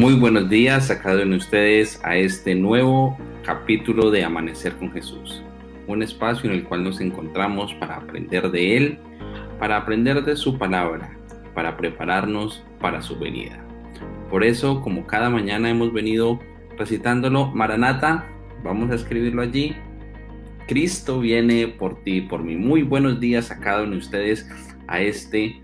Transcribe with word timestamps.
Muy 0.00 0.14
buenos 0.14 0.48
días 0.48 0.90
a 0.90 0.98
cada 0.98 1.24
uno 1.24 1.32
de 1.32 1.36
ustedes 1.36 2.00
a 2.02 2.16
este 2.16 2.54
nuevo 2.54 3.18
capítulo 3.44 4.10
de 4.10 4.24
Amanecer 4.24 4.72
con 4.76 4.90
Jesús, 4.92 5.42
un 5.86 6.02
espacio 6.02 6.48
en 6.48 6.56
el 6.56 6.64
cual 6.64 6.84
nos 6.84 7.02
encontramos 7.02 7.74
para 7.74 7.96
aprender 7.96 8.50
de 8.50 8.78
Él, 8.78 8.98
para 9.58 9.76
aprender 9.76 10.24
de 10.24 10.36
su 10.36 10.56
palabra, 10.56 11.18
para 11.54 11.76
prepararnos 11.76 12.64
para 12.80 13.02
su 13.02 13.18
venida. 13.18 13.62
Por 14.30 14.42
eso, 14.42 14.80
como 14.80 15.06
cada 15.06 15.28
mañana 15.28 15.68
hemos 15.68 15.92
venido 15.92 16.40
recitándolo, 16.78 17.48
Maranata, 17.48 18.26
vamos 18.64 18.90
a 18.90 18.94
escribirlo 18.94 19.42
allí. 19.42 19.76
Cristo 20.66 21.20
viene 21.20 21.68
por 21.68 22.02
ti, 22.04 22.22
por 22.22 22.42
mí. 22.42 22.56
Muy 22.56 22.84
buenos 22.84 23.20
días 23.20 23.50
a 23.50 23.60
cada 23.60 23.82
uno 23.82 23.92
de 23.92 23.98
ustedes 23.98 24.48
a 24.88 25.02
este 25.02 25.60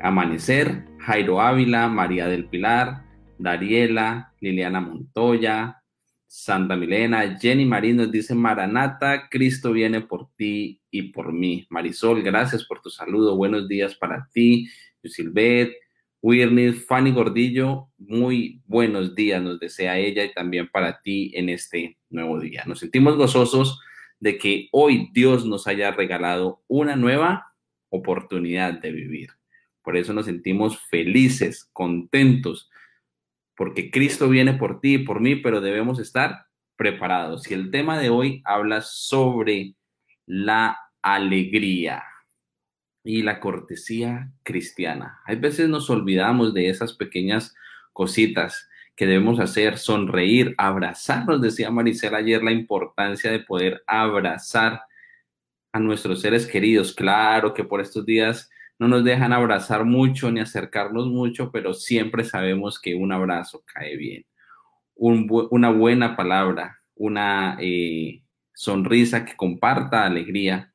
amanecer. 0.00 0.84
Jairo 1.00 1.40
Ávila, 1.40 1.88
María 1.88 2.28
del 2.28 2.46
Pilar, 2.46 3.05
Dariela, 3.38 4.32
Liliana 4.40 4.80
Montoya, 4.80 5.82
Santa 6.26 6.76
Milena, 6.76 7.38
Jenny 7.38 7.64
Marín 7.64 7.96
nos 7.96 8.10
dice, 8.10 8.34
Maranata, 8.34 9.28
Cristo 9.28 9.72
viene 9.72 10.00
por 10.00 10.28
ti 10.36 10.80
y 10.90 11.02
por 11.12 11.32
mí. 11.32 11.66
Marisol, 11.70 12.22
gracias 12.22 12.64
por 12.64 12.80
tu 12.80 12.90
saludo, 12.90 13.36
buenos 13.36 13.68
días 13.68 13.94
para 13.94 14.28
ti. 14.32 14.68
Yusilbet, 15.02 15.72
Wirney, 16.20 16.72
Fanny 16.72 17.12
Gordillo, 17.12 17.88
muy 17.98 18.60
buenos 18.66 19.14
días 19.14 19.40
nos 19.40 19.60
desea 19.60 19.98
ella 19.98 20.24
y 20.24 20.32
también 20.32 20.68
para 20.68 21.00
ti 21.00 21.30
en 21.34 21.48
este 21.48 21.98
nuevo 22.10 22.40
día. 22.40 22.64
Nos 22.66 22.80
sentimos 22.80 23.16
gozosos 23.16 23.80
de 24.18 24.36
que 24.36 24.68
hoy 24.72 25.10
Dios 25.12 25.46
nos 25.46 25.66
haya 25.66 25.92
regalado 25.92 26.62
una 26.66 26.96
nueva 26.96 27.54
oportunidad 27.90 28.74
de 28.74 28.90
vivir. 28.90 29.30
Por 29.82 29.96
eso 29.96 30.12
nos 30.12 30.26
sentimos 30.26 30.80
felices, 30.88 31.70
contentos 31.72 32.68
porque 33.56 33.90
Cristo 33.90 34.28
viene 34.28 34.52
por 34.54 34.80
ti 34.80 34.94
y 34.94 34.98
por 34.98 35.20
mí, 35.20 35.36
pero 35.36 35.60
debemos 35.60 35.98
estar 35.98 36.46
preparados. 36.76 37.50
Y 37.50 37.54
el 37.54 37.70
tema 37.70 37.98
de 37.98 38.10
hoy 38.10 38.42
habla 38.44 38.82
sobre 38.82 39.74
la 40.26 40.78
alegría 41.02 42.04
y 43.02 43.22
la 43.22 43.40
cortesía 43.40 44.32
cristiana. 44.42 45.20
Hay 45.24 45.36
veces 45.36 45.68
nos 45.68 45.88
olvidamos 45.88 46.52
de 46.52 46.68
esas 46.68 46.92
pequeñas 46.92 47.54
cositas 47.92 48.68
que 48.94 49.06
debemos 49.06 49.40
hacer, 49.40 49.78
sonreír, 49.78 50.54
abrazarnos, 50.58 51.40
decía 51.40 51.70
Maricela 51.70 52.18
ayer, 52.18 52.42
la 52.42 52.52
importancia 52.52 53.30
de 53.30 53.40
poder 53.40 53.82
abrazar 53.86 54.82
a 55.72 55.78
nuestros 55.78 56.20
seres 56.20 56.46
queridos. 56.46 56.94
Claro 56.94 57.54
que 57.54 57.62
por 57.62 57.80
estos 57.80 58.04
días 58.04 58.50
no 58.78 58.88
nos 58.88 59.04
dejan 59.04 59.32
abrazar 59.32 59.84
mucho 59.84 60.30
ni 60.30 60.40
acercarnos 60.40 61.06
mucho, 61.08 61.50
pero 61.50 61.74
siempre 61.74 62.24
sabemos 62.24 62.80
que 62.80 62.94
un 62.94 63.12
abrazo 63.12 63.64
cae 63.72 63.96
bien. 63.96 64.26
una 64.94 65.70
buena 65.70 66.16
palabra, 66.16 66.78
una 66.94 67.58
eh, 67.60 68.22
sonrisa 68.54 69.24
que 69.24 69.36
comparta 69.36 70.06
alegría, 70.06 70.72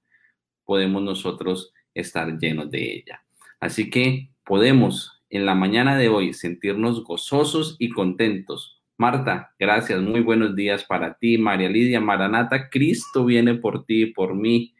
podemos 0.63 1.01
nosotros 1.01 1.73
estar 1.93 2.37
llenos 2.37 2.69
de 2.69 2.93
ella. 2.93 3.23
Así 3.59 3.89
que 3.89 4.31
podemos 4.45 5.21
en 5.29 5.45
la 5.45 5.55
mañana 5.55 5.97
de 5.97 6.09
hoy 6.09 6.33
sentirnos 6.33 7.03
gozosos 7.03 7.75
y 7.79 7.89
contentos. 7.89 8.81
Marta, 8.97 9.55
gracias, 9.57 10.01
muy 10.01 10.21
buenos 10.21 10.55
días 10.55 10.83
para 10.83 11.15
ti. 11.15 11.37
María 11.37 11.69
Lidia 11.69 11.99
Maranata, 11.99 12.69
Cristo 12.69 13.25
viene 13.25 13.55
por 13.55 13.85
ti 13.85 14.03
y 14.03 14.05
por 14.07 14.35
mí. 14.35 14.75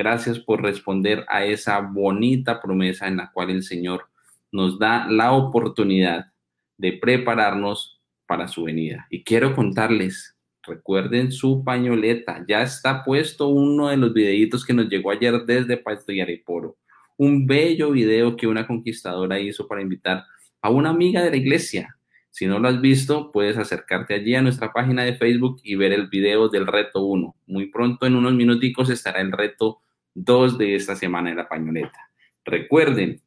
Gracias 0.00 0.38
por 0.38 0.62
responder 0.62 1.26
a 1.28 1.44
esa 1.44 1.78
bonita 1.80 2.62
promesa 2.62 3.06
en 3.06 3.18
la 3.18 3.30
cual 3.30 3.50
el 3.50 3.62
Señor 3.62 4.06
nos 4.50 4.78
da 4.78 5.06
la 5.06 5.32
oportunidad 5.32 6.32
de 6.78 6.94
prepararnos 6.94 8.00
para 8.26 8.48
su 8.48 8.64
venida. 8.64 9.06
Y 9.10 9.24
quiero 9.24 9.54
contarles, 9.54 10.38
recuerden 10.62 11.30
su 11.30 11.62
pañoleta, 11.62 12.42
ya 12.48 12.62
está 12.62 13.04
puesto 13.04 13.48
uno 13.48 13.88
de 13.88 13.98
los 13.98 14.14
videitos 14.14 14.64
que 14.64 14.72
nos 14.72 14.88
llegó 14.88 15.10
ayer 15.10 15.44
desde 15.44 15.76
Pasto 15.76 16.12
y 16.12 16.22
Areporo. 16.22 16.78
Un 17.18 17.46
bello 17.46 17.90
video 17.90 18.36
que 18.36 18.46
una 18.46 18.66
conquistadora 18.66 19.38
hizo 19.38 19.68
para 19.68 19.82
invitar 19.82 20.24
a 20.62 20.70
una 20.70 20.88
amiga 20.88 21.22
de 21.22 21.30
la 21.30 21.36
iglesia. 21.36 21.98
Si 22.30 22.46
no 22.46 22.58
lo 22.58 22.68
has 22.68 22.80
visto, 22.80 23.30
puedes 23.32 23.58
acercarte 23.58 24.14
allí 24.14 24.34
a 24.34 24.40
nuestra 24.40 24.72
página 24.72 25.04
de 25.04 25.16
Facebook 25.16 25.60
y 25.62 25.74
ver 25.74 25.92
el 25.92 26.08
video 26.08 26.48
del 26.48 26.66
reto 26.66 27.04
1. 27.04 27.36
Muy 27.48 27.66
pronto, 27.66 28.06
en 28.06 28.16
unos 28.16 28.32
minuticos, 28.32 28.88
estará 28.88 29.20
el 29.20 29.32
reto 29.32 29.82
dos 30.14 30.58
de 30.58 30.74
esta 30.74 30.96
semana 30.96 31.30
en 31.30 31.36
la 31.36 31.48
pañoleta. 31.48 32.10
Recuerden 32.44 33.22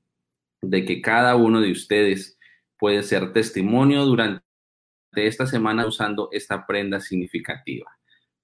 de 0.61 0.85
que 0.85 1.01
cada 1.01 1.35
uno 1.35 1.61
de 1.61 1.71
ustedes 1.71 2.37
puede 2.77 3.03
ser 3.03 3.33
testimonio 3.33 4.05
durante 4.05 4.43
esta 5.15 5.45
semana 5.45 5.85
usando 5.85 6.29
esta 6.31 6.65
prenda 6.65 6.99
significativa, 6.99 7.97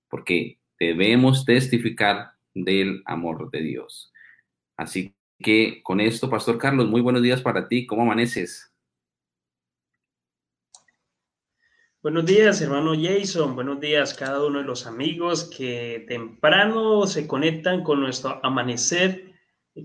porque 0.10 0.60
debemos 0.80 1.46
testificar 1.46 2.32
del 2.54 3.02
amor 3.06 3.50
de 3.52 3.62
Dios. 3.62 4.12
Así 4.78 5.14
que 5.40 5.82
con 5.84 6.00
esto, 6.00 6.30
Pastor 6.30 6.58
Carlos, 6.58 6.88
muy 6.88 7.02
buenos 7.02 7.22
días 7.22 7.42
para 7.42 7.68
ti. 7.68 7.86
¿Cómo 7.86 8.04
amaneces? 8.04 8.74
Buenos 12.02 12.26
días, 12.26 12.62
hermano 12.62 12.94
Jason. 12.96 13.56
Buenos 13.56 13.82
días 13.82 14.14
cada 14.14 14.42
uno 14.46 14.60
de 14.60 14.64
los 14.64 14.88
amigos 14.88 15.44
que 15.44 16.06
temprano 16.08 17.06
se 17.06 17.28
conectan 17.28 17.84
con 17.84 18.00
nuestro 18.00 18.40
amanecer 18.42 19.34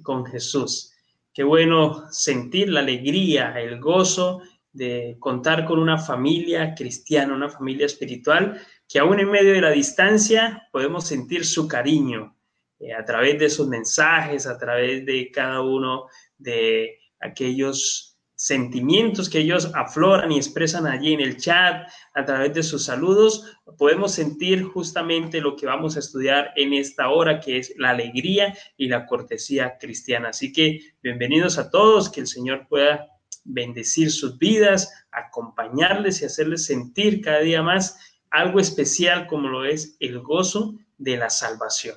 con 0.04 0.24
Jesús. 0.24 0.92
Qué 1.32 1.42
bueno 1.42 2.04
sentir 2.12 2.68
la 2.68 2.80
alegría, 2.80 3.60
el 3.60 3.80
gozo 3.80 4.42
de 4.72 5.16
contar 5.18 5.64
con 5.64 5.80
una 5.80 5.98
familia 5.98 6.76
cristiana, 6.76 7.34
una 7.34 7.48
familia 7.48 7.86
espiritual, 7.86 8.60
que 8.88 9.00
aún 9.00 9.18
en 9.18 9.32
medio 9.32 9.52
de 9.52 9.60
la 9.60 9.70
distancia 9.70 10.68
podemos 10.70 11.08
sentir 11.08 11.44
su 11.44 11.66
cariño 11.66 12.36
eh, 12.78 12.94
a 12.94 13.04
través 13.04 13.40
de 13.40 13.50
sus 13.50 13.66
mensajes, 13.66 14.46
a 14.46 14.56
través 14.56 15.04
de 15.04 15.32
cada 15.32 15.62
uno 15.62 16.06
de 16.38 16.96
aquellos 17.18 18.13
sentimientos 18.44 19.30
que 19.30 19.38
ellos 19.38 19.70
afloran 19.74 20.30
y 20.30 20.36
expresan 20.36 20.86
allí 20.86 21.14
en 21.14 21.22
el 21.22 21.38
chat, 21.38 21.88
a 22.12 22.24
través 22.26 22.52
de 22.52 22.62
sus 22.62 22.84
saludos, 22.84 23.56
podemos 23.78 24.12
sentir 24.12 24.64
justamente 24.64 25.40
lo 25.40 25.56
que 25.56 25.64
vamos 25.64 25.96
a 25.96 26.00
estudiar 26.00 26.52
en 26.54 26.74
esta 26.74 27.08
hora, 27.08 27.40
que 27.40 27.56
es 27.56 27.72
la 27.78 27.90
alegría 27.90 28.54
y 28.76 28.88
la 28.88 29.06
cortesía 29.06 29.78
cristiana. 29.80 30.28
Así 30.28 30.52
que 30.52 30.80
bienvenidos 31.02 31.56
a 31.56 31.70
todos, 31.70 32.10
que 32.10 32.20
el 32.20 32.26
Señor 32.26 32.66
pueda 32.68 33.08
bendecir 33.44 34.10
sus 34.10 34.36
vidas, 34.36 34.92
acompañarles 35.10 36.20
y 36.20 36.26
hacerles 36.26 36.66
sentir 36.66 37.22
cada 37.22 37.40
día 37.40 37.62
más 37.62 37.98
algo 38.30 38.60
especial 38.60 39.26
como 39.26 39.48
lo 39.48 39.64
es 39.64 39.96
el 40.00 40.20
gozo 40.20 40.74
de 40.98 41.16
la 41.16 41.30
salvación. 41.30 41.96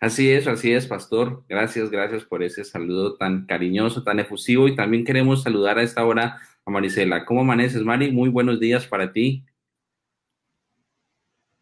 Así 0.00 0.30
es, 0.30 0.46
así 0.46 0.72
es, 0.72 0.86
pastor. 0.86 1.44
Gracias, 1.48 1.90
gracias 1.90 2.24
por 2.24 2.42
ese 2.42 2.64
saludo 2.64 3.16
tan 3.16 3.46
cariñoso, 3.46 4.02
tan 4.02 4.20
efusivo. 4.20 4.68
Y 4.68 4.76
también 4.76 5.04
queremos 5.04 5.42
saludar 5.42 5.78
a 5.78 5.82
esta 5.82 6.04
hora 6.04 6.38
a 6.64 6.70
Marisela. 6.70 7.24
¿Cómo 7.24 7.40
amaneces, 7.40 7.82
Mari? 7.82 8.12
Muy 8.12 8.28
buenos 8.28 8.60
días 8.60 8.86
para 8.86 9.12
ti. 9.12 9.44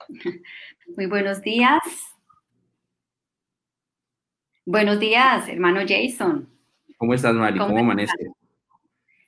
Muy 0.97 1.07
buenos 1.07 1.41
días. 1.43 1.81
Buenos 4.67 4.99
días, 4.99 5.49
hermano 5.49 5.81
Jason. 5.87 6.49
¿Cómo 6.97 7.15
estás, 7.15 7.35
Mari? 7.35 7.59
¿Cómo, 7.59 7.79
amaneces? 7.79 8.17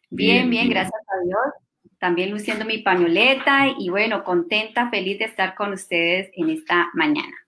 Bien, 0.09 0.49
bien, 0.49 0.51
bien, 0.51 0.71
gracias 0.71 0.95
a 0.95 1.25
Dios. 1.25 1.55
También 1.99 2.31
luciendo 2.31 2.65
mi 2.65 2.79
pañoleta 2.79 3.69
y 3.79 3.89
bueno, 3.89 4.25
contenta, 4.25 4.91
feliz 4.91 5.19
de 5.19 5.27
estar 5.27 5.55
con 5.55 5.73
ustedes 5.73 6.31
en 6.35 6.51
esta 6.51 6.91
mañana. 6.95 7.46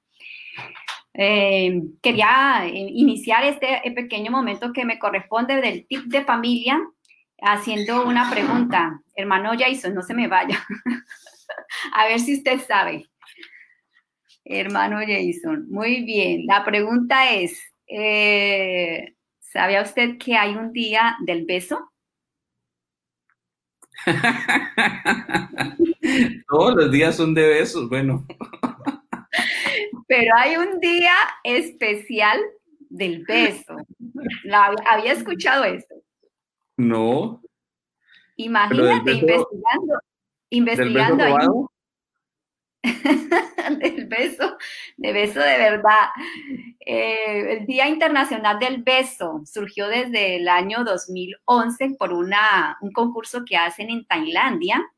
Eh, 1.21 1.83
quería 2.01 2.65
eh, 2.65 2.91
iniciar 2.93 3.43
este 3.43 3.81
eh, 3.83 3.91
pequeño 3.91 4.31
momento 4.31 4.73
que 4.73 4.85
me 4.85 5.01
corresponde 5.01 5.61
del 5.61 5.85
tip 5.89 6.05
de 6.05 6.25
familia 6.25 6.81
haciendo 7.43 8.07
una 8.07 8.31
pregunta. 8.31 9.03
Hermano 9.17 9.51
Jason, 9.59 9.95
no 9.95 10.03
se 10.03 10.15
me 10.15 10.29
vaya. 10.29 10.65
A 11.93 12.07
ver 12.07 12.21
si 12.21 12.37
usted 12.37 12.61
sabe. 12.61 13.07
Hermano 14.45 15.01
Jason, 15.01 15.69
muy 15.69 16.05
bien. 16.05 16.47
La 16.47 16.65
pregunta 16.65 17.33
es, 17.33 17.61
¿sabía 19.41 19.83
usted 19.83 20.19
que 20.19 20.37
hay 20.37 20.55
un 20.55 20.73
día 20.73 21.17
del 21.27 21.47
beso? 21.47 21.91
Todos 26.49 26.77
los 26.77 26.93
días 26.93 27.17
son 27.17 27.35
de 27.35 27.49
besos, 27.49 27.89
bueno. 27.89 28.25
Pero 30.09 30.35
hay 30.37 30.57
un 30.57 30.81
día 30.81 31.13
especial 31.45 32.41
del 32.89 33.25
beso. 33.25 33.77
¿Había 34.87 35.13
escuchado 35.13 35.65
esto? 35.65 35.95
No. 36.77 37.43
Imagínate 38.37 39.13
investigando, 39.13 40.01
investigando 40.51 41.71
del 43.81 44.07
beso, 44.07 44.57
de 44.97 45.13
beso 45.13 45.41
de 45.41 45.59
verdad. 45.59 46.09
Eh, 46.81 47.59
el 47.59 47.67
Día 47.67 47.89
Internacional 47.89 48.59
del 48.59 48.83
Beso 48.83 49.43
surgió 49.45 49.89
desde 49.89 50.37
el 50.37 50.49
año 50.49 50.85
2011 50.85 51.97
por 51.99 52.13
una, 52.13 52.79
un 52.81 52.93
concurso 52.93 53.45
que 53.45 53.57
hacen 53.57 53.91
en 53.91 54.07
Tailandia 54.07 54.89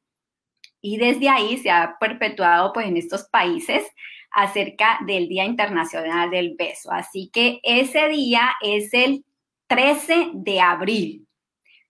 y 0.81 0.97
desde 0.97 1.29
ahí 1.29 1.59
se 1.59 1.71
ha 1.71 1.97
perpetuado 1.99 2.73
pues 2.73 2.87
en 2.87 2.97
estos 2.97 3.25
países 3.25 3.87
acerca 4.31 4.99
del 5.07 5.29
Día 5.29 5.45
Internacional 5.45 6.31
del 6.31 6.55
Beso. 6.57 6.93
Así 6.93 7.31
que 7.33 7.61
ese 7.63 8.09
día 8.09 8.53
es 8.63 8.93
el 8.95 9.25
13 9.67 10.31
de 10.35 10.61
abril. 10.61 11.27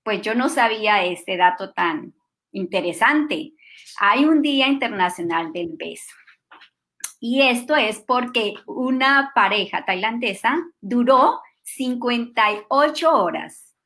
Pues 0.03 0.23
yo 0.23 0.35
no 0.35 0.49
sabía 0.49 1.05
este 1.05 1.37
dato 1.37 1.73
tan 1.73 2.15
interesante. 2.53 3.53
Hay 3.99 4.25
un 4.25 4.43
Día 4.43 4.69
Internacional 4.69 5.53
del 5.53 5.71
Beso. 5.75 6.15
Y 7.21 7.43
esto 7.43 7.77
es 7.77 8.01
porque 8.01 8.55
una 8.67 9.33
pareja 9.35 9.85
tailandesa 9.85 10.59
duró 10.81 11.41
58 11.63 13.13
horas. 13.13 13.77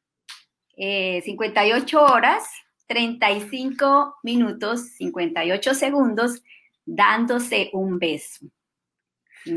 58 0.77 1.99
eh, 1.99 2.01
horas, 2.01 2.49
35 2.87 4.17
minutos, 4.23 4.89
58 4.97 5.75
segundos 5.75 6.43
dándose 6.85 7.71
un 7.73 7.99
beso. 7.99 8.47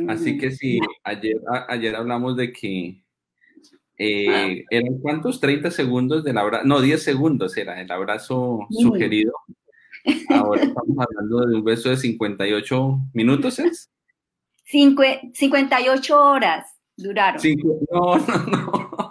Así 0.09 0.37
que 0.37 0.51
sí, 0.51 0.79
ayer, 1.03 1.37
ayer 1.69 1.95
hablamos 1.95 2.35
de 2.35 2.51
que 2.51 3.01
eh, 3.97 4.65
eran 4.69 4.99
cuántos, 4.99 5.39
30 5.39 5.71
segundos 5.71 6.23
del 6.23 6.37
abrazo, 6.37 6.65
no, 6.65 6.81
10 6.81 7.01
segundos 7.01 7.55
era 7.57 7.79
el 7.81 7.89
abrazo 7.89 8.67
sugerido. 8.69 9.33
Ahora 10.29 10.63
estamos 10.63 10.97
hablando 10.99 11.45
de 11.45 11.55
un 11.55 11.63
beso 11.63 11.89
de 11.89 11.97
58 11.97 12.99
minutos, 13.13 13.59
¿es? 13.59 13.89
58 14.65 16.21
horas 16.21 16.67
duraron. 16.97 17.41
no, 17.91 18.17
no, 18.17 18.45
no. 18.47 19.06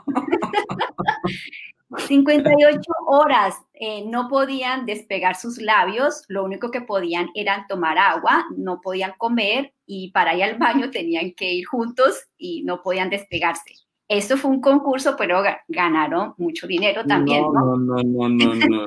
58 2.07 2.81
horas 3.07 3.57
eh, 3.75 4.05
no 4.07 4.29
podían 4.29 4.87
despegar 4.87 5.37
sus 5.37 5.59
labios, 5.59 6.25
lo 6.29 6.45
único 6.45 6.71
que 6.71 6.81
podían 6.81 7.29
era 7.35 7.67
tomar 7.69 7.99
agua, 7.99 8.47
no 8.57 8.81
podían 8.81 9.13
comer 9.19 9.73
y 9.87 10.11
para 10.13 10.35
ir 10.35 10.45
al 10.45 10.59
baño 10.59 10.91
tenían 10.91 11.33
que 11.33 11.53
ir 11.53 11.67
juntos 11.67 12.29
y 12.37 12.63
no 12.65 12.83
podían 12.83 13.11
despegarse. 13.11 13.75
Esto 14.09 14.37
fue 14.37 14.53
un 14.53 14.61
concurso, 14.61 15.17
pero 15.19 15.43
ganaron 15.67 16.35
mucho 16.39 16.67
dinero 16.69 17.05
también. 17.05 17.43
No, 17.43 17.77
no, 17.77 17.97
no, 18.03 18.29
no, 18.29 18.29
no. 18.29 18.55
no, 18.55 18.85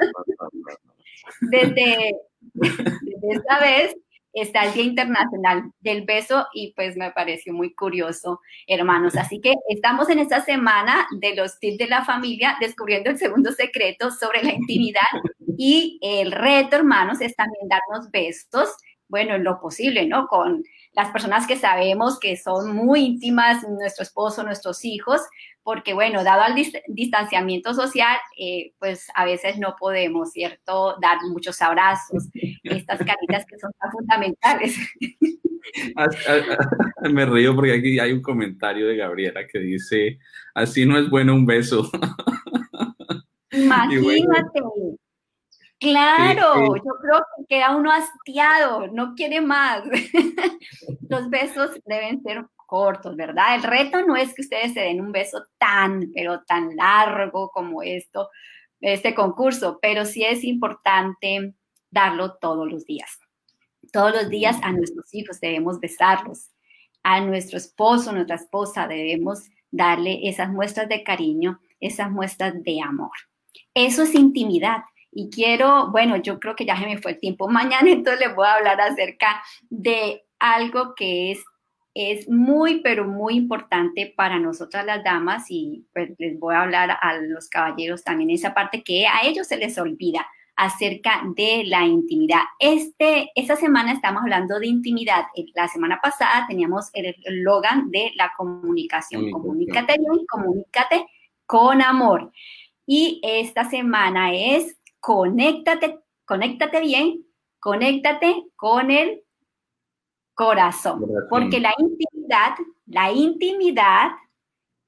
desde, 1.41 2.15
desde 2.53 3.31
esta 3.31 3.59
vez 3.59 3.95
está 4.33 4.65
el 4.65 4.73
Día 4.73 4.83
Internacional 4.83 5.71
del 5.79 6.03
Beso 6.03 6.47
y 6.53 6.73
pues 6.75 6.95
me 6.95 7.11
pareció 7.11 7.53
muy 7.53 7.73
curioso, 7.73 8.41
hermanos. 8.67 9.15
Así 9.15 9.39
que 9.41 9.53
estamos 9.69 10.09
en 10.09 10.19
esta 10.19 10.41
semana 10.41 11.07
de 11.19 11.35
los 11.35 11.59
tips 11.59 11.77
de 11.77 11.87
la 11.87 12.05
familia 12.05 12.57
descubriendo 12.59 13.09
el 13.09 13.17
segundo 13.17 13.51
secreto 13.51 14.11
sobre 14.11 14.43
la 14.43 14.53
intimidad 14.53 15.01
y 15.57 15.99
el 16.01 16.31
reto, 16.31 16.77
hermanos, 16.77 17.21
es 17.21 17.35
también 17.35 17.67
darnos 17.67 18.09
besos, 18.11 18.69
bueno, 19.07 19.35
en 19.35 19.43
lo 19.43 19.59
posible, 19.59 20.05
¿no? 20.05 20.27
Con 20.27 20.63
las 20.93 21.11
personas 21.11 21.47
que 21.47 21.55
sabemos 21.55 22.19
que 22.19 22.35
son 22.35 22.75
muy 22.75 23.01
íntimas, 23.01 23.63
nuestro 23.67 24.03
esposo, 24.03 24.43
nuestros 24.43 24.83
hijos, 24.85 25.21
porque 25.63 25.93
bueno, 25.93 26.23
dado 26.23 26.41
al 26.41 26.55
distanciamiento 26.87 27.73
social, 27.73 28.17
eh, 28.39 28.73
pues 28.79 29.07
a 29.13 29.25
veces 29.25 29.59
no 29.59 29.75
podemos, 29.79 30.31
¿cierto? 30.31 30.95
Dar 31.01 31.17
muchos 31.29 31.61
abrazos, 31.61 32.27
estas 32.63 32.99
caritas 32.99 33.45
que 33.45 33.59
son 33.59 33.71
tan 33.79 33.91
fundamentales. 33.91 34.75
Me 37.11 37.25
río 37.25 37.55
porque 37.55 37.73
aquí 37.73 37.99
hay 37.99 38.11
un 38.11 38.21
comentario 38.21 38.87
de 38.87 38.97
Gabriela 38.97 39.45
que 39.47 39.59
dice, 39.59 40.17
así 40.55 40.85
no 40.85 40.97
es 40.97 41.09
bueno 41.09 41.35
un 41.35 41.45
beso. 41.45 41.89
Imagínate. 43.51 44.61
Claro, 45.79 46.75
yo 46.75 46.93
creo 47.01 47.25
que 47.37 47.45
queda 47.47 47.75
uno 47.75 47.91
hastiado, 47.91 48.87
no 48.87 49.15
quiere 49.15 49.39
más. 49.39 49.83
Los 51.09 51.29
besos 51.29 51.79
deben 51.85 52.21
ser 52.21 52.45
cortos, 52.65 53.15
¿verdad? 53.15 53.55
El 53.55 53.63
reto 53.63 54.05
no 54.05 54.15
es 54.15 54.33
que 54.33 54.41
ustedes 54.41 54.73
se 54.73 54.81
den 54.81 55.01
un 55.01 55.11
beso 55.11 55.43
tan, 55.57 56.11
pero 56.13 56.43
tan 56.43 56.75
largo 56.75 57.49
como 57.49 57.81
esto, 57.81 58.29
este 58.81 59.15
concurso, 59.15 59.79
pero 59.81 60.05
sí 60.05 60.23
es 60.23 60.43
importante 60.43 61.55
darlo 61.89 62.35
todos 62.35 62.69
los 62.69 62.85
días. 62.85 63.19
Todos 63.91 64.13
los 64.13 64.29
días 64.29 64.57
a 64.61 64.71
nuestros 64.71 65.13
hijos 65.13 65.39
debemos 65.39 65.79
besarlos, 65.79 66.51
a 67.03 67.21
nuestro 67.21 67.57
esposo, 67.57 68.11
nuestra 68.11 68.35
esposa 68.35 68.87
debemos 68.87 69.49
darle 69.71 70.27
esas 70.27 70.49
muestras 70.49 70.89
de 70.89 71.03
cariño, 71.03 71.59
esas 71.79 72.11
muestras 72.11 72.61
de 72.63 72.81
amor. 72.81 73.11
Eso 73.73 74.03
es 74.03 74.13
intimidad. 74.13 74.83
Y 75.11 75.29
quiero, 75.29 75.91
bueno, 75.91 76.17
yo 76.17 76.39
creo 76.39 76.55
que 76.55 76.65
ya 76.65 76.77
se 76.77 76.85
me 76.85 76.97
fue 76.97 77.11
el 77.11 77.19
tiempo. 77.19 77.47
Mañana 77.49 77.89
entonces 77.89 78.25
les 78.25 78.35
voy 78.35 78.47
a 78.47 78.55
hablar 78.55 78.79
acerca 78.81 79.41
de 79.69 80.23
algo 80.39 80.95
que 80.95 81.31
es, 81.31 81.43
es 81.93 82.29
muy, 82.29 82.81
pero 82.81 83.05
muy 83.05 83.35
importante 83.35 84.13
para 84.15 84.39
nosotras 84.39 84.85
las 84.85 85.03
damas 85.03 85.45
y 85.49 85.85
pues 85.93 86.11
les 86.17 86.39
voy 86.39 86.55
a 86.55 86.61
hablar 86.61 86.97
a 87.01 87.17
los 87.17 87.49
caballeros 87.49 88.03
también 88.03 88.29
esa 88.29 88.53
parte 88.53 88.83
que 88.83 89.07
a 89.07 89.21
ellos 89.23 89.47
se 89.47 89.57
les 89.57 89.77
olvida 89.77 90.25
acerca 90.59 91.21
de 91.37 91.63
la 91.65 91.85
intimidad. 91.85 92.41
Este, 92.59 93.31
esta 93.33 93.55
semana 93.55 93.93
estamos 93.93 94.23
hablando 94.23 94.59
de 94.59 94.67
intimidad. 94.67 95.23
La 95.55 95.69
semana 95.69 96.01
pasada 96.01 96.45
teníamos 96.49 96.89
el 96.93 97.15
eslogan 97.23 97.89
de 97.91 98.11
la 98.15 98.33
comunicación. 98.35 99.31
Comunícate 99.31 99.95
bien, 99.97 100.25
comunícate 100.27 101.05
con 101.45 101.81
amor. 101.81 102.33
Y 102.85 103.21
esta 103.23 103.69
semana 103.69 104.33
es 104.33 104.75
conéctate, 104.99 105.99
conéctate 106.25 106.81
bien, 106.81 107.25
conéctate 107.59 108.43
con 108.55 108.91
el 108.91 109.23
corazón, 110.33 111.05
porque 111.29 111.59
la 111.59 111.73
intimidad, 111.77 112.55
la 112.85 113.11
intimidad 113.11 114.11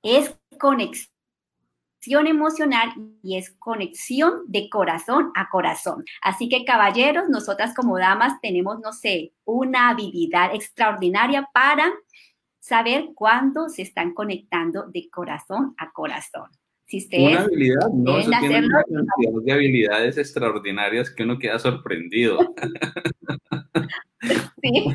es 0.01 0.37
conexión 0.57 1.11
emocional 2.25 2.93
y 3.21 3.37
es 3.37 3.51
conexión 3.59 4.43
de 4.47 4.69
corazón 4.69 5.31
a 5.35 5.49
corazón. 5.49 6.05
Así 6.21 6.47
que 6.49 6.63
caballeros, 6.63 7.29
nosotras 7.29 7.75
como 7.75 7.97
damas 7.97 8.39
tenemos, 8.41 8.79
no 8.79 8.93
sé, 8.93 9.33
una 9.43 9.89
habilidad 9.89 10.55
extraordinaria 10.55 11.49
para 11.53 11.91
saber 12.59 13.09
cuándo 13.13 13.69
se 13.69 13.81
están 13.81 14.13
conectando 14.13 14.87
de 14.87 15.09
corazón 15.09 15.75
a 15.77 15.91
corazón 15.91 16.49
una 17.13 17.41
habilidad, 17.41 17.89
no, 17.93 18.19
eso 18.19 18.31
tiene 18.39 18.59
una 18.59 18.83
cantidad 18.83 19.43
de 19.43 19.51
habilidades 19.51 20.17
extraordinarias 20.17 21.09
que 21.09 21.23
uno 21.23 21.39
queda 21.39 21.59
sorprendido. 21.59 22.39
Sí, 24.61 24.85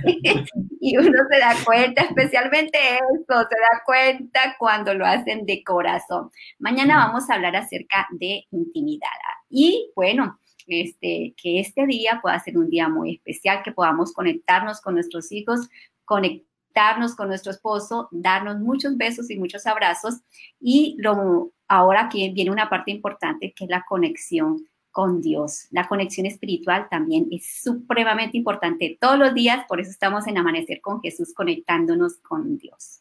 y 0.80 0.96
uno 0.96 1.18
se 1.28 1.38
da 1.40 1.56
cuenta, 1.64 2.02
especialmente 2.02 2.78
eso, 2.78 3.24
se 3.26 3.34
da 3.34 3.82
cuenta 3.84 4.54
cuando 4.56 4.94
lo 4.94 5.04
hacen 5.04 5.44
de 5.44 5.64
corazón. 5.64 6.30
Mañana 6.60 6.98
vamos 6.98 7.28
a 7.28 7.34
hablar 7.34 7.56
acerca 7.56 8.06
de 8.12 8.44
intimidad. 8.52 9.08
Y 9.50 9.90
bueno, 9.96 10.38
este, 10.68 11.34
que 11.36 11.60
este 11.60 11.86
día 11.86 12.20
pueda 12.22 12.38
ser 12.38 12.56
un 12.56 12.68
día 12.68 12.88
muy 12.88 13.16
especial, 13.16 13.62
que 13.64 13.72
podamos 13.72 14.12
conectarnos 14.12 14.80
con 14.80 14.94
nuestros 14.94 15.32
hijos, 15.32 15.68
conectarnos 16.04 17.16
con 17.16 17.28
nuestro 17.28 17.50
esposo, 17.50 18.08
darnos 18.12 18.60
muchos 18.60 18.96
besos 18.96 19.30
y 19.30 19.38
muchos 19.38 19.66
abrazos. 19.66 20.20
Y 20.60 20.94
lo 20.98 21.52
ahora 21.68 22.06
aquí 22.06 22.30
viene 22.30 22.50
una 22.50 22.68
parte 22.68 22.90
importante 22.90 23.52
que 23.52 23.64
es 23.64 23.70
la 23.70 23.85
conexión 23.88 24.66
con 24.90 25.20
Dios. 25.20 25.66
La 25.73 25.87
conexión 25.87 26.26
espiritual 26.26 26.88
también 26.90 27.26
es 27.30 27.61
supremamente 27.62 28.38
importante 28.38 28.96
todos 28.99 29.18
los 29.18 29.35
días, 29.35 29.66
por 29.68 29.80
eso 29.80 29.90
estamos 29.90 30.26
en 30.26 30.38
Amanecer 30.38 30.80
con 30.80 31.02
Jesús 31.02 31.35
conectándonos 31.35 32.16
con 32.18 32.56
Dios. 32.56 33.00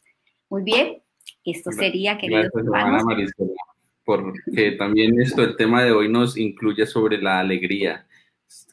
Muy 0.50 0.62
bien, 0.62 0.98
esto 1.42 1.72
sería, 1.72 2.18
hermanos. 2.20 3.04
porque 4.04 4.72
también 4.72 5.20
esto, 5.20 5.42
el 5.42 5.56
tema 5.56 5.82
de 5.82 5.92
hoy 5.92 6.08
nos 6.08 6.36
incluye 6.36 6.86
sobre 6.86 7.20
la 7.20 7.40
alegría 7.40 8.06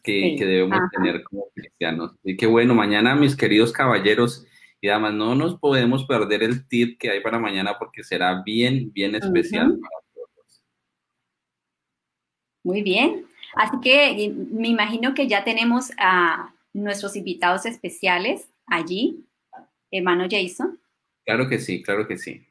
que, 0.04 0.36
debemos 0.38 0.80
tener 0.92 1.24
como 1.24 1.46
cristianos. 1.56 2.12
Y 2.24 2.36
qué 2.36 2.46
bueno, 2.46 2.76
mañana 2.76 3.16
mis 3.16 3.36
queridos 3.36 3.72
caballeros, 3.72 4.46
y 4.84 4.90
además 4.90 5.13
no 5.13 5.34
nos 5.34 5.58
podemos 5.58 6.04
perder 6.04 6.44
el 6.44 6.68
tip 6.68 7.00
que 7.00 7.10
hay 7.10 7.22
para 7.22 7.40
mañana 7.40 7.80
porque 7.80 8.04
será 8.04 8.44
bien, 8.44 8.92
bien 8.92 9.16
especial 9.16 9.80
para 9.80 9.96
todos. 10.13 10.62
Muy 12.66 12.82
bien. 12.84 13.25
Así 13.56 13.78
que 13.82 14.36
me 14.52 14.68
imagino 14.68 15.13
que 15.13 15.25
ya 15.25 15.46
tenemos 15.46 15.94
a 15.98 16.54
nuestros 16.74 17.16
invitados 17.16 17.66
especiales 17.66 18.50
allí, 18.66 19.25
hermano 19.90 20.25
Jason. 20.30 20.78
Claro 21.24 21.48
que 21.48 21.60
sí, 21.60 21.82
claro 21.82 22.06
que 22.06 22.18
sí. 22.18 22.46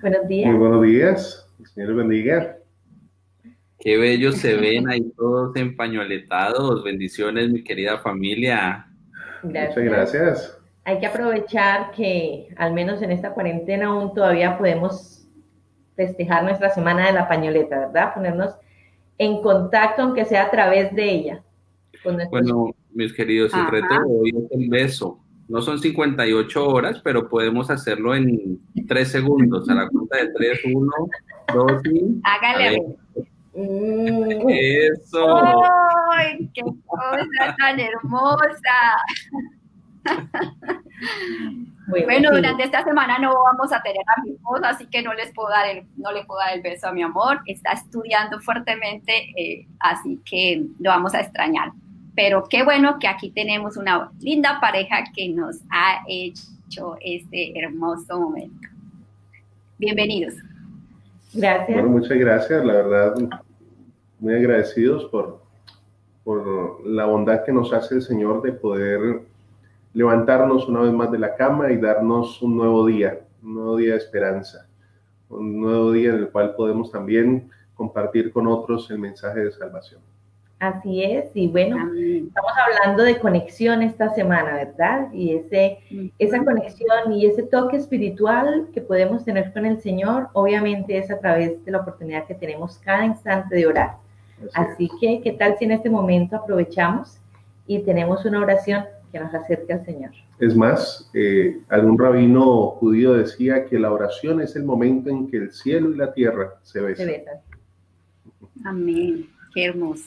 Buenos 0.00 0.26
días. 0.28 0.48
Muy 0.48 0.58
buenos 0.58 0.82
días. 0.82 1.46
Señor 1.74 1.94
bendiga. 1.94 2.56
Qué 3.80 3.98
bellos 3.98 4.36
se 4.38 4.56
ven 4.56 4.88
ahí 4.88 5.12
todos 5.14 5.54
empañoletados. 5.56 6.82
Bendiciones, 6.82 7.50
mi 7.50 7.62
querida 7.62 7.98
familia. 7.98 8.85
Muchas 9.46 9.76
gracias. 9.76 10.58
Hay 10.84 11.00
que 11.00 11.06
aprovechar 11.06 11.90
que 11.90 12.48
al 12.56 12.72
menos 12.72 13.02
en 13.02 13.10
esta 13.10 13.32
cuarentena 13.32 13.86
aún 13.86 14.14
todavía 14.14 14.56
podemos 14.56 15.26
festejar 15.96 16.44
nuestra 16.44 16.70
semana 16.70 17.06
de 17.06 17.12
la 17.12 17.26
pañoleta, 17.26 17.78
¿verdad? 17.80 18.14
Ponernos 18.14 18.54
en 19.18 19.42
contacto, 19.42 20.02
aunque 20.02 20.24
sea 20.24 20.44
a 20.44 20.50
través 20.50 20.94
de 20.94 21.10
ella. 21.10 21.42
Bueno, 22.30 22.74
mis 22.92 23.12
queridos, 23.12 23.52
el 23.54 23.66
reto 23.66 23.94
hoy 24.06 24.30
es 24.30 24.52
el 24.52 24.68
beso. 24.68 25.18
No 25.48 25.62
son 25.62 25.78
58 25.78 26.68
horas, 26.68 27.00
pero 27.02 27.28
podemos 27.28 27.70
hacerlo 27.70 28.14
en 28.14 28.60
3 28.86 29.08
segundos. 29.08 29.68
A 29.68 29.74
la 29.74 29.88
cuenta 29.88 30.18
de 30.18 30.28
3, 30.32 30.60
1, 30.72 30.92
2 31.54 31.82
y... 31.92 32.20
Hágale. 32.24 32.82
Mm. 33.56 34.48
Eso. 34.50 35.42
¡Ay, 36.12 36.50
qué 36.52 36.62
cosa 36.86 37.56
tan 37.58 37.80
hermosa! 37.80 38.96
Bueno, 41.88 42.30
durante 42.32 42.64
esta 42.64 42.82
semana 42.82 43.18
no 43.18 43.32
vamos 43.32 43.72
a 43.72 43.80
tener 43.80 44.02
a 44.16 44.22
mi 44.22 44.32
esposa, 44.32 44.70
así 44.70 44.86
que 44.86 45.02
no 45.02 45.14
les 45.14 45.32
puedo 45.32 45.48
dar 45.48 45.68
el, 45.68 45.86
no 45.96 46.10
le 46.10 46.24
puedo 46.24 46.40
dar 46.40 46.54
el 46.54 46.62
beso 46.62 46.88
a 46.88 46.92
mi 46.92 47.02
amor. 47.02 47.40
Está 47.46 47.72
estudiando 47.72 48.40
fuertemente, 48.40 49.30
eh, 49.36 49.66
así 49.78 50.20
que 50.24 50.64
lo 50.80 50.90
vamos 50.90 51.14
a 51.14 51.20
extrañar. 51.20 51.70
Pero 52.16 52.44
qué 52.50 52.64
bueno 52.64 52.98
que 52.98 53.06
aquí 53.06 53.30
tenemos 53.30 53.76
una 53.76 54.10
linda 54.18 54.58
pareja 54.60 55.04
que 55.14 55.28
nos 55.28 55.58
ha 55.70 56.02
hecho 56.08 56.96
este 57.00 57.58
hermoso 57.58 58.20
momento. 58.20 58.68
Bienvenidos. 59.78 60.34
Gracias. 61.32 61.68
Bueno, 61.68 61.88
muchas 61.90 62.18
gracias, 62.18 62.64
la 62.64 62.72
verdad, 62.72 63.14
muy 64.18 64.34
agradecidos 64.34 65.04
por, 65.06 65.40
por 66.24 66.86
la 66.86 67.06
bondad 67.06 67.44
que 67.44 67.52
nos 67.52 67.72
hace 67.72 67.96
el 67.96 68.02
Señor 68.02 68.42
de 68.42 68.52
poder 68.52 69.22
levantarnos 69.92 70.68
una 70.68 70.80
vez 70.80 70.92
más 70.92 71.10
de 71.10 71.18
la 71.18 71.34
cama 71.34 71.72
y 71.72 71.78
darnos 71.78 72.42
un 72.42 72.56
nuevo 72.56 72.84
día, 72.86 73.20
un 73.42 73.54
nuevo 73.54 73.76
día 73.76 73.92
de 73.92 73.98
esperanza, 73.98 74.66
un 75.28 75.60
nuevo 75.60 75.92
día 75.92 76.10
en 76.10 76.16
el 76.16 76.28
cual 76.28 76.54
podemos 76.54 76.90
también 76.90 77.50
compartir 77.74 78.32
con 78.32 78.46
otros 78.46 78.90
el 78.90 78.98
mensaje 78.98 79.40
de 79.40 79.52
salvación. 79.52 80.00
Así 80.58 81.02
es, 81.02 81.30
y 81.34 81.48
bueno, 81.48 81.76
estamos 81.94 82.52
hablando 82.64 83.02
de 83.02 83.18
conexión 83.18 83.82
esta 83.82 84.08
semana, 84.14 84.54
¿verdad? 84.54 85.12
Y 85.12 85.34
ese, 85.34 85.78
esa 86.18 86.42
conexión 86.42 87.12
y 87.12 87.26
ese 87.26 87.42
toque 87.42 87.76
espiritual 87.76 88.68
que 88.72 88.80
podemos 88.80 89.22
tener 89.22 89.52
con 89.52 89.66
el 89.66 89.78
Señor, 89.80 90.28
obviamente 90.32 90.96
es 90.96 91.10
a 91.10 91.18
través 91.18 91.62
de 91.62 91.70
la 91.70 91.80
oportunidad 91.80 92.26
que 92.26 92.34
tenemos 92.34 92.78
cada 92.78 93.04
instante 93.04 93.54
de 93.54 93.66
orar. 93.66 94.05
Así, 94.54 94.88
Así 94.88 94.90
que, 95.00 95.20
¿qué 95.22 95.32
tal 95.32 95.56
si 95.58 95.64
en 95.64 95.72
este 95.72 95.90
momento 95.90 96.36
aprovechamos 96.36 97.18
y 97.66 97.80
tenemos 97.80 98.24
una 98.24 98.40
oración 98.40 98.84
que 99.12 99.20
nos 99.20 99.34
acerque 99.34 99.72
al 99.72 99.84
Señor. 99.84 100.10
Es 100.38 100.54
más, 100.54 101.10
eh, 101.14 101.58
algún 101.68 101.98
rabino 101.98 102.68
judío 102.72 103.14
decía 103.14 103.64
que 103.64 103.78
la 103.78 103.92
oración 103.92 104.40
es 104.40 104.56
el 104.56 104.64
momento 104.64 105.10
en 105.10 105.28
que 105.28 105.38
el 105.38 105.52
cielo 105.52 105.90
y 105.90 105.96
la 105.96 106.12
tierra 106.12 106.54
se 106.62 106.80
besan. 106.80 107.08
Amén. 108.64 109.26
Qué 109.54 109.66
hermoso. 109.66 110.04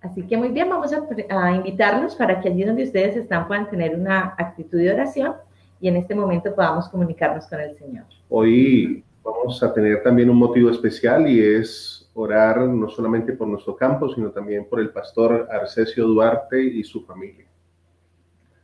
Así 0.00 0.22
que 0.22 0.36
muy 0.36 0.48
bien, 0.48 0.68
vamos 0.68 0.92
a, 0.92 1.02
a, 1.30 1.56
invitarlos 1.56 2.14
para 2.14 2.40
que 2.40 2.48
allí 2.48 2.64
donde 2.64 2.84
ustedes 2.84 3.16
están 3.16 3.48
puedan 3.48 3.68
tener 3.68 3.94
una 3.96 4.34
actitud 4.38 4.78
de 4.78 4.92
oración 4.92 5.34
y 5.80 5.88
en 5.88 5.96
este 5.96 6.14
momento 6.14 6.54
podamos 6.54 6.88
comunicarnos 6.88 7.46
con 7.46 7.60
el 7.60 7.76
Señor. 7.76 8.04
Hoy 8.28 9.04
vamos 9.24 9.62
a 9.62 9.72
tener 9.72 10.02
también 10.02 10.30
un 10.30 10.36
motivo 10.36 10.70
especial 10.70 11.28
y 11.28 11.40
es 11.40 11.95
orar 12.16 12.60
no 12.60 12.88
solamente 12.88 13.34
por 13.34 13.46
nuestro 13.46 13.76
campo, 13.76 14.12
sino 14.12 14.30
también 14.30 14.66
por 14.68 14.80
el 14.80 14.90
pastor 14.90 15.48
Arcesio 15.50 16.06
Duarte 16.06 16.62
y 16.62 16.82
su 16.82 17.04
familia. 17.04 17.44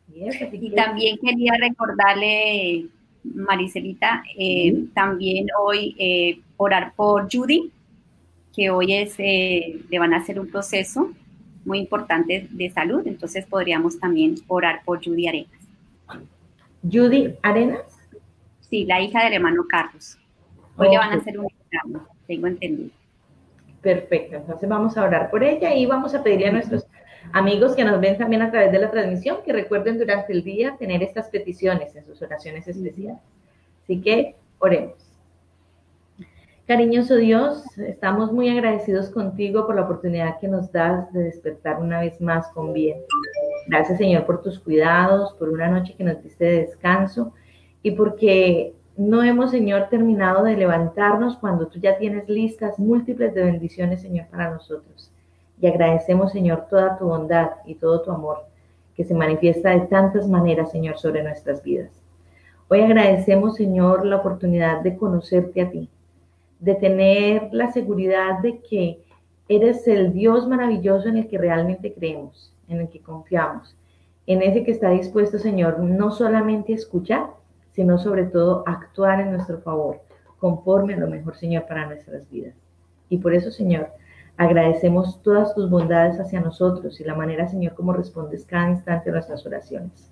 Y 0.08 0.70
también 0.74 1.18
quería 1.18 1.52
recordarle, 1.60 2.86
Maricelita, 3.24 4.24
eh, 4.36 4.86
también 4.94 5.46
hoy 5.60 5.94
eh, 5.98 6.40
orar 6.56 6.94
por 6.96 7.28
Judy, 7.30 7.70
que 8.54 8.70
hoy 8.70 8.94
es, 8.94 9.14
eh, 9.18 9.80
le 9.88 9.98
van 9.98 10.14
a 10.14 10.18
hacer 10.18 10.40
un 10.40 10.48
proceso 10.48 11.12
muy 11.64 11.78
importante 11.78 12.48
de 12.50 12.70
salud, 12.70 13.06
entonces 13.06 13.46
podríamos 13.46 13.98
también 13.98 14.34
orar 14.48 14.82
por 14.84 15.04
Judy 15.04 15.28
Arenas. 15.28 15.60
¿Judy 16.82 17.34
Arenas? 17.42 17.82
Sí, 18.60 18.84
la 18.86 19.00
hija 19.00 19.24
del 19.24 19.34
hermano 19.34 19.64
Carlos. 19.68 20.18
Hoy 20.76 20.88
le 20.90 20.98
van 20.98 21.12
a 21.12 21.16
hacer 21.16 21.38
un 21.38 21.46
examen, 21.46 22.02
tengo 22.26 22.46
entendido. 22.46 23.01
Perfecto, 23.82 24.36
entonces 24.36 24.68
vamos 24.68 24.96
a 24.96 25.02
orar 25.02 25.30
por 25.30 25.42
ella 25.42 25.74
y 25.74 25.86
vamos 25.86 26.14
a 26.14 26.22
pedirle 26.22 26.48
a 26.48 26.52
nuestros 26.52 26.86
Amigos 27.32 27.76
que 27.76 27.84
nos 27.84 28.00
ven 28.00 28.18
también 28.18 28.42
a 28.42 28.50
través 28.50 28.72
de 28.72 28.78
la 28.78 28.90
transmisión, 28.90 29.38
que 29.44 29.52
recuerden 29.52 29.98
durante 29.98 30.32
el 30.32 30.42
día 30.42 30.76
tener 30.78 31.02
estas 31.02 31.28
peticiones 31.28 31.94
en 31.94 32.04
sus 32.04 32.20
oraciones 32.20 32.66
especiales. 32.66 33.20
Así 33.84 34.00
que 34.00 34.34
oremos. 34.58 34.96
Cariñoso 36.66 37.16
Dios, 37.16 37.64
estamos 37.78 38.32
muy 38.32 38.48
agradecidos 38.48 39.10
contigo 39.10 39.66
por 39.66 39.76
la 39.76 39.82
oportunidad 39.82 40.38
que 40.40 40.48
nos 40.48 40.70
das 40.72 41.12
de 41.12 41.24
despertar 41.24 41.80
una 41.80 42.00
vez 42.00 42.20
más 42.20 42.48
con 42.48 42.72
bien. 42.72 42.98
Gracias 43.66 43.98
Señor 43.98 44.26
por 44.26 44.42
tus 44.42 44.58
cuidados, 44.58 45.32
por 45.34 45.48
una 45.48 45.68
noche 45.68 45.94
que 45.96 46.04
nos 46.04 46.22
diste 46.22 46.44
de 46.44 46.60
descanso 46.66 47.34
y 47.82 47.92
porque 47.92 48.74
no 48.96 49.22
hemos 49.22 49.50
Señor 49.50 49.88
terminado 49.88 50.44
de 50.44 50.56
levantarnos 50.56 51.36
cuando 51.36 51.66
tú 51.66 51.78
ya 51.78 51.98
tienes 51.98 52.28
listas 52.28 52.78
múltiples 52.78 53.34
de 53.34 53.44
bendiciones 53.44 54.02
Señor 54.02 54.26
para 54.28 54.50
nosotros 54.50 55.12
y 55.62 55.68
agradecemos, 55.68 56.32
Señor, 56.32 56.66
toda 56.68 56.98
tu 56.98 57.06
bondad 57.06 57.50
y 57.64 57.76
todo 57.76 58.02
tu 58.02 58.10
amor 58.10 58.38
que 58.96 59.04
se 59.04 59.14
manifiesta 59.14 59.70
de 59.70 59.82
tantas 59.82 60.28
maneras, 60.28 60.72
Señor, 60.72 60.98
sobre 60.98 61.22
nuestras 61.22 61.62
vidas. 61.62 61.90
Hoy 62.68 62.80
agradecemos, 62.80 63.54
Señor, 63.54 64.04
la 64.04 64.16
oportunidad 64.16 64.80
de 64.80 64.96
conocerte 64.96 65.62
a 65.62 65.70
ti, 65.70 65.88
de 66.58 66.74
tener 66.74 67.48
la 67.52 67.70
seguridad 67.70 68.40
de 68.40 68.58
que 68.58 68.98
eres 69.48 69.86
el 69.86 70.12
Dios 70.12 70.48
maravilloso 70.48 71.08
en 71.08 71.18
el 71.18 71.28
que 71.28 71.38
realmente 71.38 71.94
creemos, 71.94 72.52
en 72.68 72.80
el 72.80 72.88
que 72.88 73.00
confiamos, 73.00 73.76
en 74.26 74.42
ese 74.42 74.64
que 74.64 74.72
está 74.72 74.90
dispuesto, 74.90 75.38
Señor, 75.38 75.78
no 75.78 76.10
solamente 76.10 76.72
a 76.72 76.76
escuchar, 76.76 77.26
sino 77.72 77.98
sobre 77.98 78.24
todo 78.24 78.62
actuar 78.66 79.20
en 79.20 79.32
nuestro 79.32 79.58
favor, 79.58 80.00
conforme 80.38 80.94
a 80.94 80.98
lo 80.98 81.08
mejor, 81.08 81.36
Señor, 81.36 81.66
para 81.66 81.86
nuestras 81.86 82.28
vidas. 82.30 82.54
Y 83.08 83.18
por 83.18 83.34
eso, 83.34 83.50
Señor, 83.50 83.88
Agradecemos 84.36 85.22
todas 85.22 85.54
tus 85.54 85.68
bondades 85.68 86.18
hacia 86.18 86.40
nosotros 86.40 86.98
y 87.00 87.04
la 87.04 87.14
manera, 87.14 87.48
Señor, 87.48 87.74
como 87.74 87.92
respondes 87.92 88.46
cada 88.46 88.70
instante 88.70 89.10
a 89.10 89.12
nuestras 89.12 89.44
oraciones. 89.44 90.10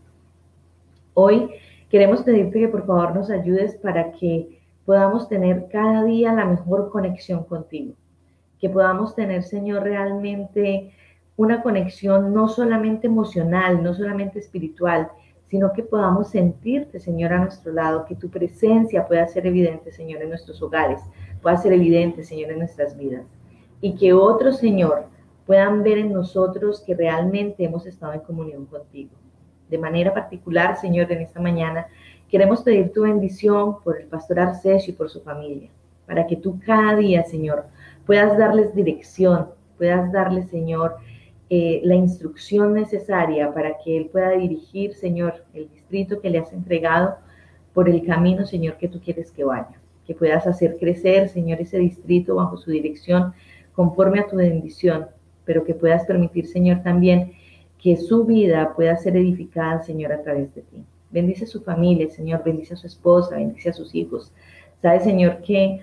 Hoy 1.14 1.50
queremos 1.88 2.22
pedirte 2.22 2.60
que 2.60 2.68
por 2.68 2.86
favor 2.86 3.14
nos 3.14 3.30
ayudes 3.30 3.76
para 3.76 4.12
que 4.12 4.60
podamos 4.84 5.28
tener 5.28 5.68
cada 5.72 6.04
día 6.04 6.32
la 6.32 6.44
mejor 6.44 6.90
conexión 6.90 7.44
contigo. 7.44 7.94
Que 8.60 8.68
podamos 8.68 9.14
tener, 9.14 9.42
Señor, 9.42 9.84
realmente 9.84 10.92
una 11.36 11.62
conexión 11.62 12.34
no 12.34 12.48
solamente 12.48 13.06
emocional, 13.06 13.82
no 13.82 13.94
solamente 13.94 14.38
espiritual, 14.38 15.10
sino 15.50 15.72
que 15.72 15.82
podamos 15.82 16.28
sentirte, 16.30 17.00
Señor, 17.00 17.32
a 17.32 17.40
nuestro 17.40 17.72
lado, 17.72 18.04
que 18.06 18.14
tu 18.14 18.30
presencia 18.30 19.06
pueda 19.06 19.26
ser 19.26 19.46
evidente, 19.46 19.90
Señor, 19.90 20.22
en 20.22 20.28
nuestros 20.30 20.62
hogares, 20.62 21.02
pueda 21.42 21.56
ser 21.56 21.72
evidente, 21.72 22.22
Señor, 22.22 22.52
en 22.52 22.60
nuestras 22.60 22.96
vidas 22.96 23.26
y 23.80 23.94
que 23.94 24.12
otros, 24.12 24.58
Señor, 24.58 25.06
puedan 25.46 25.82
ver 25.82 25.98
en 25.98 26.12
nosotros 26.12 26.82
que 26.86 26.94
realmente 26.94 27.64
hemos 27.64 27.86
estado 27.86 28.12
en 28.12 28.20
comunión 28.20 28.66
contigo. 28.66 29.10
De 29.68 29.78
manera 29.78 30.12
particular, 30.12 30.76
Señor, 30.76 31.10
en 31.10 31.22
esta 31.22 31.40
mañana 31.40 31.86
queremos 32.28 32.62
pedir 32.62 32.92
tu 32.92 33.02
bendición 33.02 33.80
por 33.82 34.00
el 34.00 34.06
pastor 34.06 34.40
Arcesio 34.40 34.92
y 34.92 34.96
por 34.96 35.10
su 35.10 35.20
familia, 35.22 35.70
para 36.06 36.26
que 36.26 36.36
tú 36.36 36.60
cada 36.64 36.94
día, 36.96 37.24
Señor, 37.24 37.64
puedas 38.06 38.36
darles 38.36 38.74
dirección, 38.74 39.48
puedas 39.78 40.12
darles, 40.12 40.48
Señor, 40.50 40.96
eh, 41.52 41.80
la 41.82 41.96
instrucción 41.96 42.74
necesaria 42.74 43.52
para 43.52 43.76
que 43.78 43.96
él 43.96 44.06
pueda 44.06 44.30
dirigir, 44.30 44.94
Señor, 44.94 45.44
el 45.52 45.68
distrito 45.68 46.20
que 46.20 46.30
le 46.30 46.38
has 46.38 46.52
entregado 46.52 47.16
por 47.74 47.88
el 47.88 48.06
camino, 48.06 48.46
Señor, 48.46 48.76
que 48.76 48.88
tú 48.88 49.00
quieres 49.00 49.32
que 49.32 49.42
vaya. 49.42 49.80
Que 50.06 50.14
puedas 50.14 50.46
hacer 50.46 50.76
crecer, 50.78 51.28
Señor, 51.28 51.60
ese 51.60 51.78
distrito 51.78 52.36
bajo 52.36 52.56
su 52.56 52.70
dirección 52.70 53.34
conforme 53.72 54.20
a 54.20 54.28
tu 54.28 54.36
bendición, 54.36 55.06
pero 55.44 55.64
que 55.64 55.74
puedas 55.74 56.04
permitir, 56.04 56.46
Señor, 56.46 56.84
también 56.84 57.32
que 57.82 57.96
su 57.96 58.24
vida 58.24 58.72
pueda 58.76 58.96
ser 58.96 59.16
edificada, 59.16 59.82
Señor, 59.82 60.12
a 60.12 60.22
través 60.22 60.54
de 60.54 60.62
ti. 60.62 60.84
Bendice 61.10 61.44
a 61.44 61.48
su 61.48 61.62
familia, 61.62 62.08
Señor, 62.10 62.44
bendice 62.44 62.74
a 62.74 62.76
su 62.76 62.86
esposa, 62.86 63.34
bendice 63.34 63.70
a 63.70 63.72
sus 63.72 63.92
hijos. 63.92 64.32
Sabe, 64.80 65.00
Señor, 65.00 65.42
que 65.42 65.80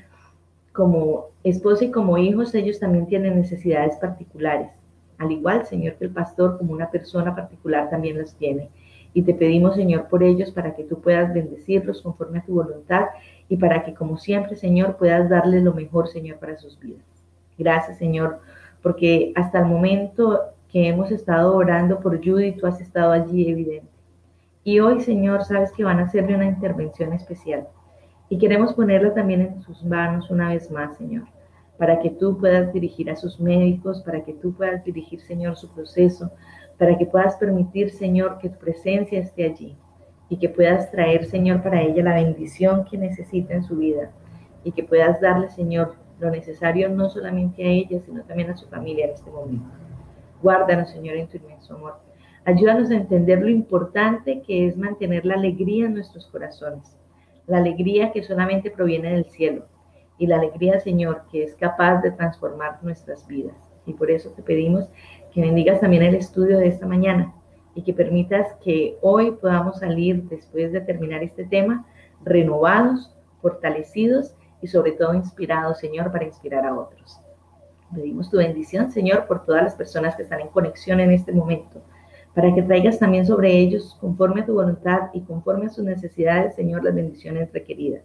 como 0.72 1.26
esposa 1.44 1.84
y 1.84 1.92
como 1.92 2.18
hijos, 2.18 2.56
ellos 2.56 2.80
también 2.80 3.08
tienen 3.08 3.36
necesidades 3.36 3.98
particulares. 3.98 4.77
Al 5.18 5.32
igual, 5.32 5.66
Señor, 5.66 5.96
que 5.96 6.06
el 6.06 6.12
pastor 6.12 6.58
como 6.58 6.74
una 6.74 6.90
persona 6.90 7.36
particular 7.36 7.90
también 7.90 8.18
las 8.18 8.36
tiene. 8.36 8.70
Y 9.14 9.24
te 9.24 9.34
pedimos, 9.34 9.76
Señor, 9.76 10.08
por 10.10 10.22
ellos 10.22 10.52
para 10.52 10.76
que 10.76 10.84
tú 10.84 11.02
puedas 11.02 11.34
bendecirlos 11.34 12.02
conforme 12.02 12.40
a 12.40 12.46
tu 12.46 12.54
voluntad 12.54 13.08
y 13.50 13.58
para 13.58 13.84
que, 13.84 13.94
como 13.94 14.18
siempre, 14.18 14.56
Señor, 14.56 14.98
puedas 14.98 15.30
darles 15.30 15.64
lo 15.64 15.74
mejor, 15.74 16.08
Señor, 16.08 16.38
para 16.38 16.58
sus 16.58 16.80
vidas. 16.80 17.02
Gracias, 17.58 17.98
Señor, 17.98 18.40
porque 18.84 19.32
hasta 19.36 19.60
el 19.60 19.66
momento 19.66 20.42
que 20.70 20.88
hemos 20.88 21.12
estado 21.12 21.56
orando 21.56 22.00
por 22.00 22.24
Judy, 22.24 22.52
tú 22.54 22.68
has 22.68 22.80
estado 22.80 23.12
allí 23.12 23.50
evidente. 23.50 23.90
Y 24.64 24.80
hoy, 24.82 25.00
Señor, 25.02 25.46
sabes 25.46 25.72
que 25.72 25.84
van 25.84 26.00
a 26.00 26.04
hacerle 26.04 26.36
una 26.36 26.46
intervención 26.46 27.14
especial. 27.14 27.68
Y 28.30 28.38
queremos 28.38 28.74
ponerla 28.74 29.14
también 29.14 29.42
en 29.42 29.62
sus 29.62 29.84
manos 29.84 30.30
una 30.30 30.50
vez 30.50 30.70
más, 30.70 30.98
Señor, 30.98 31.24
para 31.78 32.00
que 32.00 32.10
tú 32.10 32.38
puedas 32.38 32.74
dirigir 32.74 33.10
a 33.10 33.16
sus 33.16 33.40
médicos, 33.40 34.02
para 34.02 34.24
que 34.24 34.34
tú 34.34 34.54
puedas 34.54 34.84
dirigir, 34.84 35.22
Señor, 35.22 35.56
su 35.56 35.70
proceso, 35.70 36.32
para 36.78 36.98
que 36.98 37.06
puedas 37.06 37.36
permitir, 37.36 37.92
Señor, 37.92 38.40
que 38.40 38.50
tu 38.50 38.58
presencia 38.58 39.20
esté 39.20 39.46
allí 39.46 39.78
y 40.30 40.38
que 40.38 40.50
puedas 40.50 40.92
traer, 40.92 41.26
Señor, 41.26 41.64
para 41.64 41.82
ella 41.82 42.04
la 42.04 42.16
bendición 42.16 42.86
que 42.86 42.98
necesita 42.98 43.54
en 43.54 43.64
su 43.64 43.78
vida 43.78 44.12
y 44.64 44.72
que 44.72 44.84
puedas 44.84 45.22
darle, 45.22 45.50
Señor, 45.50 45.96
lo 46.20 46.32
necesario 46.32 46.90
no 46.90 47.10
solamente 47.10 47.64
a 47.64 47.68
ella, 47.68 48.00
sino 48.02 48.24
también 48.24 48.50
a 48.50 48.58
su 48.58 48.68
familia 48.68 49.06
en 49.06 49.12
este 49.12 49.30
momento. 49.30 49.70
Guárdanos, 50.42 50.90
Señor, 50.90 51.16
en 51.16 51.28
tu 51.28 51.38
inmenso 51.38 51.76
amor. 51.76 52.00
Ayúdanos 52.46 52.90
a 52.90 52.96
entender 52.96 53.40
lo 53.40 53.50
importante 53.50 54.42
que 54.42 54.68
es 54.68 54.78
mantener 54.78 55.26
la 55.26 55.36
alegría 55.36 55.86
en 55.86 55.94
nuestros 55.94 56.28
corazones, 56.28 56.98
la 57.46 57.58
alegría 57.58 58.12
que 58.12 58.24
solamente 58.24 58.72
proviene 58.72 59.12
del 59.12 59.26
cielo 59.26 59.66
y 60.18 60.28
la 60.28 60.38
alegría, 60.38 60.80
Señor, 60.80 61.24
que 61.32 61.44
es 61.44 61.56
capaz 61.56 62.02
de 62.02 62.12
transformar 62.12 62.80
nuestras 62.82 63.28
vidas. 63.28 63.56
Y 63.86 63.94
por 63.94 64.12
eso 64.12 64.32
te 64.32 64.42
pedimos 64.42 64.90
que 65.32 65.42
bendigas 65.42 65.80
también 65.80 66.04
el 66.04 66.16
estudio 66.16 66.58
de 66.58 66.68
esta 66.68 66.86
mañana 66.86 67.34
y 67.76 67.84
que 67.84 67.94
permitas 67.94 68.48
que 68.64 68.98
hoy 69.02 69.32
podamos 69.32 69.80
salir, 69.80 70.24
después 70.24 70.72
de 70.72 70.82
terminar 70.82 71.24
este 71.24 71.46
tema, 71.46 71.86
renovados, 72.24 73.16
fortalecidos 73.42 74.36
y 74.62 74.68
sobre 74.68 74.94
todo 74.94 75.14
inspirados, 75.14 75.80
Señor, 75.80 76.12
para 76.12 76.26
inspirar 76.26 76.66
a 76.66 76.74
otros. 76.76 77.20
Pedimos 77.94 78.30
tu 78.30 78.38
bendición, 78.38 78.92
Señor, 78.92 79.28
por 79.28 79.46
todas 79.46 79.64
las 79.64 79.76
personas 79.76 80.16
que 80.16 80.24
están 80.24 80.42
en 80.42 80.50
conexión 80.50 81.00
en 81.00 81.12
este 81.12 81.32
momento, 81.32 81.82
para 82.34 82.54
que 82.54 82.64
traigas 82.64 83.00
también 83.00 83.26
sobre 83.26 83.56
ellos, 83.56 83.96
conforme 84.02 84.42
a 84.42 84.46
tu 84.46 84.56
voluntad 84.56 85.10
y 85.14 85.22
conforme 85.22 85.68
a 85.68 85.70
sus 85.70 85.86
necesidades, 85.86 86.56
Señor, 86.56 86.84
las 86.84 86.96
bendiciones 86.96 87.54
requeridas. 87.54 88.04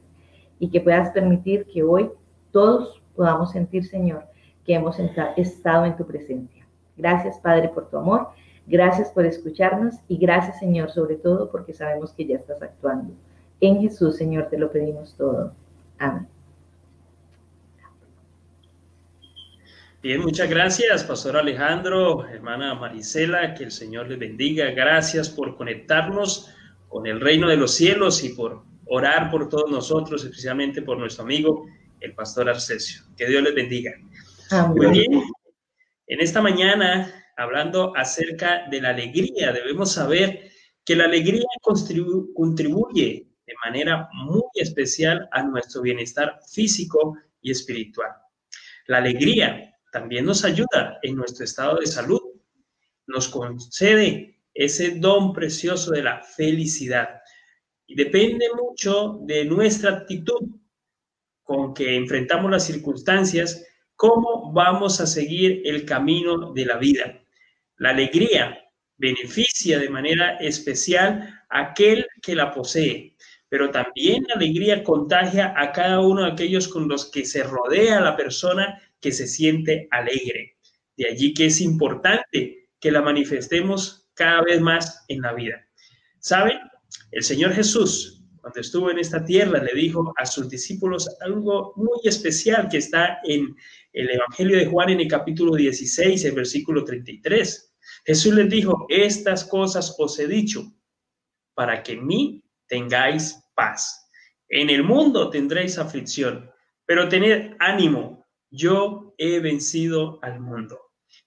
Y 0.63 0.71
que 0.71 0.81
puedas 0.81 1.11
permitir 1.11 1.67
que 1.67 1.83
hoy 1.83 2.09
todos 2.53 3.03
podamos 3.17 3.51
sentir, 3.51 3.85
Señor, 3.85 4.23
que 4.65 4.75
hemos 4.75 4.97
estado 5.37 5.87
en 5.87 5.97
tu 5.97 6.07
presencia. 6.07 6.65
Gracias, 6.97 7.37
Padre, 7.41 7.69
por 7.69 7.91
tu 7.91 7.97
amor. 7.97 8.29
Gracias 8.69 9.11
por 9.11 9.27
escucharnos 9.27 9.97
y 10.07 10.19
gracias, 10.19 10.61
Señor, 10.61 10.93
sobre 10.93 11.17
todo 11.17 11.51
porque 11.51 11.73
sabemos 11.73 12.13
que 12.13 12.27
ya 12.27 12.37
estás 12.37 12.63
actuando. 12.63 13.13
En 13.61 13.81
Jesús, 13.81 14.17
Señor, 14.17 14.51
te 14.51 14.57
lo 14.57 14.71
pedimos 14.71 15.17
todo. 15.17 15.53
Amén. 15.99 16.29
Bien, 20.01 20.21
muchas 20.21 20.49
gracias, 20.49 21.03
Pastor 21.03 21.39
Alejandro, 21.39 22.25
hermana 22.29 22.77
Marisela, 22.77 23.55
que 23.55 23.65
el 23.65 23.73
Señor 23.73 24.09
les 24.09 24.21
bendiga. 24.21 24.71
Gracias 24.71 25.29
por 25.29 25.57
conectarnos 25.57 26.55
con 26.89 27.09
el 27.09 27.21
reino 27.21 27.49
de 27.49 27.57
los 27.57 27.75
cielos 27.75 28.23
y 28.23 28.29
por 28.29 28.63
orar 28.87 29.31
por 29.31 29.49
todos 29.49 29.71
nosotros, 29.71 30.25
especialmente 30.25 30.83
por 30.83 30.99
nuestro 30.99 31.25
amigo, 31.25 31.67
el 32.01 32.15
Pastor 32.15 32.49
Arcesio. 32.49 33.03
Que 33.17 33.27
Dios 33.27 33.43
les 33.43 33.55
bendiga. 33.55 33.93
Muy 34.75 34.87
bien, 34.89 35.23
en 36.07 36.21
esta 36.21 36.43
mañana, 36.43 37.11
hablando 37.37 37.97
acerca 37.97 38.69
de 38.69 38.83
la 38.83 38.91
alegría, 38.91 39.51
debemos 39.53 39.93
saber 39.93 40.51
que 40.85 40.95
la 40.95 41.05
alegría 41.05 41.47
contribuye 41.63 43.29
de 43.47 43.55
manera 43.65 44.09
muy 44.13 44.43
especial 44.55 45.27
a 45.33 45.43
nuestro 45.43 45.81
bienestar 45.81 46.39
físico 46.53 47.17
y 47.41 47.51
espiritual. 47.51 48.11
La 48.89 48.99
alegría 48.99 49.75
también 49.91 50.27
nos 50.27 50.45
ayuda 50.45 50.99
en 51.03 51.17
nuestro 51.17 51.45
estado 51.45 51.79
de 51.79 51.87
salud, 51.87 52.21
nos 53.07 53.29
concede 53.29 54.39
ese 54.53 54.97
don 54.99 55.33
precioso 55.33 55.93
de 55.93 56.03
la 56.03 56.23
felicidad. 56.23 57.22
Depende 57.95 58.47
mucho 58.55 59.19
de 59.23 59.45
nuestra 59.45 59.91
actitud 59.91 60.49
con 61.43 61.75
que 61.75 61.97
enfrentamos 61.97 62.51
las 62.51 62.67
circunstancias, 62.67 63.67
cómo 63.97 64.53
vamos 64.53 65.01
a 65.01 65.07
seguir 65.07 65.63
el 65.65 65.85
camino 65.85 66.53
de 66.53 66.65
la 66.65 66.77
vida. 66.79 67.23
La 67.77 67.91
alegría 67.91 68.59
beneficia 68.97 69.79
de 69.79 69.91
manera 69.91 70.37
especial 70.37 71.43
a 71.51 71.61
aquel 71.61 72.07
que 72.23 72.35
la 72.35 72.53
posee, 72.53 73.17
pero 73.49 73.71
también 73.71 74.25
la 74.29 74.37
alegría 74.37 74.83
contagia 74.83 75.53
a 75.57 75.73
cada 75.73 76.01
uno 76.01 76.23
de 76.23 76.33
aquellos 76.33 76.69
con 76.69 76.89
los 76.89 77.11
que 77.11 77.25
se 77.25 77.43
rodea 77.43 78.01
la 78.01 78.17
persona 78.17 78.81
que 79.01 79.13
se 79.13 79.27
siente 79.27 79.89
alegre. 79.91 80.57
De 80.97 81.09
allí 81.09 81.35
que 81.35 81.47
es 81.47 81.61
importante 81.61 82.69
que 82.79 82.91
la 82.91 83.03
manifestemos 83.03 84.09
cada 84.15 84.43
vez 84.43 84.61
más 84.61 85.05
en 85.09 85.21
la 85.21 85.33
vida. 85.33 85.67
¿Saben? 86.19 86.59
El 87.13 87.23
Señor 87.23 87.53
Jesús, 87.53 88.25
cuando 88.41 88.61
estuvo 88.61 88.91
en 88.91 88.99
esta 88.99 89.23
tierra, 89.23 89.63
le 89.63 89.75
dijo 89.75 90.15
a 90.17 90.25
sus 90.25 90.49
discípulos 90.49 91.15
algo 91.21 91.75
muy 91.77 92.01
especial 92.05 92.69
que 92.71 92.79
está 92.79 93.21
en 93.25 93.55
el 93.93 94.11
Evangelio 94.11 94.57
de 94.57 94.65
Juan 94.65 94.89
en 94.89 95.01
el 95.01 95.09
capítulo 95.09 95.55
16, 95.55 96.25
el 96.25 96.33
versículo 96.33 96.85
33. 96.85 97.75
Jesús 98.07 98.33
les 98.33 98.49
dijo, 98.49 98.87
estas 98.89 99.45
cosas 99.45 99.95
os 99.99 100.19
he 100.19 100.27
dicho 100.27 100.73
para 101.55 101.83
que 101.83 101.93
en 101.93 102.07
mí 102.07 102.43
tengáis 102.67 103.45
paz. 103.55 104.09
En 104.49 104.71
el 104.71 104.83
mundo 104.83 105.29
tendréis 105.29 105.77
aflicción, 105.77 106.51
pero 106.87 107.11
tened 107.11 107.57
ánimo, 107.59 108.27
yo 108.51 109.15
he 109.19 109.39
vencido 109.41 110.19
al 110.23 110.41
mundo. 110.41 110.81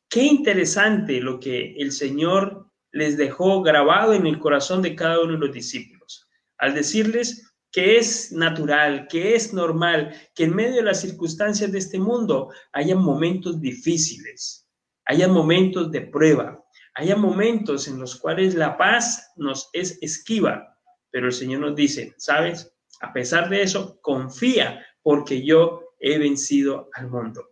Qué 0.09 0.23
interesante 0.23 1.19
lo 1.19 1.39
que 1.39 1.75
el 1.77 1.91
Señor 1.91 2.64
les 2.95 3.17
dejó 3.17 3.61
grabado 3.61 4.13
en 4.13 4.25
el 4.25 4.39
corazón 4.39 4.81
de 4.81 4.95
cada 4.95 5.19
uno 5.19 5.33
de 5.33 5.39
los 5.39 5.51
discípulos, 5.51 6.29
al 6.57 6.73
decirles 6.73 7.53
que 7.69 7.97
es 7.97 8.31
natural, 8.31 9.07
que 9.09 9.35
es 9.35 9.53
normal, 9.53 10.15
que 10.33 10.45
en 10.45 10.55
medio 10.55 10.75
de 10.75 10.83
las 10.83 11.01
circunstancias 11.01 11.73
de 11.73 11.79
este 11.79 11.99
mundo 11.99 12.53
haya 12.71 12.95
momentos 12.95 13.59
difíciles, 13.59 14.65
haya 15.03 15.27
momentos 15.27 15.91
de 15.91 16.03
prueba, 16.03 16.63
haya 16.93 17.17
momentos 17.17 17.89
en 17.89 17.99
los 17.99 18.15
cuales 18.15 18.55
la 18.55 18.77
paz 18.77 19.33
nos 19.35 19.69
es 19.73 19.99
esquiva, 20.01 20.79
pero 21.11 21.25
el 21.25 21.33
Señor 21.33 21.59
nos 21.59 21.75
dice, 21.75 22.15
¿sabes? 22.17 22.73
A 23.01 23.11
pesar 23.11 23.49
de 23.49 23.61
eso, 23.61 23.99
confía 24.01 24.85
porque 25.01 25.45
yo 25.45 25.81
he 25.99 26.17
vencido 26.17 26.89
al 26.93 27.09
mundo. 27.09 27.43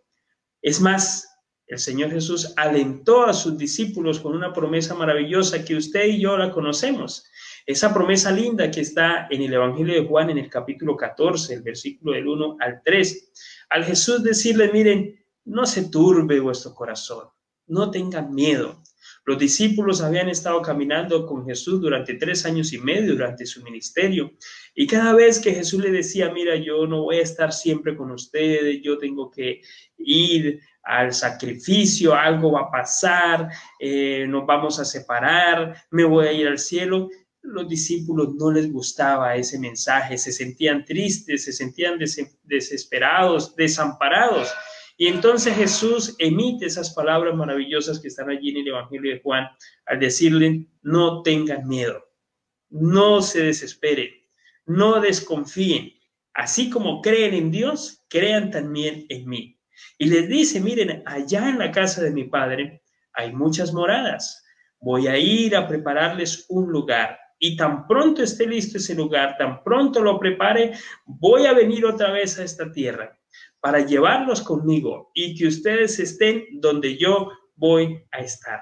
Es 0.62 0.80
más, 0.80 1.33
el 1.66 1.78
Señor 1.78 2.10
Jesús 2.10 2.52
alentó 2.56 3.24
a 3.24 3.32
sus 3.32 3.56
discípulos 3.56 4.20
con 4.20 4.34
una 4.34 4.52
promesa 4.52 4.94
maravillosa 4.94 5.64
que 5.64 5.76
usted 5.76 6.06
y 6.06 6.20
yo 6.20 6.36
la 6.36 6.50
conocemos. 6.50 7.24
Esa 7.66 7.94
promesa 7.94 8.30
linda 8.30 8.70
que 8.70 8.82
está 8.82 9.26
en 9.30 9.40
el 9.40 9.54
Evangelio 9.54 9.94
de 9.94 10.06
Juan 10.06 10.28
en 10.28 10.38
el 10.38 10.50
capítulo 10.50 10.96
14, 10.96 11.54
el 11.54 11.62
versículo 11.62 12.12
del 12.12 12.28
1 12.28 12.56
al 12.60 12.82
3. 12.84 13.32
Al 13.70 13.84
Jesús 13.84 14.22
decirle, 14.22 14.70
miren, 14.70 15.18
no 15.46 15.64
se 15.64 15.88
turbe 15.88 16.40
vuestro 16.40 16.74
corazón, 16.74 17.28
no 17.66 17.90
tengan 17.90 18.34
miedo. 18.34 18.82
Los 19.26 19.38
discípulos 19.38 20.02
habían 20.02 20.28
estado 20.28 20.60
caminando 20.60 21.24
con 21.24 21.46
Jesús 21.46 21.80
durante 21.80 22.14
tres 22.14 22.44
años 22.44 22.74
y 22.74 22.78
medio 22.78 23.12
durante 23.12 23.46
su 23.46 23.62
ministerio. 23.62 24.32
Y 24.74 24.86
cada 24.86 25.14
vez 25.14 25.38
que 25.38 25.54
Jesús 25.54 25.80
le 25.82 25.90
decía, 25.90 26.30
mira, 26.30 26.56
yo 26.56 26.86
no 26.86 27.04
voy 27.04 27.16
a 27.16 27.22
estar 27.22 27.50
siempre 27.50 27.96
con 27.96 28.10
ustedes, 28.10 28.82
yo 28.82 28.98
tengo 28.98 29.30
que 29.30 29.62
ir 29.96 30.60
al 30.84 31.14
sacrificio, 31.14 32.14
algo 32.14 32.52
va 32.52 32.62
a 32.62 32.70
pasar, 32.70 33.48
eh, 33.80 34.26
nos 34.28 34.46
vamos 34.46 34.78
a 34.78 34.84
separar, 34.84 35.74
me 35.90 36.04
voy 36.04 36.26
a 36.26 36.32
ir 36.32 36.46
al 36.46 36.58
cielo. 36.58 37.08
Los 37.42 37.68
discípulos 37.68 38.34
no 38.34 38.50
les 38.50 38.70
gustaba 38.70 39.34
ese 39.36 39.58
mensaje, 39.58 40.16
se 40.18 40.32
sentían 40.32 40.84
tristes, 40.84 41.44
se 41.44 41.52
sentían 41.52 41.98
desesperados, 42.42 43.54
desamparados. 43.56 44.52
Y 44.96 45.08
entonces 45.08 45.54
Jesús 45.54 46.14
emite 46.18 46.66
esas 46.66 46.94
palabras 46.94 47.34
maravillosas 47.34 47.98
que 47.98 48.08
están 48.08 48.30
allí 48.30 48.50
en 48.50 48.58
el 48.58 48.68
Evangelio 48.68 49.12
de 49.12 49.20
Juan 49.20 49.46
al 49.86 49.98
decirle, 49.98 50.66
no 50.82 51.22
tengan 51.22 51.66
miedo, 51.66 52.04
no 52.70 53.20
se 53.20 53.42
desesperen, 53.42 54.10
no 54.66 55.00
desconfíen. 55.00 55.92
Así 56.32 56.70
como 56.70 57.00
creen 57.00 57.34
en 57.34 57.50
Dios, 57.50 58.04
crean 58.08 58.50
también 58.50 59.06
en 59.08 59.28
mí. 59.28 59.58
Y 59.98 60.06
les 60.06 60.28
dice, 60.28 60.60
miren, 60.60 61.02
allá 61.06 61.48
en 61.48 61.58
la 61.58 61.70
casa 61.70 62.02
de 62.02 62.10
mi 62.10 62.24
Padre 62.24 62.82
hay 63.12 63.32
muchas 63.32 63.72
moradas. 63.72 64.44
Voy 64.80 65.06
a 65.06 65.18
ir 65.18 65.56
a 65.56 65.66
prepararles 65.66 66.46
un 66.48 66.70
lugar. 66.70 67.18
Y 67.38 67.56
tan 67.56 67.86
pronto 67.86 68.22
esté 68.22 68.46
listo 68.46 68.78
ese 68.78 68.94
lugar, 68.94 69.36
tan 69.38 69.62
pronto 69.62 70.02
lo 70.02 70.18
prepare, 70.18 70.72
voy 71.04 71.46
a 71.46 71.52
venir 71.52 71.84
otra 71.84 72.10
vez 72.10 72.38
a 72.38 72.44
esta 72.44 72.70
tierra 72.72 73.18
para 73.60 73.80
llevarlos 73.80 74.42
conmigo 74.42 75.10
y 75.14 75.34
que 75.34 75.46
ustedes 75.46 75.98
estén 75.98 76.44
donde 76.60 76.96
yo 76.96 77.30
voy 77.56 77.98
a 78.12 78.18
estar. 78.18 78.60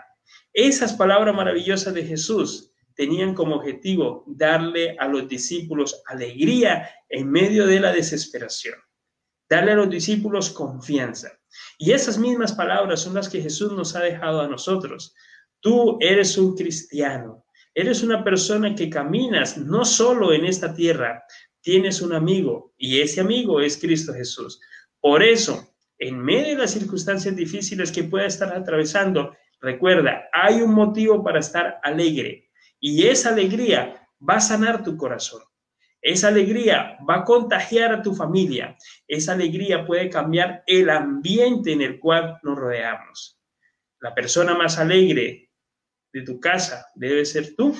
Esas 0.52 0.92
palabras 0.92 1.34
maravillosas 1.34 1.94
de 1.94 2.04
Jesús 2.04 2.72
tenían 2.94 3.34
como 3.34 3.56
objetivo 3.56 4.24
darle 4.26 4.96
a 4.98 5.08
los 5.08 5.28
discípulos 5.28 6.02
alegría 6.06 6.88
en 7.08 7.30
medio 7.30 7.66
de 7.66 7.80
la 7.80 7.92
desesperación, 7.92 8.74
darle 9.52 9.72
a 9.72 9.76
los 9.76 9.90
discípulos 9.90 10.48
confianza. 10.48 11.30
Y 11.76 11.92
esas 11.92 12.16
mismas 12.16 12.54
palabras 12.54 13.00
son 13.00 13.12
las 13.12 13.28
que 13.28 13.42
Jesús 13.42 13.70
nos 13.72 13.94
ha 13.94 14.00
dejado 14.00 14.40
a 14.40 14.48
nosotros. 14.48 15.14
Tú 15.60 15.98
eres 16.00 16.38
un 16.38 16.56
cristiano, 16.56 17.44
eres 17.74 18.02
una 18.02 18.24
persona 18.24 18.74
que 18.74 18.88
caminas 18.88 19.58
no 19.58 19.84
solo 19.84 20.32
en 20.32 20.46
esta 20.46 20.74
tierra, 20.74 21.22
tienes 21.60 22.00
un 22.00 22.14
amigo 22.14 22.72
y 22.78 23.00
ese 23.02 23.20
amigo 23.20 23.60
es 23.60 23.76
Cristo 23.76 24.14
Jesús. 24.14 24.58
Por 25.00 25.22
eso, 25.22 25.74
en 25.98 26.18
medio 26.18 26.54
de 26.54 26.62
las 26.62 26.70
circunstancias 26.70 27.36
difíciles 27.36 27.92
que 27.92 28.04
pueda 28.04 28.26
estar 28.26 28.56
atravesando, 28.56 29.36
recuerda, 29.60 30.30
hay 30.32 30.62
un 30.62 30.72
motivo 30.72 31.22
para 31.22 31.40
estar 31.40 31.78
alegre 31.82 32.48
y 32.80 33.06
esa 33.06 33.28
alegría 33.28 34.08
va 34.26 34.36
a 34.36 34.40
sanar 34.40 34.82
tu 34.82 34.96
corazón. 34.96 35.42
Esa 36.02 36.28
alegría 36.28 36.98
va 37.08 37.18
a 37.18 37.24
contagiar 37.24 37.92
a 37.92 38.02
tu 38.02 38.12
familia. 38.12 38.76
Esa 39.06 39.32
alegría 39.32 39.86
puede 39.86 40.10
cambiar 40.10 40.64
el 40.66 40.90
ambiente 40.90 41.72
en 41.72 41.80
el 41.80 42.00
cual 42.00 42.40
nos 42.42 42.58
rodeamos. 42.58 43.38
La 44.00 44.12
persona 44.12 44.54
más 44.54 44.80
alegre 44.80 45.50
de 46.12 46.22
tu 46.22 46.40
casa 46.40 46.86
debe 46.96 47.24
ser 47.24 47.54
tú. 47.54 47.76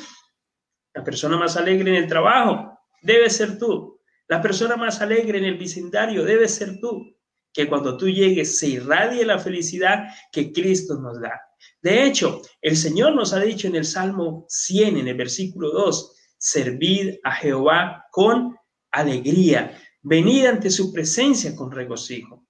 La 0.94 1.02
persona 1.02 1.36
más 1.36 1.56
alegre 1.56 1.90
en 1.90 1.96
el 1.96 2.08
trabajo 2.08 2.78
debe 3.02 3.28
ser 3.28 3.58
tú. 3.58 4.00
La 4.28 4.40
persona 4.40 4.76
más 4.76 5.00
alegre 5.00 5.38
en 5.38 5.44
el 5.44 5.58
vecindario 5.58 6.24
debe 6.24 6.46
ser 6.46 6.78
tú. 6.80 7.16
Que 7.52 7.68
cuando 7.68 7.96
tú 7.96 8.08
llegues 8.08 8.56
se 8.56 8.68
irradie 8.68 9.26
la 9.26 9.40
felicidad 9.40 10.06
que 10.30 10.52
Cristo 10.52 10.94
nos 11.00 11.20
da. 11.20 11.40
De 11.82 12.04
hecho, 12.04 12.40
el 12.60 12.76
Señor 12.76 13.16
nos 13.16 13.32
ha 13.32 13.40
dicho 13.40 13.66
en 13.66 13.74
el 13.74 13.84
Salmo 13.84 14.46
100, 14.48 14.96
en 14.96 15.08
el 15.08 15.16
versículo 15.16 15.70
2, 15.72 16.21
servid 16.42 17.20
a 17.22 17.30
Jehová 17.30 18.06
con 18.10 18.56
alegría, 18.90 19.78
venid 20.02 20.46
ante 20.46 20.70
su 20.70 20.92
presencia 20.92 21.54
con 21.54 21.70
regocijo. 21.70 22.44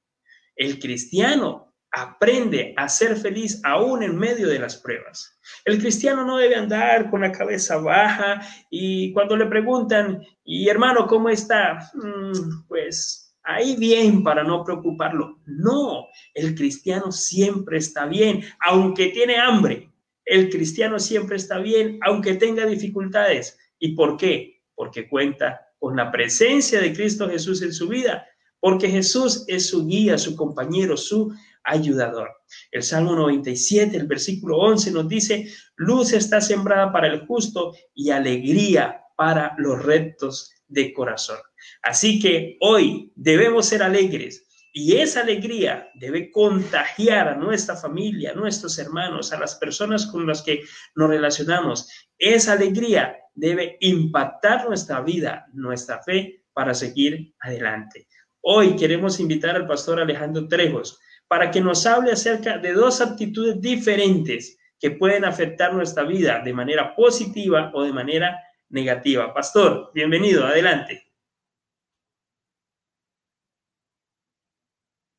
El 0.57 0.79
cristiano 0.79 1.75
aprende 1.91 2.73
a 2.79 2.89
ser 2.89 3.19
feliz 3.19 3.61
aún 3.65 4.03
en 4.03 4.17
medio 4.17 4.49
de 4.49 4.59
las 4.59 4.77
pruebas. 4.77 5.39
El 5.67 5.79
cristiano 5.79 6.25
no 6.25 6.39
debe 6.39 6.57
andar 6.57 7.11
con 7.11 7.21
la 7.21 7.33
cabeza 7.33 7.77
baja 7.77 8.41
y 8.71 9.13
cuando 9.13 9.37
le 9.37 9.45
preguntan, 9.45 10.23
y 10.43 10.71
hermano, 10.71 11.07
¿cómo 11.07 11.29
está? 11.29 11.91
Mm, 11.93 12.67
pues 12.67 13.37
ahí 13.43 13.77
bien 13.77 14.23
para 14.23 14.43
no 14.43 14.65
preocuparlo. 14.65 15.39
No, 15.45 16.07
el 16.33 16.55
cristiano 16.55 17.13
siempre 17.13 17.77
está 17.77 18.07
bien, 18.07 18.43
aunque 18.59 19.09
tiene 19.09 19.37
hambre. 19.37 19.91
El 20.25 20.49
cristiano 20.49 20.99
siempre 20.99 21.37
está 21.37 21.59
bien, 21.59 21.99
aunque 22.01 22.35
tenga 22.35 22.65
dificultades. 22.65 23.59
¿Y 23.83 23.97
por 23.97 24.17
qué? 24.17 24.63
Porque 24.77 25.09
cuenta 25.09 25.61
con 25.81 25.97
la 25.97 26.13
presencia 26.13 26.81
de 26.81 26.95
Cristo 26.95 27.29
Jesús 27.29 27.63
en 27.63 27.73
su 27.73 27.89
vida, 27.89 28.25
porque 28.61 28.89
Jesús 28.89 29.45
es 29.49 29.67
su 29.67 29.85
guía, 29.85 30.17
su 30.19 30.37
compañero, 30.37 30.97
su 30.97 31.35
ayudador. 31.65 32.31
El 32.71 32.85
Salmo 32.85 33.17
97, 33.17 33.97
el 33.97 34.07
versículo 34.07 34.59
11 34.59 34.93
nos 34.93 35.09
dice, 35.09 35.49
luz 35.75 36.13
está 36.13 36.41
sembrada 36.41 36.93
para 36.93 37.09
el 37.09 37.27
justo 37.27 37.75
y 37.93 38.11
alegría 38.11 39.01
para 39.17 39.57
los 39.59 39.83
rectos 39.83 40.53
de 40.69 40.93
corazón. 40.93 41.39
Así 41.83 42.21
que 42.21 42.59
hoy 42.61 43.11
debemos 43.17 43.67
ser 43.67 43.83
alegres 43.83 44.47
y 44.73 44.97
esa 44.97 45.21
alegría 45.21 45.91
debe 45.95 46.31
contagiar 46.31 47.29
a 47.29 47.35
nuestra 47.35 47.77
familia, 47.77 48.33
a 48.33 48.35
nuestros 48.35 48.79
hermanos, 48.79 49.33
a 49.33 49.39
las 49.39 49.55
personas 49.57 50.07
con 50.07 50.27
las 50.27 50.43
que 50.43 50.63
nos 50.95 51.11
relacionamos. 51.11 51.89
Esa 52.19 52.53
alegría 52.53 53.19
debe 53.35 53.77
impactar 53.81 54.67
nuestra 54.67 55.03
vida, 55.03 55.47
nuestra 55.53 56.03
fe 56.03 56.45
para 56.55 56.73
seguir 56.73 57.35
adelante. 57.41 58.09
Hoy 58.41 58.75
queremos 58.75 59.21
invitar 59.21 59.57
al 59.57 59.67
pastor 59.67 60.01
Alejandro 60.01 60.49
Trejos 60.49 60.99
para 61.29 61.51
que 61.51 61.61
nos 61.61 61.85
hable 61.87 62.13
acerca 62.13 62.57
de 62.59 62.73
dos 62.73 63.01
actitudes 63.01 63.61
diferentes 63.61 64.59
que 64.81 64.91
pueden 64.91 65.25
afectar 65.25 65.73
nuestra 65.75 66.03
vida 66.03 66.41
de 66.43 66.53
manera 66.53 66.97
positiva 66.97 67.71
o 67.75 67.85
de 67.85 67.93
manera 67.93 68.41
negativa. 68.71 69.33
Pastor, 69.33 69.91
bienvenido, 69.95 70.47
adelante. 70.47 71.12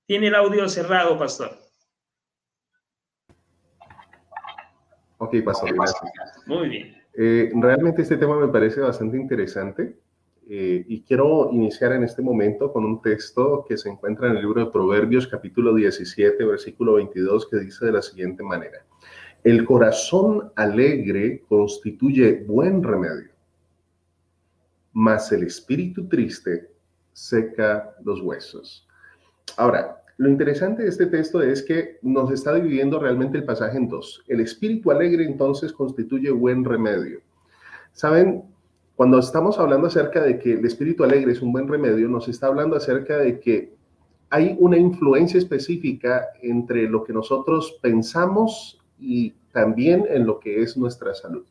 Tiene 0.05 0.27
el 0.27 0.35
audio 0.35 0.67
cerrado, 0.67 1.17
pastor. 1.17 1.51
Ok, 5.17 5.35
pastor, 5.45 5.73
gracias. 5.73 6.01
Muy 6.45 6.67
bien. 6.67 7.03
Eh, 7.13 7.51
realmente 7.55 8.01
este 8.01 8.17
tema 8.17 8.37
me 8.37 8.51
parece 8.51 8.81
bastante 8.81 9.17
interesante 9.17 9.95
eh, 10.49 10.83
y 10.87 11.03
quiero 11.03 11.49
iniciar 11.53 11.93
en 11.93 12.03
este 12.03 12.21
momento 12.21 12.73
con 12.73 12.83
un 12.83 13.01
texto 13.01 13.63
que 13.67 13.77
se 13.77 13.89
encuentra 13.89 14.27
en 14.27 14.35
el 14.35 14.41
libro 14.41 14.65
de 14.65 14.71
Proverbios 14.71 15.27
capítulo 15.27 15.73
17, 15.73 16.43
versículo 16.43 16.95
22, 16.95 17.47
que 17.47 17.57
dice 17.57 17.85
de 17.85 17.91
la 17.93 18.01
siguiente 18.01 18.43
manera. 18.43 18.83
El 19.43 19.63
corazón 19.63 20.51
alegre 20.55 21.43
constituye 21.47 22.43
buen 22.45 22.83
remedio, 22.83 23.31
mas 24.91 25.31
el 25.31 25.43
espíritu 25.43 26.07
triste 26.09 26.69
seca 27.13 27.95
los 28.03 28.21
huesos. 28.21 28.87
Ahora, 29.57 30.03
lo 30.17 30.29
interesante 30.29 30.83
de 30.83 30.89
este 30.89 31.07
texto 31.07 31.41
es 31.41 31.63
que 31.63 31.97
nos 32.01 32.31
está 32.31 32.53
dividiendo 32.53 32.99
realmente 32.99 33.37
el 33.37 33.45
pasaje 33.45 33.77
en 33.77 33.87
dos. 33.87 34.23
El 34.27 34.39
espíritu 34.41 34.91
alegre 34.91 35.25
entonces 35.25 35.73
constituye 35.73 36.29
buen 36.31 36.63
remedio. 36.63 37.21
Saben, 37.93 38.43
cuando 38.95 39.19
estamos 39.19 39.59
hablando 39.59 39.87
acerca 39.87 40.21
de 40.21 40.37
que 40.37 40.53
el 40.53 40.65
espíritu 40.65 41.03
alegre 41.03 41.31
es 41.31 41.41
un 41.41 41.51
buen 41.51 41.67
remedio, 41.67 42.07
nos 42.07 42.27
está 42.27 42.47
hablando 42.47 42.75
acerca 42.75 43.17
de 43.17 43.39
que 43.39 43.73
hay 44.29 44.55
una 44.59 44.77
influencia 44.77 45.37
específica 45.37 46.27
entre 46.41 46.87
lo 46.87 47.03
que 47.03 47.13
nosotros 47.13 47.79
pensamos 47.81 48.79
y 48.99 49.33
también 49.51 50.05
en 50.09 50.25
lo 50.25 50.39
que 50.39 50.61
es 50.61 50.77
nuestra 50.77 51.13
salud. 51.13 51.45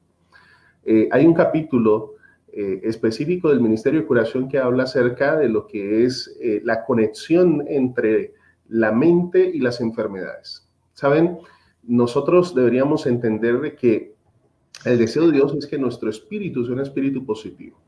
Eh, 0.85 1.09
hay 1.13 1.27
un 1.27 1.35
capítulo 1.35 2.15
eh, 2.55 2.81
específico 2.85 3.49
del 3.49 3.61
Ministerio 3.61 4.01
de 4.01 4.07
Curación 4.07 4.47
que 4.47 4.59
habla 4.59 4.83
acerca 4.83 5.37
de 5.37 5.49
lo 5.49 5.67
que 5.67 6.05
es 6.05 6.37
eh, 6.39 6.61
la 6.63 6.85
conexión 6.85 7.65
entre 7.67 8.35
la 8.69 8.93
mente 8.93 9.51
y 9.53 9.59
las 9.59 9.81
enfermedades. 9.81 10.69
Saben, 10.93 11.39
nosotros 11.83 12.55
deberíamos 12.55 13.07
entender 13.07 13.59
de 13.61 13.75
que 13.75 14.15
el 14.85 14.99
deseo 14.99 15.27
de 15.27 15.33
Dios 15.33 15.55
es 15.55 15.67
que 15.67 15.79
nuestro 15.79 16.11
espíritu 16.11 16.65
sea 16.65 16.75
un 16.75 16.81
espíritu 16.81 17.25
positivo. 17.25 17.79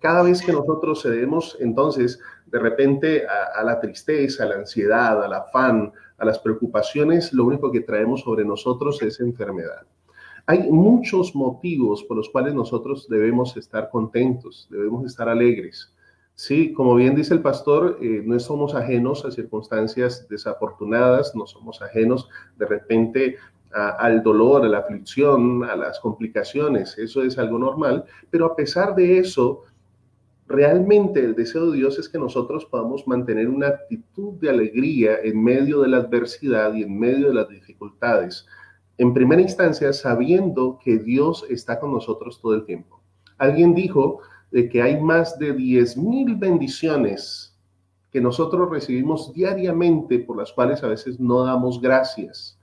Cada 0.00 0.22
vez 0.22 0.40
que 0.40 0.52
nosotros 0.52 1.02
cedemos 1.02 1.56
entonces 1.60 2.18
de 2.46 2.58
repente 2.58 3.26
a, 3.26 3.62
la 3.62 3.78
tristeza, 3.78 4.44
a 4.44 4.46
la 4.46 4.54
ansiedad, 4.54 5.22
al 5.22 5.34
afán, 5.34 5.92
a 6.16 6.24
las 6.24 6.38
preocupaciones, 6.38 7.32
lo 7.32 7.44
único 7.44 7.70
que 7.70 7.80
traemos 7.80 8.22
sobre 8.22 8.44
nosotros 8.44 9.02
es 9.02 9.20
enfermedad. 9.20 9.86
Hay 10.50 10.70
muchos 10.70 11.36
motivos 11.36 12.02
por 12.04 12.16
los 12.16 12.30
cuales 12.30 12.54
nosotros 12.54 13.06
debemos 13.06 13.54
estar 13.58 13.90
contentos, 13.90 14.66
debemos 14.70 15.04
estar 15.04 15.28
alegres. 15.28 15.92
Sí, 16.34 16.72
como 16.72 16.94
bien 16.94 17.14
dice 17.14 17.34
el 17.34 17.42
pastor, 17.42 17.98
eh, 18.00 18.22
no 18.24 18.40
somos 18.40 18.74
ajenos 18.74 19.26
a 19.26 19.30
circunstancias 19.30 20.26
desafortunadas, 20.26 21.36
no 21.36 21.46
somos 21.46 21.82
ajenos 21.82 22.30
de 22.56 22.64
repente 22.64 23.36
al 23.72 24.22
dolor, 24.22 24.64
a 24.64 24.68
la 24.68 24.78
aflicción, 24.78 25.64
a 25.64 25.76
las 25.76 26.00
complicaciones, 26.00 26.96
eso 26.96 27.22
es 27.22 27.36
algo 27.36 27.58
normal, 27.58 28.06
pero 28.30 28.46
a 28.46 28.56
pesar 28.56 28.94
de 28.94 29.18
eso, 29.18 29.64
realmente 30.46 31.22
el 31.22 31.34
deseo 31.34 31.70
de 31.70 31.76
Dios 31.76 31.98
es 31.98 32.08
que 32.08 32.18
nosotros 32.18 32.64
podamos 32.64 33.06
mantener 33.06 33.50
una 33.50 33.68
actitud 33.68 34.32
de 34.40 34.48
alegría 34.48 35.18
en 35.22 35.44
medio 35.44 35.82
de 35.82 35.88
la 35.88 35.98
adversidad 35.98 36.72
y 36.72 36.84
en 36.84 36.98
medio 36.98 37.28
de 37.28 37.34
las 37.34 37.50
dificultades. 37.50 38.46
En 38.98 39.14
primera 39.14 39.40
instancia, 39.40 39.92
sabiendo 39.92 40.78
que 40.82 40.98
Dios 40.98 41.46
está 41.48 41.78
con 41.78 41.92
nosotros 41.92 42.40
todo 42.40 42.54
el 42.54 42.64
tiempo. 42.64 43.00
Alguien 43.38 43.74
dijo 43.74 44.20
de 44.50 44.68
que 44.68 44.82
hay 44.82 45.00
más 45.00 45.38
de 45.38 45.52
10 45.52 45.96
mil 45.96 46.36
bendiciones 46.36 47.56
que 48.10 48.20
nosotros 48.20 48.70
recibimos 48.70 49.32
diariamente 49.32 50.18
por 50.18 50.36
las 50.36 50.52
cuales 50.52 50.82
a 50.82 50.88
veces 50.88 51.20
no 51.20 51.44
damos 51.44 51.80
gracias. 51.80 52.58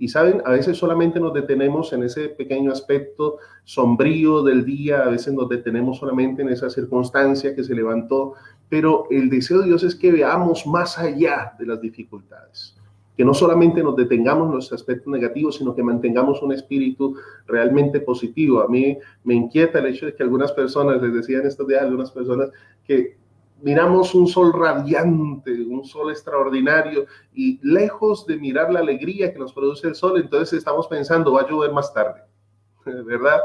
Y 0.00 0.08
saben, 0.08 0.42
a 0.44 0.50
veces 0.50 0.76
solamente 0.76 1.18
nos 1.18 1.34
detenemos 1.34 1.92
en 1.92 2.04
ese 2.04 2.28
pequeño 2.28 2.70
aspecto 2.70 3.38
sombrío 3.64 4.42
del 4.44 4.64
día, 4.64 5.00
a 5.02 5.08
veces 5.08 5.34
nos 5.34 5.48
detenemos 5.48 5.98
solamente 5.98 6.42
en 6.42 6.50
esa 6.50 6.70
circunstancia 6.70 7.54
que 7.54 7.64
se 7.64 7.74
levantó, 7.74 8.34
pero 8.68 9.06
el 9.10 9.28
deseo 9.28 9.60
de 9.60 9.66
Dios 9.66 9.82
es 9.82 9.96
que 9.96 10.12
veamos 10.12 10.66
más 10.66 10.98
allá 10.98 11.54
de 11.58 11.66
las 11.66 11.80
dificultades, 11.80 12.76
que 13.18 13.24
no 13.24 13.34
solamente 13.34 13.82
nos 13.82 13.96
detengamos 13.96 14.48
en 14.48 14.54
los 14.54 14.72
aspectos 14.72 15.08
negativos, 15.08 15.56
sino 15.56 15.74
que 15.74 15.82
mantengamos 15.82 16.40
un 16.40 16.52
espíritu 16.52 17.16
realmente 17.48 17.98
positivo. 17.98 18.60
A 18.60 18.68
mí 18.68 18.96
me 19.24 19.34
inquieta 19.34 19.80
el 19.80 19.86
hecho 19.86 20.06
de 20.06 20.14
que 20.14 20.22
algunas 20.22 20.52
personas, 20.52 21.02
les 21.02 21.12
decía 21.12 21.38
en 21.38 21.46
estos 21.48 21.66
días 21.66 21.82
algunas 21.82 22.12
personas, 22.12 22.50
que 22.84 23.16
miramos 23.60 24.14
un 24.14 24.28
sol 24.28 24.52
radiante, 24.52 25.50
un 25.50 25.84
sol 25.84 26.12
extraordinario, 26.12 27.06
y 27.34 27.58
lejos 27.60 28.24
de 28.24 28.36
mirar 28.36 28.72
la 28.72 28.78
alegría 28.78 29.32
que 29.32 29.40
nos 29.40 29.52
produce 29.52 29.88
el 29.88 29.96
sol, 29.96 30.20
entonces 30.20 30.56
estamos 30.56 30.86
pensando, 30.86 31.32
va 31.32 31.40
a 31.40 31.50
llover 31.50 31.72
más 31.72 31.92
tarde, 31.92 32.22
¿verdad? 32.84 33.40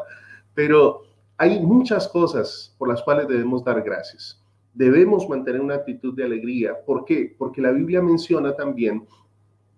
Pero 0.54 1.02
hay 1.36 1.60
muchas 1.60 2.08
cosas 2.10 2.76
por 2.78 2.90
las 2.90 3.02
cuales 3.02 3.28
debemos 3.28 3.64
dar 3.64 3.82
gracias. 3.82 4.40
Debemos 4.76 5.28
mantener 5.28 5.62
una 5.62 5.76
actitud 5.76 6.14
de 6.14 6.26
alegría. 6.26 6.76
¿Por 6.86 7.06
qué? 7.06 7.36
Porque 7.40 7.60
la 7.60 7.72
Biblia 7.72 8.04
menciona 8.04 8.56
también 8.56 9.08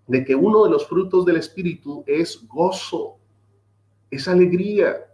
de 0.06 0.24
que 0.24 0.34
uno 0.34 0.64
de 0.64 0.70
los 0.70 0.86
frutos 0.86 1.24
del 1.24 1.36
Espíritu 1.36 2.04
es 2.06 2.46
gozo, 2.46 3.16
es 4.10 4.28
alegría, 4.28 5.06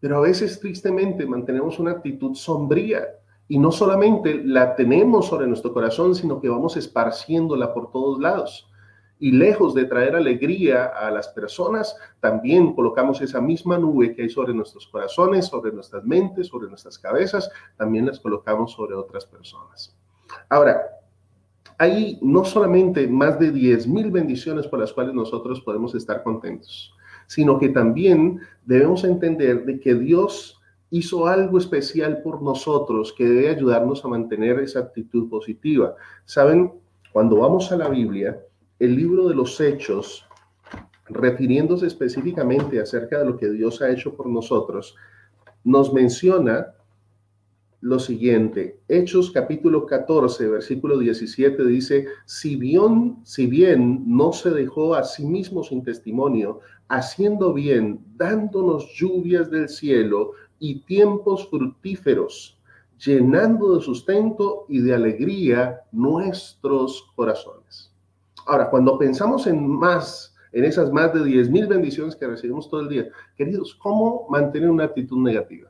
pero 0.00 0.18
a 0.18 0.20
veces 0.20 0.60
tristemente 0.60 1.26
mantenemos 1.26 1.78
una 1.78 1.92
actitud 1.92 2.34
sombría 2.34 3.06
y 3.48 3.58
no 3.58 3.72
solamente 3.72 4.42
la 4.44 4.76
tenemos 4.76 5.26
sobre 5.26 5.46
nuestro 5.46 5.72
corazón, 5.72 6.14
sino 6.14 6.40
que 6.40 6.48
vamos 6.48 6.76
esparciéndola 6.76 7.72
por 7.72 7.90
todos 7.90 8.20
lados. 8.20 8.70
Y 9.20 9.32
lejos 9.32 9.74
de 9.74 9.86
traer 9.86 10.14
alegría 10.14 10.84
a 10.84 11.10
las 11.10 11.28
personas, 11.28 11.96
también 12.20 12.74
colocamos 12.74 13.20
esa 13.20 13.40
misma 13.40 13.76
nube 13.76 14.14
que 14.14 14.22
hay 14.22 14.30
sobre 14.30 14.54
nuestros 14.54 14.86
corazones, 14.86 15.46
sobre 15.46 15.72
nuestras 15.72 16.04
mentes, 16.04 16.46
sobre 16.48 16.68
nuestras 16.68 16.98
cabezas, 16.98 17.50
también 17.76 18.06
las 18.06 18.20
colocamos 18.20 18.72
sobre 18.72 18.94
otras 18.94 19.26
personas. 19.26 19.96
Ahora, 20.48 20.97
hay 21.78 22.18
no 22.20 22.44
solamente 22.44 23.06
más 23.06 23.38
de 23.38 23.52
10 23.52 23.86
mil 23.86 24.10
bendiciones 24.10 24.66
por 24.66 24.80
las 24.80 24.92
cuales 24.92 25.14
nosotros 25.14 25.60
podemos 25.60 25.94
estar 25.94 26.24
contentos, 26.24 26.92
sino 27.28 27.58
que 27.58 27.68
también 27.68 28.40
debemos 28.66 29.04
entender 29.04 29.64
de 29.64 29.78
que 29.78 29.94
Dios 29.94 30.60
hizo 30.90 31.26
algo 31.26 31.58
especial 31.58 32.20
por 32.22 32.42
nosotros 32.42 33.14
que 33.16 33.24
debe 33.24 33.50
ayudarnos 33.50 34.04
a 34.04 34.08
mantener 34.08 34.58
esa 34.58 34.80
actitud 34.80 35.28
positiva. 35.28 35.94
Saben, 36.24 36.72
cuando 37.12 37.36
vamos 37.36 37.70
a 37.70 37.76
la 37.76 37.88
Biblia, 37.88 38.40
el 38.78 38.96
libro 38.96 39.28
de 39.28 39.34
los 39.34 39.60
Hechos, 39.60 40.26
refiriéndose 41.06 41.86
específicamente 41.86 42.80
acerca 42.80 43.18
de 43.18 43.26
lo 43.26 43.36
que 43.36 43.50
Dios 43.50 43.80
ha 43.82 43.90
hecho 43.90 44.14
por 44.14 44.28
nosotros, 44.28 44.96
nos 45.62 45.92
menciona 45.92 46.74
lo 47.80 47.98
siguiente. 47.98 48.80
Hechos 48.88 49.30
capítulo 49.30 49.86
14, 49.86 50.48
versículo 50.48 50.98
17 50.98 51.64
dice, 51.64 52.06
si 52.24 52.56
bien, 52.56 53.18
si 53.24 53.46
bien 53.46 54.02
no 54.06 54.32
se 54.32 54.50
dejó 54.50 54.94
a 54.94 55.04
sí 55.04 55.24
mismo 55.24 55.62
sin 55.62 55.84
testimonio, 55.84 56.60
haciendo 56.88 57.52
bien, 57.52 58.00
dándonos 58.16 58.92
lluvias 58.94 59.50
del 59.50 59.68
cielo 59.68 60.32
y 60.58 60.80
tiempos 60.80 61.48
fructíferos, 61.48 62.58
llenando 62.98 63.76
de 63.76 63.82
sustento 63.82 64.66
y 64.68 64.80
de 64.80 64.94
alegría 64.94 65.82
nuestros 65.92 67.12
corazones. 67.14 67.92
Ahora, 68.46 68.70
cuando 68.70 68.98
pensamos 68.98 69.46
en 69.46 69.68
más, 69.68 70.34
en 70.52 70.64
esas 70.64 70.90
más 70.90 71.14
de 71.14 71.22
10 71.22 71.50
mil 71.50 71.66
bendiciones 71.68 72.16
que 72.16 72.26
recibimos 72.26 72.68
todo 72.68 72.80
el 72.80 72.88
día, 72.88 73.08
queridos, 73.36 73.74
¿cómo 73.76 74.26
mantener 74.30 74.70
una 74.70 74.84
actitud 74.84 75.18
negativa? 75.18 75.67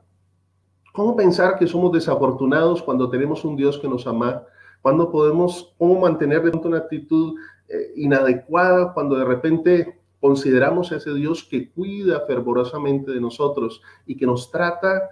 ¿Cómo 0.98 1.14
pensar 1.14 1.56
que 1.56 1.68
somos 1.68 1.92
desafortunados 1.92 2.82
cuando 2.82 3.08
tenemos 3.08 3.44
un 3.44 3.54
Dios 3.54 3.78
que 3.78 3.87
nos 3.87 4.04
ama? 4.08 4.42
¿Cuándo 4.82 5.12
podemos, 5.12 5.72
cómo 5.78 6.00
mantener 6.00 6.42
de 6.42 6.50
una 6.50 6.78
actitud 6.78 7.38
eh, 7.68 7.92
inadecuada 7.94 8.92
cuando 8.92 9.16
de 9.16 9.24
repente 9.24 10.00
consideramos 10.18 10.90
a 10.90 10.96
ese 10.96 11.14
Dios 11.14 11.44
que 11.44 11.70
cuida 11.70 12.26
fervorosamente 12.26 13.12
de 13.12 13.20
nosotros 13.20 13.80
y 14.06 14.16
que 14.16 14.26
nos 14.26 14.50
trata 14.50 15.08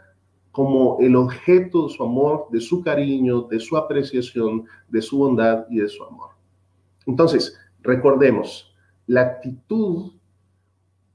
como 0.50 0.96
el 0.98 1.14
objeto 1.14 1.86
de 1.86 1.94
su 1.94 2.02
amor, 2.02 2.48
de 2.50 2.60
su 2.60 2.82
cariño, 2.82 3.42
de 3.42 3.60
su 3.60 3.76
apreciación, 3.76 4.64
de 4.88 5.00
su 5.00 5.18
bondad 5.18 5.66
y 5.70 5.78
de 5.78 5.88
su 5.88 6.02
amor. 6.02 6.30
Entonces, 7.06 7.56
recordemos, 7.82 8.74
la 9.06 9.20
actitud 9.20 10.14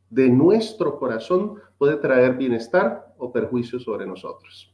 de 0.09 0.29
nuestro 0.29 0.97
corazón 0.97 1.55
puede 1.77 1.97
traer 1.97 2.37
bienestar 2.37 3.10
o 3.21 3.31
perjuicio 3.31 3.79
sobre 3.79 4.05
nosotros. 4.05 4.73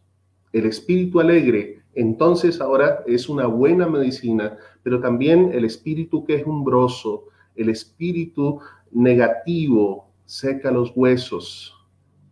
El 0.53 0.65
espíritu 0.65 1.19
alegre, 1.19 1.83
entonces 1.93 2.61
ahora 2.61 3.03
es 3.05 3.27
una 3.27 3.45
buena 3.45 3.87
medicina, 3.87 4.57
pero 4.83 4.99
también 4.99 5.51
el 5.53 5.65
espíritu 5.65 6.25
que 6.25 6.35
es 6.35 6.45
umbroso, 6.47 7.25
el 7.55 7.69
espíritu 7.69 8.59
negativo 8.91 10.09
seca 10.25 10.71
los 10.71 10.93
huesos. 10.95 11.75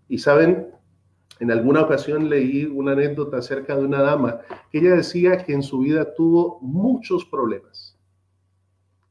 Y 0.08 0.17
saben, 0.19 0.67
en 1.39 1.51
alguna 1.51 1.82
ocasión 1.82 2.30
leí 2.30 2.65
una 2.65 2.93
anécdota 2.93 3.38
acerca 3.38 3.75
de 3.75 3.86
una 3.86 4.01
dama 4.01 4.39
que 4.71 4.80
ella 4.80 4.95
decía 4.95 5.43
que 5.43 5.54
en 5.54 5.63
su 5.63 5.80
vida 5.80 6.13
tuvo 6.15 6.60
muchos 6.62 7.25
problemas. 7.25 7.99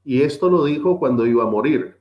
Y 0.05 0.23
esto 0.23 0.49
lo 0.49 0.65
dijo 0.65 0.99
cuando 0.99 1.27
iba 1.27 1.45
a 1.45 1.51
morir. 1.51 1.99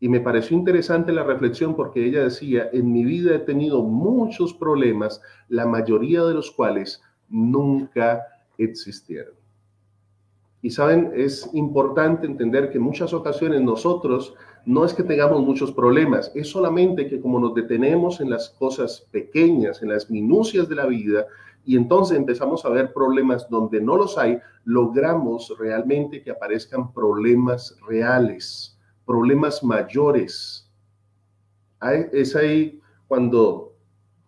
Y 0.00 0.08
me 0.08 0.20
pareció 0.20 0.56
interesante 0.56 1.12
la 1.12 1.22
reflexión 1.22 1.74
porque 1.76 2.04
ella 2.04 2.24
decía, 2.24 2.68
en 2.72 2.92
mi 2.92 3.04
vida 3.04 3.34
he 3.34 3.38
tenido 3.40 3.82
muchos 3.82 4.52
problemas, 4.52 5.22
la 5.48 5.66
mayoría 5.66 6.24
de 6.24 6.34
los 6.34 6.50
cuales 6.50 7.02
nunca 7.28 8.22
existieron. 8.58 9.34
Y 10.64 10.70
saben, 10.70 11.12
es 11.14 11.50
importante 11.52 12.26
entender 12.26 12.70
que 12.70 12.78
en 12.78 12.84
muchas 12.84 13.12
ocasiones 13.12 13.60
nosotros 13.60 14.34
no 14.64 14.84
es 14.84 14.94
que 14.94 15.02
tengamos 15.02 15.42
muchos 15.42 15.72
problemas, 15.72 16.32
es 16.34 16.48
solamente 16.48 17.06
que 17.06 17.20
como 17.20 17.38
nos 17.38 17.54
detenemos 17.54 18.20
en 18.20 18.30
las 18.30 18.48
cosas 18.48 19.06
pequeñas, 19.10 19.82
en 19.82 19.90
las 19.90 20.10
minucias 20.10 20.66
de 20.68 20.76
la 20.76 20.86
vida, 20.86 21.26
y 21.66 21.76
entonces 21.76 22.16
empezamos 22.16 22.64
a 22.64 22.70
ver 22.70 22.92
problemas 22.92 23.48
donde 23.50 23.80
no 23.80 23.96
los 23.96 24.16
hay, 24.16 24.38
logramos 24.64 25.54
realmente 25.58 26.22
que 26.22 26.30
aparezcan 26.30 26.92
problemas 26.92 27.76
reales, 27.86 28.73
problemas 29.06 29.62
mayores. 29.62 30.70
Es 32.12 32.34
ahí 32.34 32.80
cuando 33.06 33.74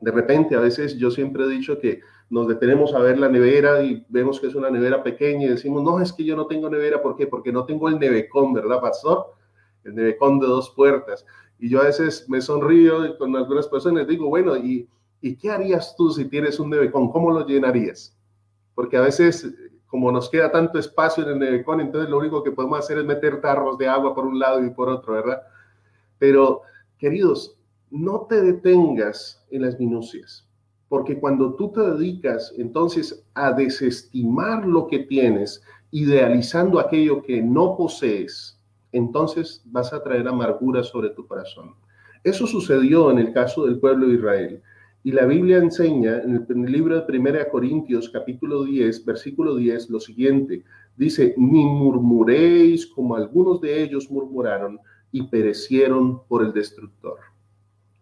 de 0.00 0.10
repente, 0.10 0.54
a 0.54 0.60
veces 0.60 0.98
yo 0.98 1.10
siempre 1.10 1.44
he 1.44 1.48
dicho 1.48 1.78
que 1.78 2.00
nos 2.28 2.46
detenemos 2.48 2.94
a 2.94 2.98
ver 2.98 3.18
la 3.18 3.28
nevera 3.28 3.82
y 3.82 4.04
vemos 4.08 4.38
que 4.38 4.48
es 4.48 4.54
una 4.54 4.68
nevera 4.68 5.02
pequeña 5.02 5.46
y 5.46 5.50
decimos, 5.50 5.82
no, 5.82 6.00
es 6.00 6.12
que 6.12 6.24
yo 6.24 6.36
no 6.36 6.46
tengo 6.46 6.68
nevera, 6.68 7.00
¿por 7.00 7.16
qué? 7.16 7.26
Porque 7.26 7.52
no 7.52 7.64
tengo 7.64 7.88
el 7.88 7.98
nevecón, 7.98 8.52
¿verdad, 8.52 8.80
pastor? 8.80 9.36
el 9.86 9.94
nevecón 9.94 10.38
de 10.40 10.46
dos 10.46 10.70
puertas. 10.70 11.24
Y 11.58 11.70
yo 11.70 11.80
a 11.80 11.84
veces 11.84 12.28
me 12.28 12.40
sonrío 12.40 13.06
y 13.06 13.16
con 13.16 13.34
algunas 13.34 13.68
personas 13.68 14.06
digo, 14.06 14.28
bueno, 14.28 14.56
¿y, 14.56 14.88
¿y 15.20 15.36
qué 15.36 15.50
harías 15.50 15.94
tú 15.96 16.10
si 16.10 16.26
tienes 16.26 16.60
un 16.60 16.70
nevecón? 16.70 17.10
¿Cómo 17.10 17.30
lo 17.30 17.46
llenarías? 17.46 18.14
Porque 18.74 18.96
a 18.96 19.02
veces, 19.02 19.54
como 19.96 20.12
nos 20.12 20.28
queda 20.28 20.52
tanto 20.52 20.78
espacio 20.78 21.24
en 21.24 21.30
el 21.30 21.38
nevecón, 21.38 21.80
entonces 21.80 22.10
lo 22.10 22.18
único 22.18 22.42
que 22.42 22.52
podemos 22.52 22.80
hacer 22.80 22.98
es 22.98 23.06
meter 23.06 23.40
tarros 23.40 23.78
de 23.78 23.88
agua 23.88 24.14
por 24.14 24.26
un 24.26 24.38
lado 24.38 24.62
y 24.62 24.68
por 24.68 24.90
otro, 24.90 25.14
¿verdad? 25.14 25.40
Pero, 26.18 26.60
queridos, 26.98 27.56
no 27.90 28.26
te 28.28 28.42
detengas 28.42 29.42
en 29.50 29.62
las 29.62 29.80
minucias, 29.80 30.46
porque 30.90 31.18
cuando 31.18 31.54
tú 31.54 31.72
te 31.72 31.80
dedicas 31.80 32.52
entonces 32.58 33.24
a 33.32 33.52
desestimar 33.52 34.66
lo 34.66 34.86
que 34.86 34.98
tienes, 34.98 35.62
idealizando 35.92 36.78
aquello 36.78 37.22
que 37.22 37.40
no 37.40 37.74
posees, 37.74 38.60
entonces 38.92 39.62
vas 39.64 39.94
a 39.94 40.02
traer 40.02 40.28
amargura 40.28 40.84
sobre 40.84 41.08
tu 41.08 41.26
corazón. 41.26 41.74
Eso 42.22 42.46
sucedió 42.46 43.10
en 43.10 43.18
el 43.18 43.32
caso 43.32 43.64
del 43.64 43.78
pueblo 43.78 44.08
de 44.08 44.16
Israel. 44.16 44.62
Y 45.06 45.12
la 45.12 45.24
Biblia 45.24 45.58
enseña 45.58 46.18
en 46.18 46.44
el, 46.48 46.72
libro 46.72 47.00
de 47.00 47.16
1 47.16 47.38
Corintios 47.52 48.10
capítulo 48.10 48.64
10, 48.64 49.04
versículo 49.04 49.54
10, 49.54 49.88
lo 49.88 50.00
siguiente. 50.00 50.64
Dice, 50.96 51.32
ni 51.36 51.64
murmuréis 51.64 52.88
como 52.88 53.14
algunos 53.14 53.60
de 53.60 53.84
ellos 53.84 54.10
murmuraron 54.10 54.80
y 55.12 55.22
perecieron 55.22 56.26
por 56.26 56.44
el 56.44 56.52
destructor. 56.52 57.20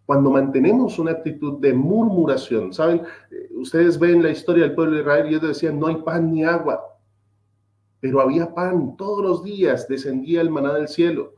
Cuando 0.07 0.31
mantenemos 0.31 0.97
una 0.97 1.11
actitud 1.11 1.59
de 1.59 1.75
murmuración, 1.75 2.73
¿saben? 2.73 3.03
Eh, 3.29 3.49
ustedes 3.53 3.99
ven 3.99 4.23
la 4.23 4.31
historia 4.31 4.63
del 4.63 4.73
pueblo 4.73 4.95
de 4.95 5.01
Israel 5.01 5.25
y 5.27 5.29
ellos 5.35 5.49
decían, 5.49 5.79
no 5.79 5.85
hay 5.85 5.97
pan 5.97 6.31
ni 6.31 6.43
agua 6.43 6.81
pero 7.99 8.21
había 8.21 8.53
pan 8.53 8.95
todos 8.97 9.23
los 9.23 9.43
días, 9.43 9.87
descendía 9.87 10.41
el 10.41 10.51
maná 10.51 10.75
del 10.75 10.87
cielo. 10.87 11.33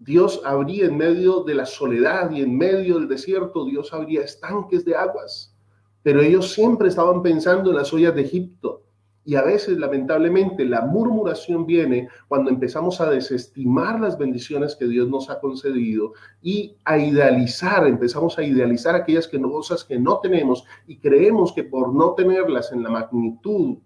Dios 0.00 0.40
abría 0.46 0.86
en 0.86 0.96
medio 0.96 1.44
de 1.44 1.54
la 1.54 1.66
soledad 1.66 2.30
y 2.30 2.40
en 2.40 2.56
medio 2.56 2.98
del 2.98 3.06
desierto, 3.06 3.66
Dios 3.66 3.92
abría 3.92 4.22
estanques 4.22 4.82
de 4.86 4.96
aguas. 4.96 5.54
Pero 6.02 6.22
ellos 6.22 6.52
siempre 6.52 6.88
estaban 6.88 7.22
pensando 7.22 7.70
en 7.70 7.76
las 7.76 7.92
ollas 7.92 8.14
de 8.14 8.22
Egipto. 8.22 8.82
Y 9.26 9.34
a 9.34 9.42
veces, 9.42 9.76
lamentablemente, 9.76 10.64
la 10.64 10.80
murmuración 10.80 11.66
viene 11.66 12.08
cuando 12.28 12.50
empezamos 12.50 13.02
a 13.02 13.10
desestimar 13.10 14.00
las 14.00 14.16
bendiciones 14.16 14.74
que 14.74 14.86
Dios 14.86 15.10
nos 15.10 15.28
ha 15.28 15.38
concedido 15.38 16.14
y 16.40 16.78
a 16.86 16.96
idealizar, 16.96 17.86
empezamos 17.86 18.38
a 18.38 18.42
idealizar 18.42 18.94
aquellas 18.94 19.28
cosas 19.28 19.84
que 19.84 19.98
no 19.98 20.20
tenemos 20.20 20.64
y 20.86 20.96
creemos 20.96 21.52
que 21.52 21.64
por 21.64 21.94
no 21.94 22.14
tenerlas 22.14 22.72
en 22.72 22.82
la 22.82 22.88
magnitud 22.88 23.76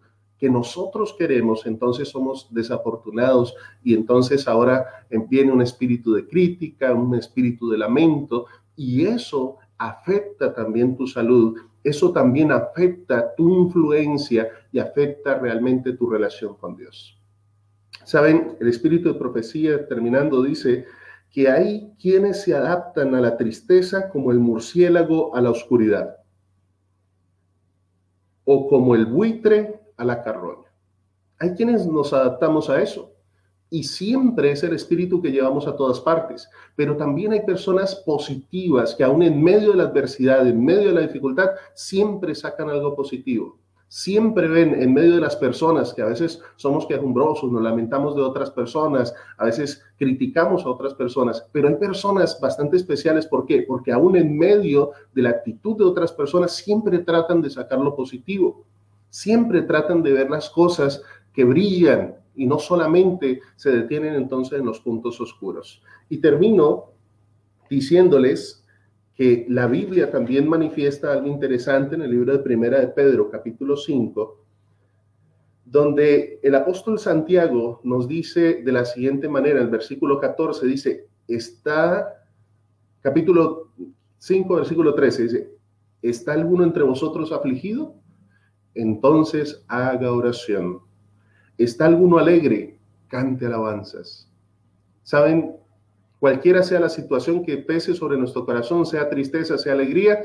que 0.45 0.51
nosotros 0.51 1.17
queremos, 1.19 1.65
entonces 1.65 2.11
somos 2.11 2.49
desafortunados. 2.51 3.57
Y 3.83 3.95
entonces 3.95 4.47
ahora 4.47 5.07
viene 5.31 5.51
un 5.51 5.63
espíritu 5.63 6.13
de 6.13 6.29
crítica, 6.29 6.93
un 6.93 7.15
espíritu 7.15 7.71
de 7.71 7.79
lamento 7.79 8.45
y 8.77 9.07
eso 9.07 9.57
afecta 9.79 10.53
también 10.53 10.99
tu 10.99 11.07
salud, 11.07 11.57
eso 11.83 12.13
también 12.13 12.53
afecta 12.53 13.35
tu 13.35 13.49
influencia 13.49 14.51
y 14.71 14.81
afecta 14.81 15.39
realmente 15.39 15.95
tu 15.95 16.11
relación 16.11 16.57
con 16.57 16.77
Dios. 16.77 17.19
Saben, 18.05 18.59
el 18.61 18.69
espíritu 18.69 19.15
de 19.15 19.19
profecía 19.19 19.89
terminando 19.89 20.43
dice 20.43 20.85
que 21.31 21.49
hay 21.49 21.91
quienes 21.99 22.43
se 22.43 22.55
adaptan 22.55 23.15
a 23.15 23.21
la 23.23 23.39
tristeza 23.39 24.11
como 24.11 24.31
el 24.31 24.41
murciélago 24.41 25.35
a 25.35 25.41
la 25.41 25.49
oscuridad 25.49 26.19
o 28.45 28.69
como 28.69 28.95
el 28.95 29.07
buitre 29.07 29.84
a 29.97 30.05
la 30.05 30.23
carroña. 30.23 30.69
Hay 31.39 31.55
quienes 31.55 31.87
nos 31.87 32.13
adaptamos 32.13 32.71
a 32.71 32.81
eso. 32.83 33.11
y 33.71 33.83
siempre 33.83 34.53
es 34.53 34.63
el 34.63 34.73
espíritu 34.73 35.21
que 35.21 35.33
llevamos 35.33 35.67
a 35.67 35.75
todas 35.75 35.99
partes. 35.99 36.49
Pero 36.77 36.97
también 36.97 37.33
hay 37.33 37.41
personas 37.41 37.97
positivas 37.97 38.95
que 38.95 39.03
aún 39.03 39.23
en 39.25 39.43
medio 39.43 39.73
de 39.73 39.79
la 39.79 39.85
adversidad, 39.85 40.47
en 40.47 40.65
medio 40.65 40.89
de 40.89 40.93
la 40.95 41.01
dificultad, 41.01 41.51
siempre 41.75 42.37
sacan 42.37 42.71
algo 42.71 42.95
positivo. 42.95 43.59
Siempre 43.89 44.47
ven 44.47 44.81
en 44.81 44.95
medio 44.95 45.17
de 45.17 45.21
las 45.21 45.35
personas 45.35 45.93
que 45.93 46.03
a 46.03 46.07
veces 46.07 46.41
somos 46.55 46.87
quejumbrosos, 46.87 47.51
nos 47.51 47.63
lamentamos 47.63 48.15
de 48.15 48.23
otras 48.23 48.51
personas, 48.51 49.13
a 49.39 49.45
veces 49.47 49.83
criticamos 49.99 50.65
a 50.65 50.71
otras 50.71 50.95
personas, 50.95 51.45
pero 51.51 51.69
hay 51.69 51.75
personas 51.75 52.39
bastante 52.41 52.77
especiales. 52.77 53.27
¿Por 53.27 53.45
qué? 53.45 53.65
Porque 53.67 53.91
aún 53.91 54.17
en 54.17 54.37
medio 54.39 54.93
de 55.15 55.23
la 55.23 55.31
actitud 55.31 55.77
de 55.77 55.85
otras 55.85 56.13
personas 56.13 56.53
siempre 56.53 57.01
tratan 57.01 57.43
de 57.43 57.51
sacar 57.51 57.79
lo 57.81 57.97
positivo. 57.97 58.65
Siempre 59.15 59.63
tratan 59.63 60.03
de 60.03 60.13
ver 60.13 60.29
las 60.29 60.51
cosas 60.51 61.01
que 61.33 61.45
brillan, 61.45 62.17
y 62.35 62.47
no 62.47 62.59
solamente 62.59 63.43
se 63.55 63.71
detienen 63.71 64.15
entonces 64.15 64.59
en 64.59 64.67
los 64.67 64.81
puntos 64.81 65.21
oscuros. 65.21 65.81
Y 66.09 66.19
termino 66.19 66.87
diciéndoles 67.71 68.67
que 69.15 69.47
la 69.49 69.69
Biblia 69.69 70.11
también 70.11 70.49
manifiesta 70.49 71.13
algo 71.13 71.29
interesante 71.29 71.95
en 71.95 72.03
el 72.03 72.11
libro 72.11 72.33
de 72.33 72.41
Primera 72.41 72.81
de 72.81 72.89
Pedro, 72.89 73.31
capítulo 73.31 73.77
5, 73.77 74.45
donde 75.65 76.41
el 76.43 76.57
apóstol 76.57 76.99
Santiago 76.99 77.81
nos 77.85 78.09
dice 78.09 78.63
de 78.65 78.73
la 78.73 78.85
siguiente 78.85 79.29
manera, 79.29 79.61
el 79.61 79.69
versículo 79.69 80.19
14 80.19 80.67
dice, 80.67 81.07
está, 81.29 82.27
capítulo 83.01 83.69
5, 84.19 84.57
versículo 84.57 84.93
13, 84.93 85.23
dice, 85.23 85.51
¿está 86.03 86.33
alguno 86.33 86.65
entre 86.65 86.83
vosotros 86.83 87.31
afligido? 87.31 87.95
Entonces 88.75 89.65
haga 89.69 90.13
oración 90.13 90.81
¿Está 91.59 91.87
alguno 91.87 92.19
alegre? 92.19 92.79
Cante 93.07 93.47
alabanzas. 93.47 94.29
Saben, 95.05 95.57
cualquiera 96.19 96.63
sea 96.63 96.81
la 96.81 96.89
situación 96.89 97.45
que 97.45 97.59
pese 97.59 97.95
sobre 97.95 98.17
nuestro 98.17 98.45
corazón, 98.45 98.85
sea 98.87 99.09
tristeza, 99.09 99.57
sea 99.57 99.75
alegría, 99.75 100.21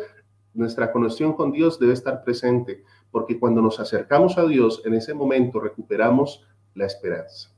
nuestra 0.56 0.92
conexión 0.92 1.34
con 1.34 1.52
Dios 1.52 1.80
debe 1.80 1.94
estar 1.94 2.24
presente, 2.24 2.84
porque 3.12 3.40
cuando 3.40 3.62
nos 3.62 3.80
acercamos 3.80 4.38
a 4.40 4.46
Dios, 4.46 4.82
en 4.86 4.96
ese 4.96 5.14
momento 5.14 5.60
recuperamos 5.60 6.44
la 6.74 6.88
esperanza. 6.88 7.52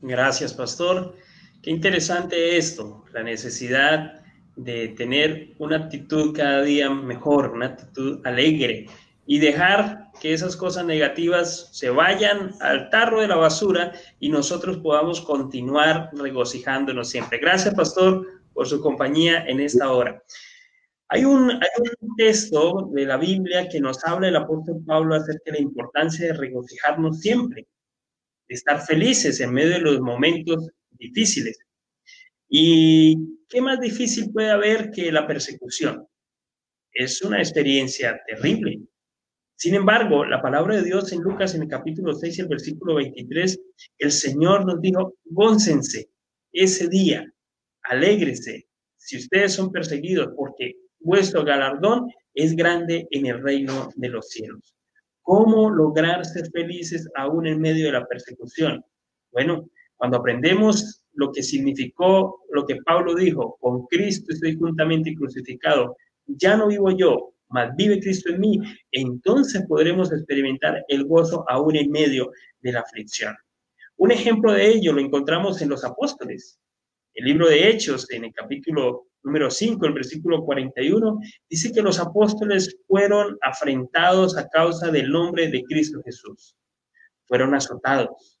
Gracias, 0.00 0.54
pastor. 0.54 1.14
Qué 1.60 1.70
interesante 1.70 2.56
esto, 2.56 3.04
la 3.12 3.22
necesidad 3.22 4.21
de 4.56 4.88
tener 4.88 5.54
una 5.58 5.76
actitud 5.76 6.34
cada 6.34 6.62
día 6.62 6.90
mejor, 6.90 7.52
una 7.52 7.66
actitud 7.66 8.20
alegre, 8.24 8.86
y 9.26 9.38
dejar 9.38 10.10
que 10.20 10.32
esas 10.32 10.56
cosas 10.56 10.84
negativas 10.84 11.68
se 11.72 11.90
vayan 11.90 12.54
al 12.60 12.90
tarro 12.90 13.20
de 13.20 13.28
la 13.28 13.36
basura 13.36 13.92
y 14.18 14.28
nosotros 14.28 14.78
podamos 14.78 15.20
continuar 15.20 16.10
regocijándonos 16.12 17.08
siempre. 17.08 17.38
Gracias, 17.38 17.74
pastor, 17.74 18.26
por 18.52 18.66
su 18.66 18.80
compañía 18.80 19.44
en 19.46 19.60
esta 19.60 19.90
hora. 19.90 20.22
Hay 21.08 21.24
un, 21.24 21.50
hay 21.50 21.68
un 22.00 22.16
texto 22.16 22.90
de 22.92 23.04
la 23.04 23.16
Biblia 23.16 23.68
que 23.68 23.80
nos 23.80 24.02
habla 24.04 24.28
el 24.28 24.36
apóstol 24.36 24.82
Pablo 24.86 25.14
acerca 25.14 25.52
de 25.52 25.52
la 25.52 25.60
importancia 25.60 26.26
de 26.26 26.32
regocijarnos 26.32 27.20
siempre, 27.20 27.66
de 28.48 28.54
estar 28.54 28.80
felices 28.80 29.40
en 29.40 29.52
medio 29.52 29.74
de 29.74 29.80
los 29.80 30.00
momentos 30.00 30.68
difíciles. 30.90 31.58
¿Y 32.54 33.38
qué 33.48 33.60
más 33.60 33.80
difícil 33.80 34.30
puede 34.30 34.50
haber 34.50 34.90
que 34.90 35.10
la 35.10 35.26
persecución? 35.26 36.06
Es 36.92 37.22
una 37.22 37.38
experiencia 37.38 38.20
terrible 38.26 38.82
sin 39.62 39.76
embargo, 39.76 40.24
la 40.24 40.42
palabra 40.42 40.74
de 40.74 40.82
Dios 40.82 41.12
en 41.12 41.20
Lucas 41.20 41.54
en 41.54 41.62
el 41.62 41.68
capítulo 41.68 42.14
6, 42.14 42.36
el 42.40 42.48
versículo 42.48 42.96
23, 42.96 43.60
el 43.98 44.10
Señor 44.10 44.66
nos 44.66 44.80
dijo, 44.80 45.14
góncense 45.24 46.10
ese 46.50 46.88
día, 46.88 47.32
alégrese 47.84 48.66
si 48.96 49.18
ustedes 49.18 49.52
son 49.52 49.70
perseguidos, 49.70 50.32
porque 50.36 50.74
vuestro 50.98 51.44
galardón 51.44 52.10
es 52.34 52.56
grande 52.56 53.06
en 53.12 53.26
el 53.26 53.40
reino 53.40 53.90
de 53.94 54.08
los 54.08 54.30
cielos. 54.30 54.74
¿Cómo 55.22 55.70
lograr 55.70 56.24
ser 56.24 56.50
felices 56.50 57.08
aún 57.14 57.46
en 57.46 57.60
medio 57.60 57.86
de 57.86 57.92
la 57.92 58.06
persecución? 58.06 58.84
Bueno, 59.30 59.70
cuando 59.96 60.16
aprendemos 60.16 61.01
lo 61.14 61.32
que 61.32 61.42
significó 61.42 62.42
lo 62.50 62.66
que 62.66 62.76
Pablo 62.84 63.14
dijo, 63.14 63.56
con 63.60 63.86
Cristo 63.86 64.32
estoy 64.32 64.56
juntamente 64.56 65.14
crucificado, 65.14 65.96
ya 66.26 66.56
no 66.56 66.68
vivo 66.68 66.90
yo, 66.90 67.32
más 67.48 67.74
vive 67.76 68.00
Cristo 68.00 68.30
en 68.30 68.40
mí, 68.40 68.58
entonces 68.90 69.64
podremos 69.68 70.12
experimentar 70.12 70.84
el 70.88 71.04
gozo 71.04 71.44
aún 71.48 71.76
en 71.76 71.90
medio 71.90 72.30
de 72.60 72.72
la 72.72 72.80
aflicción. 72.80 73.34
Un 73.96 74.10
ejemplo 74.10 74.52
de 74.52 74.68
ello 74.68 74.92
lo 74.92 75.00
encontramos 75.00 75.60
en 75.60 75.68
los 75.68 75.84
apóstoles. 75.84 76.58
El 77.14 77.26
libro 77.26 77.48
de 77.48 77.68
Hechos, 77.68 78.10
en 78.10 78.24
el 78.24 78.32
capítulo 78.32 79.08
número 79.22 79.50
5, 79.50 79.84
el 79.86 79.92
versículo 79.92 80.44
41, 80.44 81.20
dice 81.48 81.72
que 81.72 81.82
los 81.82 82.00
apóstoles 82.00 82.76
fueron 82.88 83.36
afrentados 83.42 84.36
a 84.36 84.48
causa 84.48 84.90
del 84.90 85.10
nombre 85.10 85.48
de 85.48 85.62
Cristo 85.64 86.00
Jesús. 86.04 86.56
Fueron 87.26 87.54
azotados. 87.54 88.40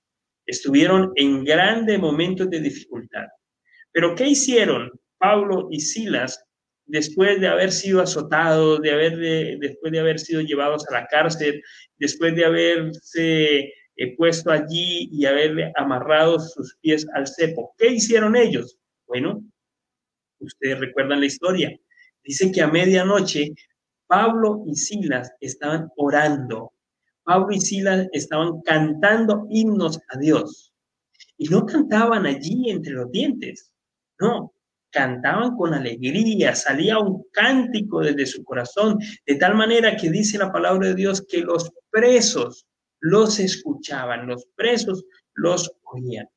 Estuvieron 0.52 1.12
en 1.14 1.44
grandes 1.44 1.98
momentos 1.98 2.50
de 2.50 2.60
dificultad. 2.60 3.24
Pero 3.90 4.14
¿qué 4.14 4.26
hicieron 4.26 4.90
Pablo 5.16 5.68
y 5.70 5.80
Silas 5.80 6.44
después 6.84 7.40
de 7.40 7.48
haber 7.48 7.72
sido 7.72 8.02
azotados, 8.02 8.82
de 8.82 8.90
haber, 8.90 9.16
después 9.58 9.90
de 9.90 9.98
haber 9.98 10.18
sido 10.18 10.42
llevados 10.42 10.86
a 10.88 10.92
la 10.92 11.06
cárcel, 11.06 11.62
después 11.96 12.36
de 12.36 12.44
haberse 12.44 13.60
eh, 13.96 14.16
puesto 14.18 14.50
allí 14.50 15.08
y 15.10 15.24
haberle 15.24 15.72
amarrado 15.74 16.38
sus 16.38 16.76
pies 16.82 17.06
al 17.14 17.26
cepo. 17.26 17.74
¿Qué 17.78 17.88
hicieron 17.88 18.36
ellos? 18.36 18.76
Bueno, 19.06 19.42
ustedes 20.38 20.80
recuerdan 20.80 21.20
la 21.20 21.26
historia. 21.26 21.74
Dice 22.22 22.52
que 22.52 22.60
a 22.60 22.68
medianoche 22.68 23.54
Pablo 24.06 24.64
y 24.66 24.74
Silas 24.74 25.32
estaban 25.40 25.88
orando. 25.96 26.74
Pablo 27.24 27.52
y 27.52 27.60
Silas 27.60 28.08
estaban 28.12 28.60
cantando 28.62 29.46
himnos 29.50 29.98
a 30.08 30.18
Dios. 30.18 30.72
Y 31.36 31.48
no 31.48 31.66
cantaban 31.66 32.26
allí 32.26 32.70
entre 32.70 32.92
los 32.92 33.10
dientes. 33.10 33.72
No, 34.18 34.52
cantaban 34.92 35.56
con 35.56 35.74
alegría, 35.74 36.54
salía 36.54 36.98
un 36.98 37.24
cántico 37.32 38.00
desde 38.00 38.26
su 38.26 38.44
corazón, 38.44 38.98
de 39.26 39.34
tal 39.36 39.56
manera 39.56 39.96
que 39.96 40.10
dice 40.10 40.38
la 40.38 40.52
palabra 40.52 40.88
de 40.88 40.94
Dios 40.94 41.24
que 41.26 41.40
los 41.40 41.72
presos 41.90 42.66
los 43.00 43.40
escuchaban, 43.40 44.26
los 44.26 44.46
presos 44.54 45.04
los 45.34 45.72
oían. 45.84 46.28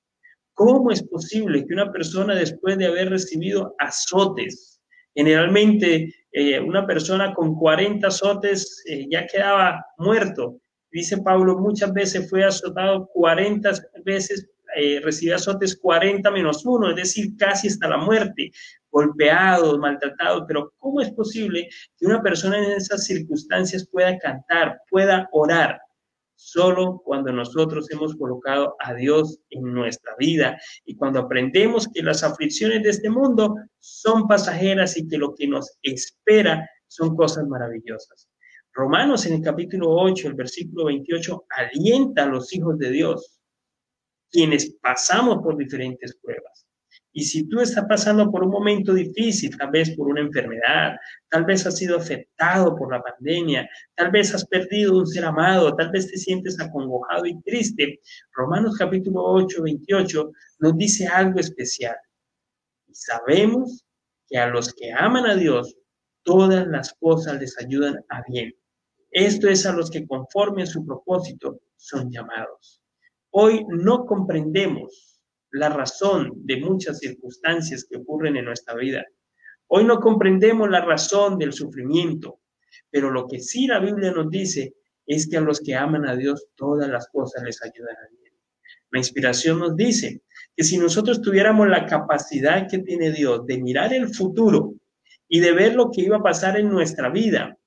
¿Cómo 0.53 0.89
es 0.89 1.03
posible 1.03 1.65
que 1.65 1.73
una 1.73 1.91
persona 1.91 2.33
después 2.33 2.77
de 2.77 2.87
haber 2.87 3.09
recibido 3.09 3.75
azotes, 3.77 4.81
generalmente 5.13 6.15
eh, 6.31 6.59
una 6.59 6.87
persona 6.87 7.33
con 7.33 7.55
40 7.55 8.07
azotes 8.07 8.83
eh, 8.87 9.05
ya 9.11 9.27
quedaba 9.27 9.85
muerto? 9.97 10.61
Dice 10.95 11.17
Pablo, 11.17 11.59
muchas 11.59 11.91
veces 11.91 12.29
fue 12.29 12.45
azotado 12.45 13.07
40 13.07 13.69
veces 14.05 14.47
eh, 14.77 15.01
recibe 15.03 15.33
azotes 15.33 15.75
40 15.75 16.31
menos 16.31 16.65
1, 16.65 16.91
es 16.91 16.95
decir, 16.95 17.35
casi 17.35 17.67
hasta 17.67 17.89
la 17.89 17.97
muerte, 17.97 18.53
golpeado, 18.89 19.77
maltratado, 19.77 20.47
pero 20.47 20.73
¿cómo 20.77 21.01
es 21.01 21.11
posible 21.11 21.67
que 21.97 22.05
una 22.05 22.23
persona 22.23 22.59
en 22.59 22.71
esas 22.71 23.03
circunstancias 23.03 23.85
pueda 23.91 24.17
cantar, 24.19 24.79
pueda 24.89 25.27
orar? 25.33 25.81
Solo 26.35 27.01
cuando 27.03 27.33
nosotros 27.33 27.91
hemos 27.91 28.15
colocado 28.15 28.77
a 28.79 28.93
Dios 28.93 29.37
en 29.49 29.73
nuestra 29.73 30.15
vida 30.17 30.57
y 30.85 30.95
cuando 30.95 31.19
aprendemos 31.19 31.89
que 31.93 32.03
las 32.03 32.23
aflicciones 32.23 32.83
de 32.83 32.91
este 32.91 33.09
mundo 33.09 33.57
son 33.81 34.29
pasajeras 34.29 34.95
y 34.95 35.09
que 35.09 35.17
lo 35.17 35.35
que 35.35 35.45
nos 35.45 35.77
espera 35.81 36.69
son 36.87 37.17
cosas 37.17 37.45
maravillosas. 37.47 38.29
Romanos 38.75 39.25
en 39.25 39.35
el 39.35 39.41
capítulo 39.41 39.89
8, 39.89 40.27
el 40.27 40.33
versículo 40.33 40.85
28, 40.85 41.45
alienta 41.49 42.23
a 42.23 42.27
los 42.27 42.53
hijos 42.53 42.77
de 42.77 42.91
Dios 42.91 43.39
quienes 44.29 44.75
pasamos 44.81 45.37
por 45.41 45.55
diferentes 45.55 46.13
pruebas. 46.17 46.67
Y 47.13 47.23
si 47.23 47.47
tú 47.47 47.61
estás 47.61 47.85
pasando 47.87 48.29
por 48.29 48.43
un 48.43 48.49
momento 48.49 48.93
difícil, 48.93 49.57
tal 49.57 49.71
vez 49.71 49.95
por 49.95 50.09
una 50.09 50.19
enfermedad, 50.19 50.97
tal 51.29 51.45
vez 51.45 51.65
has 51.65 51.77
sido 51.77 51.95
afectado 51.95 52.75
por 52.75 52.91
la 52.91 53.01
pandemia, 53.01 53.69
tal 53.95 54.11
vez 54.11 54.35
has 54.35 54.45
perdido 54.45 54.97
un 54.97 55.07
ser 55.07 55.23
amado, 55.23 55.73
tal 55.77 55.89
vez 55.91 56.11
te 56.11 56.17
sientes 56.17 56.59
acongojado 56.59 57.25
y 57.25 57.41
triste, 57.43 58.01
Romanos 58.33 58.75
capítulo 58.77 59.23
8, 59.23 59.63
28 59.63 60.31
nos 60.59 60.77
dice 60.77 61.07
algo 61.07 61.39
especial. 61.39 61.95
Y 62.87 62.93
sabemos 62.93 63.85
que 64.27 64.37
a 64.37 64.47
los 64.47 64.73
que 64.73 64.91
aman 64.91 65.25
a 65.27 65.35
Dios, 65.35 65.77
todas 66.23 66.67
las 66.67 66.93
cosas 66.99 67.39
les 67.39 67.57
ayudan 67.57 68.03
a 68.09 68.21
bien. 68.27 68.53
Esto 69.15 69.47
es 69.47 69.65
a 69.65 69.71
los 69.71 69.89
que 69.89 70.05
conforme 70.05 70.63
a 70.63 70.65
su 70.65 70.85
propósito 70.85 71.61
son 71.77 72.11
llamados. 72.11 72.81
Hoy 73.29 73.65
no 73.69 74.05
comprendemos 74.05 75.21
la 75.51 75.69
razón 75.69 76.33
de 76.43 76.57
muchas 76.57 76.99
circunstancias 76.99 77.87
que 77.89 77.95
ocurren 77.95 78.35
en 78.35 78.43
nuestra 78.43 78.75
vida. 78.75 79.05
Hoy 79.67 79.85
no 79.85 80.01
comprendemos 80.01 80.69
la 80.69 80.81
razón 80.81 81.37
del 81.37 81.53
sufrimiento, 81.53 82.41
pero 82.91 83.09
lo 83.09 83.25
que 83.25 83.39
sí 83.39 83.67
la 83.67 83.79
Biblia 83.79 84.11
nos 84.11 84.29
dice 84.29 84.75
es 85.05 85.29
que 85.29 85.37
a 85.37 85.41
los 85.41 85.61
que 85.61 85.75
aman 85.75 86.05
a 86.05 86.17
Dios 86.17 86.47
todas 86.55 86.89
las 86.89 87.07
cosas 87.07 87.41
les 87.43 87.63
ayudan 87.63 87.95
a 87.95 88.09
bien. 88.09 88.33
La 88.91 88.99
inspiración 88.99 89.59
nos 89.59 89.77
dice 89.77 90.23
que 90.57 90.65
si 90.65 90.77
nosotros 90.77 91.21
tuviéramos 91.21 91.69
la 91.69 91.85
capacidad 91.85 92.67
que 92.69 92.79
tiene 92.79 93.11
Dios 93.11 93.45
de 93.45 93.61
mirar 93.61 93.93
el 93.93 94.13
futuro 94.13 94.73
y 95.29 95.39
de 95.39 95.53
ver 95.53 95.73
lo 95.73 95.89
que 95.89 96.01
iba 96.01 96.17
a 96.17 96.23
pasar 96.23 96.59
en 96.59 96.67
nuestra 96.67 97.09
vida, 97.09 97.57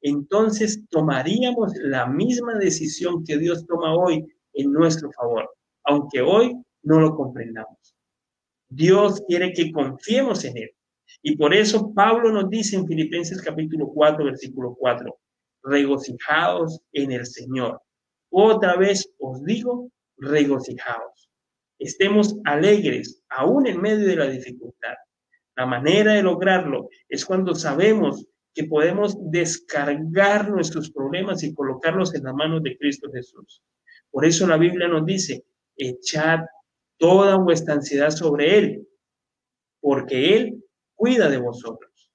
entonces 0.00 0.82
tomaríamos 0.90 1.72
la 1.76 2.06
misma 2.06 2.54
decisión 2.58 3.24
que 3.24 3.38
Dios 3.38 3.66
toma 3.66 3.94
hoy 3.94 4.24
en 4.52 4.72
nuestro 4.72 5.10
favor, 5.12 5.50
aunque 5.84 6.20
hoy 6.20 6.56
no 6.82 7.00
lo 7.00 7.14
comprendamos. 7.14 7.96
Dios 8.68 9.22
quiere 9.26 9.52
que 9.52 9.72
confiemos 9.72 10.44
en 10.44 10.58
Él. 10.58 10.70
Y 11.22 11.36
por 11.36 11.54
eso 11.54 11.92
Pablo 11.94 12.30
nos 12.30 12.50
dice 12.50 12.76
en 12.76 12.86
Filipenses 12.86 13.40
capítulo 13.40 13.88
4, 13.88 14.24
versículo 14.24 14.74
4, 14.78 15.18
regocijaos 15.62 16.80
en 16.92 17.12
el 17.12 17.26
Señor. 17.26 17.80
Otra 18.30 18.76
vez 18.76 19.10
os 19.18 19.42
digo, 19.42 19.90
regocijaos. 20.18 21.30
Estemos 21.78 22.36
alegres 22.44 23.22
aún 23.28 23.66
en 23.66 23.80
medio 23.80 24.06
de 24.06 24.16
la 24.16 24.26
dificultad. 24.26 24.94
La 25.56 25.66
manera 25.66 26.14
de 26.14 26.22
lograrlo 26.22 26.88
es 27.08 27.24
cuando 27.24 27.54
sabemos 27.54 28.26
que 28.58 28.64
podemos 28.64 29.16
descargar 29.30 30.50
nuestros 30.50 30.90
problemas 30.90 31.44
y 31.44 31.54
colocarlos 31.54 32.12
en 32.16 32.24
las 32.24 32.34
manos 32.34 32.60
de 32.64 32.76
Cristo 32.76 33.08
Jesús. 33.12 33.62
Por 34.10 34.24
eso 34.24 34.48
la 34.48 34.56
Biblia 34.56 34.88
nos 34.88 35.06
dice, 35.06 35.44
echad 35.76 36.40
toda 36.96 37.36
vuestra 37.36 37.74
ansiedad 37.74 38.10
sobre 38.10 38.58
Él, 38.58 38.88
porque 39.80 40.34
Él 40.34 40.64
cuida 40.96 41.30
de 41.30 41.38
vosotros. 41.38 42.10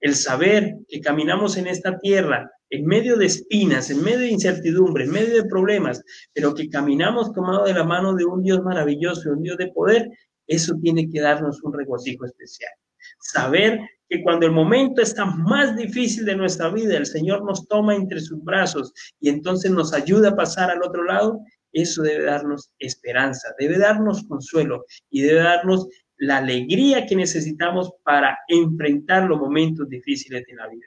El 0.00 0.16
saber 0.16 0.76
que 0.86 1.00
caminamos 1.00 1.56
en 1.56 1.66
esta 1.66 1.98
tierra 1.98 2.50
en 2.68 2.84
medio 2.84 3.16
de 3.16 3.24
espinas, 3.24 3.90
en 3.90 4.02
medio 4.02 4.18
de 4.18 4.32
incertidumbre, 4.32 5.04
en 5.04 5.12
medio 5.12 5.42
de 5.42 5.48
problemas, 5.48 6.02
pero 6.34 6.54
que 6.54 6.68
caminamos 6.68 7.32
tomado 7.32 7.64
de 7.64 7.72
la 7.72 7.84
mano 7.84 8.14
de 8.14 8.26
un 8.26 8.42
Dios 8.42 8.62
maravilloso, 8.62 9.30
un 9.30 9.42
Dios 9.42 9.56
de 9.56 9.72
poder, 9.72 10.10
eso 10.46 10.74
tiene 10.82 11.08
que 11.08 11.22
darnos 11.22 11.62
un 11.62 11.72
regocijo 11.72 12.26
especial. 12.26 12.72
Saber 13.18 13.80
que 14.10 14.22
cuando 14.24 14.44
el 14.44 14.52
momento 14.52 15.00
está 15.00 15.24
más 15.24 15.76
difícil 15.76 16.24
de 16.24 16.34
nuestra 16.34 16.68
vida, 16.68 16.96
el 16.96 17.06
Señor 17.06 17.44
nos 17.44 17.68
toma 17.68 17.94
entre 17.94 18.20
sus 18.20 18.42
brazos 18.42 18.92
y 19.20 19.28
entonces 19.28 19.70
nos 19.70 19.94
ayuda 19.94 20.30
a 20.30 20.36
pasar 20.36 20.68
al 20.68 20.82
otro 20.82 21.04
lado, 21.04 21.40
eso 21.72 22.02
debe 22.02 22.24
darnos 22.24 22.72
esperanza, 22.80 23.54
debe 23.56 23.78
darnos 23.78 24.24
consuelo 24.24 24.84
y 25.10 25.22
debe 25.22 25.44
darnos 25.44 25.86
la 26.16 26.38
alegría 26.38 27.06
que 27.06 27.14
necesitamos 27.14 27.92
para 28.02 28.36
enfrentar 28.48 29.28
los 29.28 29.38
momentos 29.38 29.88
difíciles 29.88 30.44
de 30.44 30.56
la 30.56 30.68
vida. 30.68 30.86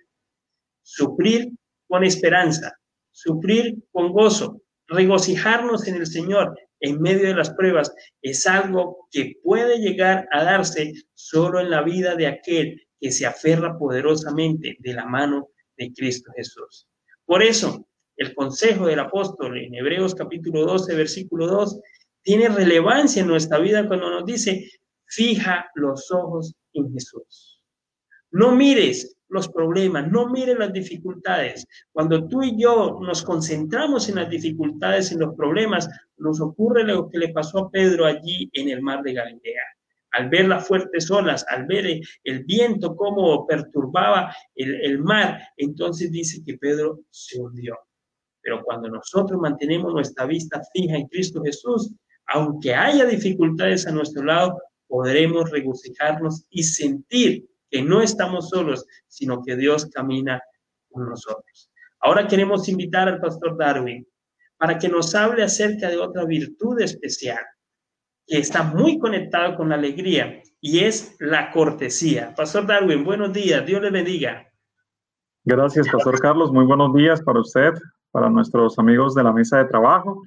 Sufrir 0.81 1.49
con 1.87 2.03
esperanza, 2.03 2.77
sufrir 3.09 3.77
con 3.93 4.11
gozo, 4.11 4.61
regocijarnos 4.87 5.87
en 5.87 5.95
el 5.95 6.07
Señor 6.07 6.59
en 6.81 7.01
medio 7.01 7.29
de 7.29 7.35
las 7.35 7.51
pruebas 7.51 7.95
es 8.21 8.45
algo 8.45 9.07
que 9.09 9.35
puede 9.41 9.79
llegar 9.79 10.27
a 10.33 10.43
darse 10.43 10.91
solo 11.13 11.61
en 11.61 11.69
la 11.69 11.81
vida 11.81 12.15
de 12.15 12.27
aquel 12.27 12.82
que 13.03 13.11
se 13.11 13.25
aferra 13.25 13.77
poderosamente 13.77 14.77
de 14.79 14.93
la 14.93 15.03
mano 15.05 15.49
de 15.75 15.91
Cristo 15.91 16.31
Jesús. 16.37 16.87
Por 17.25 17.43
eso, 17.43 17.85
el 18.15 18.33
consejo 18.33 18.85
del 18.85 19.01
apóstol 19.01 19.57
en 19.57 19.75
Hebreos 19.75 20.15
capítulo 20.15 20.65
12, 20.65 20.95
versículo 20.95 21.47
2, 21.47 21.81
tiene 22.21 22.47
relevancia 22.47 23.21
en 23.21 23.27
nuestra 23.27 23.59
vida 23.59 23.85
cuando 23.89 24.09
nos 24.09 24.25
dice, 24.25 24.71
fija 25.05 25.69
los 25.75 26.09
ojos 26.11 26.55
en 26.71 26.93
Jesús. 26.93 27.61
No 28.31 28.55
mires 28.55 29.17
los 29.27 29.49
problemas, 29.49 30.09
no 30.09 30.29
mires 30.29 30.57
las 30.57 30.71
dificultades. 30.71 31.67
Cuando 31.91 32.25
tú 32.29 32.41
y 32.41 32.57
yo 32.57 32.99
nos 33.01 33.21
concentramos 33.21 34.07
en 34.07 34.15
las 34.15 34.29
dificultades, 34.29 35.11
en 35.11 35.19
los 35.19 35.35
problemas, 35.35 35.89
nos 36.15 36.39
ocurre 36.39 36.85
lo 36.85 37.09
que 37.09 37.17
le 37.17 37.33
pasó 37.33 37.65
a 37.65 37.69
Pedro 37.69 38.05
allí 38.05 38.49
en 38.53 38.69
el 38.69 38.81
mar 38.81 39.03
de 39.03 39.11
Galilea. 39.11 39.63
Al 40.13 40.29
ver 40.29 40.47
las 40.47 40.67
fuertes 40.67 41.09
olas, 41.09 41.43
al 41.49 41.65
ver 41.65 42.01
el 42.23 42.43
viento 42.43 42.95
cómo 42.95 43.47
perturbaba 43.47 44.35
el, 44.55 44.99
mar, 44.99 45.41
entonces 45.57 46.11
dice 46.11 46.43
que 46.45 46.57
Pedro 46.57 46.99
se 47.09 47.39
hundió. 47.39 47.77
Pero 48.41 48.63
cuando 48.63 48.89
nosotros 48.89 49.39
mantenemos 49.39 49.91
nuestra 49.91 50.25
vista 50.25 50.61
fija 50.71 50.95
en 50.95 51.07
Cristo 51.07 51.41
Jesús, 51.43 51.93
aunque 52.27 52.75
haya 52.75 53.05
dificultades 53.05 53.87
a 53.87 53.91
nuestro 53.91 54.23
lado, 54.23 54.61
podremos 54.87 55.49
regocijarnos 55.49 56.45
y 56.51 56.63
sentir 56.63 57.47
que 57.71 57.81
no 57.81 58.01
estamos 58.01 58.49
solos, 58.49 58.85
sino 59.07 59.41
que 59.41 59.55
Dios 59.55 59.87
camina 59.87 60.41
con 60.91 61.09
nosotros. 61.09 61.71
Ahora 62.01 62.27
queremos 62.27 62.69
invitar 62.69 63.07
al 63.07 63.19
pastor 63.19 63.57
Darwin 63.57 64.07
para 64.57 64.77
que 64.77 64.89
nos 64.89 65.15
hable 65.15 65.41
acerca 65.41 65.89
de 65.89 65.97
otra 65.97 66.23
virtud 66.25 66.79
especial 66.81 67.43
que 68.27 68.37
está 68.37 68.63
muy 68.63 68.99
conectado 68.99 69.55
con 69.55 69.69
la 69.69 69.75
alegría 69.75 70.41
y 70.61 70.79
es 70.79 71.15
la 71.19 71.51
cortesía. 71.51 72.33
Pastor 72.35 72.65
Darwin, 72.65 73.03
buenos 73.03 73.33
días, 73.33 73.65
Dios 73.65 73.81
le 73.81 73.91
bendiga. 73.91 74.49
Gracias, 75.45 75.89
Pastor 75.89 76.19
Carlos. 76.21 76.53
Muy 76.53 76.65
buenos 76.65 76.93
días 76.93 77.21
para 77.21 77.41
usted, 77.41 77.73
para 78.11 78.29
nuestros 78.29 78.79
amigos 78.79 79.13
de 79.13 79.23
la 79.23 79.33
mesa 79.33 79.57
de 79.57 79.65
trabajo. 79.65 80.23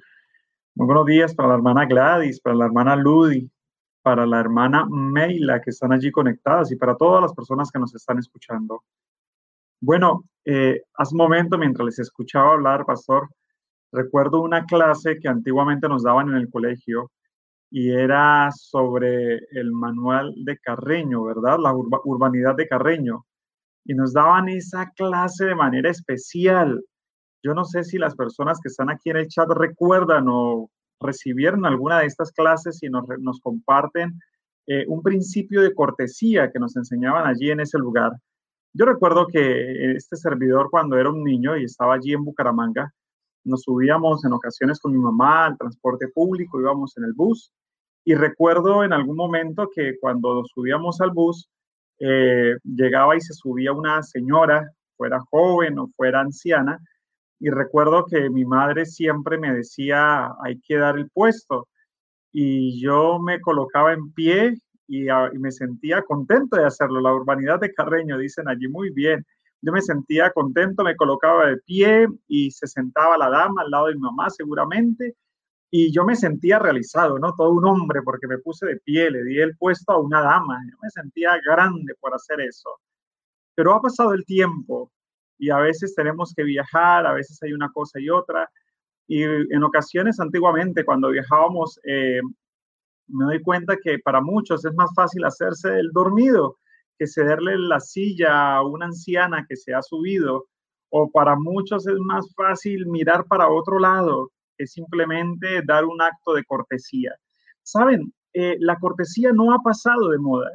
Muy 0.75 0.85
buenos 0.85 1.07
días 1.07 1.33
para 1.33 1.49
la 1.49 1.55
hermana 1.55 1.85
Gladys, 1.85 2.39
para 2.39 2.55
la 2.55 2.65
hermana 2.65 2.95
Ludi, 2.95 3.49
para 4.03 4.27
la 4.27 4.39
hermana 4.39 4.85
Meila 4.87 5.59
que 5.59 5.71
están 5.71 5.91
allí 5.91 6.11
conectadas 6.11 6.71
y 6.71 6.75
para 6.75 6.95
todas 6.95 7.21
las 7.21 7.33
personas 7.33 7.71
que 7.71 7.79
nos 7.79 7.95
están 7.95 8.19
escuchando. 8.19 8.83
Bueno, 9.81 10.25
eh, 10.45 10.83
hace 10.93 11.15
un 11.15 11.17
momento 11.17 11.57
mientras 11.57 11.85
les 11.85 11.99
escuchaba 11.99 12.53
hablar, 12.53 12.85
pastor, 12.85 13.27
recuerdo 13.91 14.41
una 14.41 14.65
clase 14.65 15.17
que 15.19 15.27
antiguamente 15.27 15.89
nos 15.89 16.03
daban 16.03 16.29
en 16.29 16.35
el 16.35 16.49
colegio 16.49 17.11
y 17.69 17.91
era 17.91 18.49
sobre 18.51 19.37
el 19.51 19.71
manual 19.71 20.33
de 20.37 20.57
Carreño, 20.57 21.23
¿verdad? 21.23 21.57
La 21.59 21.73
urbanidad 21.73 22.55
de 22.55 22.67
Carreño. 22.67 23.25
Y 23.85 23.93
nos 23.93 24.13
daban 24.13 24.49
esa 24.49 24.91
clase 24.95 25.45
de 25.45 25.55
manera 25.55 25.89
especial. 25.89 26.83
Yo 27.43 27.53
no 27.53 27.65
sé 27.65 27.83
si 27.83 27.97
las 27.97 28.15
personas 28.15 28.59
que 28.61 28.69
están 28.69 28.89
aquí 28.89 29.09
en 29.09 29.17
el 29.17 29.27
chat 29.27 29.49
recuerdan 29.49 30.25
o 30.29 30.69
recibieron 30.99 31.65
alguna 31.65 31.99
de 31.99 32.07
estas 32.07 32.31
clases 32.31 32.81
y 32.81 32.89
nos, 32.89 33.39
comparten 33.41 34.19
eh, 34.67 34.85
un 34.87 35.01
principio 35.01 35.61
de 35.61 35.73
cortesía 35.73 36.51
que 36.51 36.59
nos 36.59 36.75
enseñaban 36.75 37.27
allí 37.27 37.51
en 37.51 37.59
ese 37.59 37.77
lugar. 37.77 38.11
Yo 38.73 38.85
recuerdo 38.85 39.27
que 39.27 39.93
este 39.95 40.15
servidor 40.15 40.69
cuando 40.69 40.97
era 40.97 41.09
un 41.09 41.23
niño 41.23 41.57
y 41.57 41.63
estaba 41.63 41.95
allí 41.95 42.13
en 42.13 42.23
Bucaramanga, 42.23 42.93
nos 43.47 43.63
subíamos 43.63 44.23
en 44.25 44.33
ocasiones 44.33 44.79
con 44.79 44.91
mi 44.91 44.99
mamá 44.99 45.47
al 45.47 45.57
transporte 45.57 46.07
público, 46.09 46.59
íbamos 46.59 46.95
en 46.97 47.05
el 47.05 47.13
bus 47.13 47.51
y 48.07 48.15
recuerdo 48.15 48.85
en 48.85 48.93
algún 48.93 49.17
momento 49.17 49.69
que 49.75 49.99
cuando 49.99 50.41
subíamos 50.45 51.01
al 51.01 51.11
bus, 51.11 51.49
eh, 51.99 52.55
llegaba 52.63 53.17
y 53.17 53.19
se 53.19 53.33
subía 53.33 53.73
una 53.73 54.01
señora, 54.01 54.71
fuera 54.95 55.19
joven 55.29 55.77
o 55.77 55.89
fuera 55.93 56.21
anciana, 56.21 56.79
y 57.37 57.49
recuerdo 57.49 58.05
que 58.05 58.29
mi 58.29 58.45
madre 58.45 58.85
siempre 58.85 59.37
me 59.37 59.53
decía, 59.53 60.31
hay 60.41 60.57
que 60.61 60.77
dar 60.77 60.97
el 60.97 61.09
puesto. 61.09 61.67
Y 62.31 62.81
yo 62.81 63.19
me 63.19 63.41
colocaba 63.41 63.91
en 63.91 64.13
pie 64.13 64.55
y, 64.87 65.09
ah, 65.09 65.29
me 65.33 65.51
sentía 65.51 66.01
contento 66.01 66.55
de 66.55 66.65
hacerlo. 66.65 67.01
La 67.01 67.13
urbanidad 67.13 67.59
de 67.59 67.73
Carreño, 67.73 68.17
dicen 68.17 68.47
allí 68.47 68.69
muy 68.69 68.89
bien. 68.89 69.25
Yo 69.61 69.71
me 69.71 69.81
sentía 69.81 70.31
contento, 70.31 70.83
me 70.83 70.95
colocaba 70.95 71.47
de 71.47 71.57
pie 71.57 72.07
y 72.27 72.51
se 72.51 72.67
sentaba 72.67 73.17
la 73.17 73.29
dama 73.29 73.61
al 73.63 73.71
lado 73.71 73.87
de 73.87 73.95
mi 73.95 74.01
mamá 74.01 74.29
seguramente. 74.29 75.15
Y 75.69 75.91
yo 75.91 76.05
me 76.05 76.15
sentía 76.15 76.59
realizado, 76.59 77.19
¿no? 77.19 77.33
Todo 77.35 77.51
un 77.51 77.65
hombre 77.65 78.01
porque 78.03 78.27
me 78.27 78.37
puse 78.37 78.65
de 78.65 78.77
pie, 78.77 79.11
le 79.11 79.23
di 79.23 79.39
el 79.39 79.57
puesto 79.57 79.91
a 79.91 79.99
una 79.99 80.21
dama. 80.21 80.59
Yo 80.69 80.77
me 80.81 80.89
sentía 80.89 81.37
grande 81.45 81.93
por 81.99 82.13
hacer 82.13 82.39
eso. 82.41 82.69
Pero 83.55 83.73
ha 83.73 83.81
pasado 83.81 84.13
el 84.13 84.23
tiempo 84.25 84.91
y 85.37 85.49
a 85.49 85.57
veces 85.57 85.93
tenemos 85.95 86.33
que 86.35 86.43
viajar, 86.43 87.05
a 87.05 87.13
veces 87.13 87.41
hay 87.43 87.53
una 87.53 87.69
cosa 87.71 87.99
y 87.99 88.09
otra. 88.09 88.49
Y 89.07 89.23
en 89.23 89.63
ocasiones 89.63 90.19
antiguamente, 90.19 90.85
cuando 90.85 91.09
viajábamos, 91.09 91.79
eh, 91.83 92.21
me 93.07 93.25
doy 93.25 93.41
cuenta 93.41 93.77
que 93.81 93.99
para 93.99 94.21
muchos 94.21 94.63
es 94.65 94.73
más 94.73 94.91
fácil 94.95 95.23
hacerse 95.25 95.79
el 95.79 95.91
dormido 95.91 96.57
que 96.97 97.07
cederle 97.07 97.57
la 97.57 97.79
silla 97.79 98.55
a 98.55 98.63
una 98.63 98.85
anciana 98.85 99.45
que 99.47 99.55
se 99.55 99.73
ha 99.73 99.81
subido. 99.81 100.47
O 100.89 101.11
para 101.11 101.35
muchos 101.35 101.85
es 101.87 101.97
más 101.99 102.33
fácil 102.35 102.85
mirar 102.87 103.25
para 103.25 103.49
otro 103.49 103.79
lado 103.79 104.31
que 104.57 104.65
simplemente 104.65 105.61
dar 105.65 105.85
un 105.85 106.01
acto 106.01 106.33
de 106.33 106.43
cortesía. 106.45 107.13
Saben, 107.61 108.13
eh, 108.33 108.55
la 108.59 108.77
cortesía 108.77 109.31
no 109.33 109.53
ha 109.53 109.59
pasado 109.59 110.09
de 110.09 110.17
moda. 110.17 110.49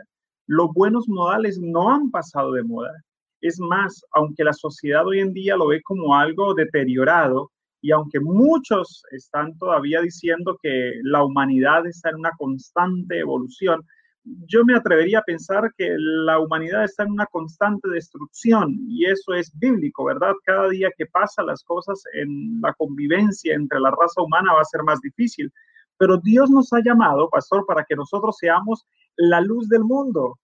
Los 0.47 0.73
buenos 0.73 1.09
modales 1.09 1.59
no 1.61 1.91
han 1.91 2.11
pasado 2.11 2.53
de 2.53 2.65
moda. 2.65 2.93
Es 3.41 3.59
más, 3.61 4.03
aunque 4.15 4.45
la 4.45 4.53
sociedad 4.53 5.07
hoy 5.07 5.21
en 5.21 5.33
día 5.33 5.57
lo 5.57 5.69
ve 5.69 5.83
como 5.83 6.15
algo 6.15 6.55
deteriorado 6.55 7.51
y 7.81 7.91
aunque 7.91 8.21
muchos 8.21 9.03
están 9.11 9.59
todavía 9.59 10.01
diciendo 10.01 10.57
que 10.63 10.93
la 11.03 11.25
humanidad 11.25 11.85
está 11.87 12.11
en 12.11 12.17
una 12.17 12.31
constante 12.39 13.19
evolución, 13.19 13.83
yo 14.25 14.65
me 14.65 14.77
atrevería 14.77 15.19
a 15.19 15.25
pensar 15.25 15.73
que 15.77 15.95
la 15.97 16.39
humanidad 16.39 16.85
está 16.85 17.03
en 17.03 17.13
una 17.13 17.27
constante 17.27 17.89
destrucción 17.89 18.77
y 18.89 19.07
eso 19.07 19.35
es 19.35 19.57
bíblico, 19.59 20.05
¿verdad? 20.05 20.33
Cada 20.45 20.69
día 20.69 20.91
que 20.97 21.07
pasa 21.07 21.43
las 21.43 21.65
cosas 21.65 22.03
en 22.15 22.61
la 22.61 22.73
convivencia 22.75 23.55
entre 23.55 23.81
la 23.81 23.91
raza 23.91 24.23
humana 24.23 24.55
va 24.55 24.61
a 24.61 24.65
ser 24.65 24.83
más 24.85 25.01
difícil. 25.01 25.53
Pero 25.99 26.19
Dios 26.19 26.51
nos 26.51 26.73
ha 26.73 26.81
llamado, 26.85 27.29
pastor, 27.31 27.65
para 27.67 27.85
que 27.85 27.97
nosotros 27.97 28.37
seamos 28.39 28.87
la 29.17 29.41
luz 29.41 29.69
del 29.69 29.85
mundo. 29.85 30.39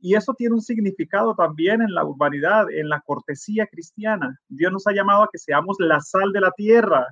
Y 0.00 0.14
eso 0.14 0.34
tiene 0.34 0.54
un 0.54 0.60
significado 0.60 1.34
también 1.34 1.82
en 1.82 1.94
la 1.94 2.04
urbanidad, 2.04 2.70
en 2.70 2.88
la 2.88 3.00
cortesía 3.00 3.66
cristiana. 3.66 4.38
Dios 4.48 4.72
nos 4.72 4.86
ha 4.86 4.92
llamado 4.92 5.22
a 5.22 5.28
que 5.32 5.38
seamos 5.38 5.76
la 5.78 6.00
sal 6.00 6.32
de 6.32 6.40
la 6.40 6.50
tierra. 6.50 7.06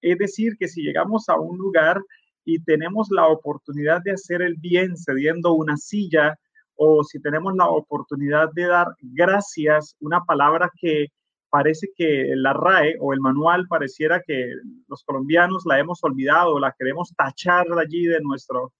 Es 0.00 0.18
decir, 0.18 0.56
que 0.58 0.68
si 0.68 0.82
llegamos 0.82 1.28
a 1.28 1.38
un 1.38 1.56
lugar 1.58 2.00
y 2.48 2.62
tenemos 2.64 3.08
la 3.10 3.26
oportunidad 3.26 4.00
de 4.02 4.12
hacer 4.12 4.40
el 4.40 4.54
bien 4.56 4.96
cediendo 4.96 5.52
una 5.52 5.76
silla 5.76 6.34
o 6.76 7.04
si 7.04 7.20
tenemos 7.20 7.54
la 7.54 7.68
oportunidad 7.68 8.48
de 8.54 8.64
dar 8.64 8.86
gracias, 9.02 9.94
una 10.00 10.24
palabra 10.24 10.70
que 10.80 11.08
parece 11.50 11.88
que 11.94 12.32
la 12.36 12.54
RAE 12.54 12.96
o 13.00 13.12
el 13.12 13.20
manual 13.20 13.66
pareciera 13.68 14.22
que 14.26 14.50
los 14.86 15.04
colombianos 15.04 15.64
la 15.66 15.78
hemos 15.78 16.02
olvidado, 16.02 16.58
la 16.58 16.74
queremos 16.78 17.12
tachar 17.14 17.66
allí 17.78 18.06
de 18.06 18.20
nuestro, 18.22 18.72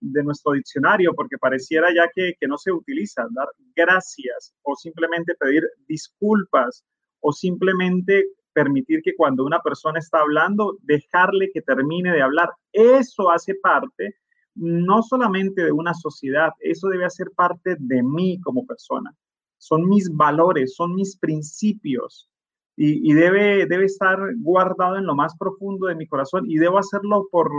de 0.00 0.22
nuestro 0.22 0.52
diccionario 0.52 1.12
porque 1.14 1.36
pareciera 1.36 1.92
ya 1.94 2.08
que, 2.14 2.32
que 2.40 2.48
no 2.48 2.56
se 2.56 2.72
utiliza, 2.72 3.26
dar 3.32 3.48
gracias 3.76 4.54
o 4.62 4.74
simplemente 4.76 5.34
pedir 5.38 5.64
disculpas 5.86 6.86
o 7.20 7.32
simplemente 7.32 8.28
permitir 8.52 9.02
que 9.02 9.14
cuando 9.16 9.44
una 9.44 9.60
persona 9.60 9.98
está 9.98 10.20
hablando, 10.20 10.76
dejarle 10.82 11.50
que 11.52 11.62
termine 11.62 12.12
de 12.12 12.22
hablar. 12.22 12.50
Eso 12.72 13.30
hace 13.30 13.54
parte 13.56 14.16
no 14.54 15.02
solamente 15.02 15.64
de 15.64 15.72
una 15.72 15.94
sociedad, 15.94 16.50
eso 16.60 16.88
debe 16.88 17.04
hacer 17.04 17.30
parte 17.34 17.76
de 17.78 18.02
mí 18.02 18.40
como 18.42 18.66
persona. 18.66 19.14
Son 19.58 19.88
mis 19.88 20.14
valores, 20.14 20.74
son 20.74 20.94
mis 20.94 21.16
principios 21.16 22.28
y, 22.76 23.12
debe, 23.12 23.66
debe 23.66 23.84
estar 23.84 24.18
guardado 24.38 24.96
en 24.96 25.04
lo 25.04 25.14
más 25.14 25.36
profundo 25.36 25.86
de 25.86 25.94
mi 25.94 26.06
corazón 26.06 26.50
y 26.50 26.56
debo 26.56 26.78
hacerlo 26.78 27.28
por, 27.30 27.50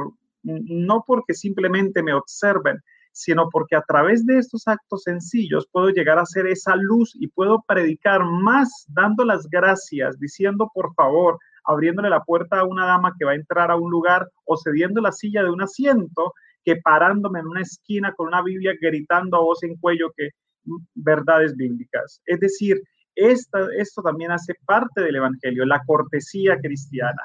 no 0.41 1.03
porque 1.05 1.35
simplemente 1.35 2.01
me 2.01 2.13
observen, 2.13 2.79
sino 3.11 3.49
porque 3.49 3.75
a 3.75 3.81
través 3.81 4.25
de 4.25 4.37
estos 4.37 4.67
actos 4.67 5.03
sencillos 5.03 5.67
puedo 5.71 5.89
llegar 5.89 6.19
a 6.19 6.25
ser 6.25 6.47
esa 6.47 6.75
luz 6.75 7.13
y 7.15 7.27
puedo 7.27 7.63
predicar 7.67 8.23
más 8.23 8.85
dando 8.89 9.25
las 9.25 9.47
gracias, 9.49 10.19
diciendo 10.19 10.69
por 10.73 10.93
favor, 10.93 11.37
abriéndole 11.65 12.09
la 12.09 12.23
puerta 12.23 12.59
a 12.59 12.65
una 12.65 12.85
dama 12.85 13.13
que 13.17 13.25
va 13.25 13.31
a 13.31 13.35
entrar 13.35 13.71
a 13.71 13.75
un 13.75 13.91
lugar 13.91 14.27
o 14.45 14.57
cediendo 14.57 15.01
la 15.01 15.11
silla 15.11 15.43
de 15.43 15.51
un 15.51 15.61
asiento, 15.61 16.33
que 16.63 16.77
parándome 16.77 17.39
en 17.39 17.47
una 17.47 17.61
esquina 17.61 18.13
con 18.13 18.27
una 18.27 18.43
Biblia 18.43 18.73
gritando 18.79 19.37
a 19.37 19.41
voz 19.41 19.63
en 19.63 19.75
cuello 19.77 20.11
que 20.15 20.29
mm, 20.65 20.77
verdades 20.95 21.55
bíblicas. 21.55 22.21
Es 22.25 22.39
decir, 22.39 22.81
esto 23.15 24.01
también 24.03 24.31
hace 24.31 24.53
parte 24.65 25.01
del 25.01 25.17
Evangelio, 25.17 25.65
la 25.65 25.81
cortesía 25.85 26.57
cristiana. 26.59 27.21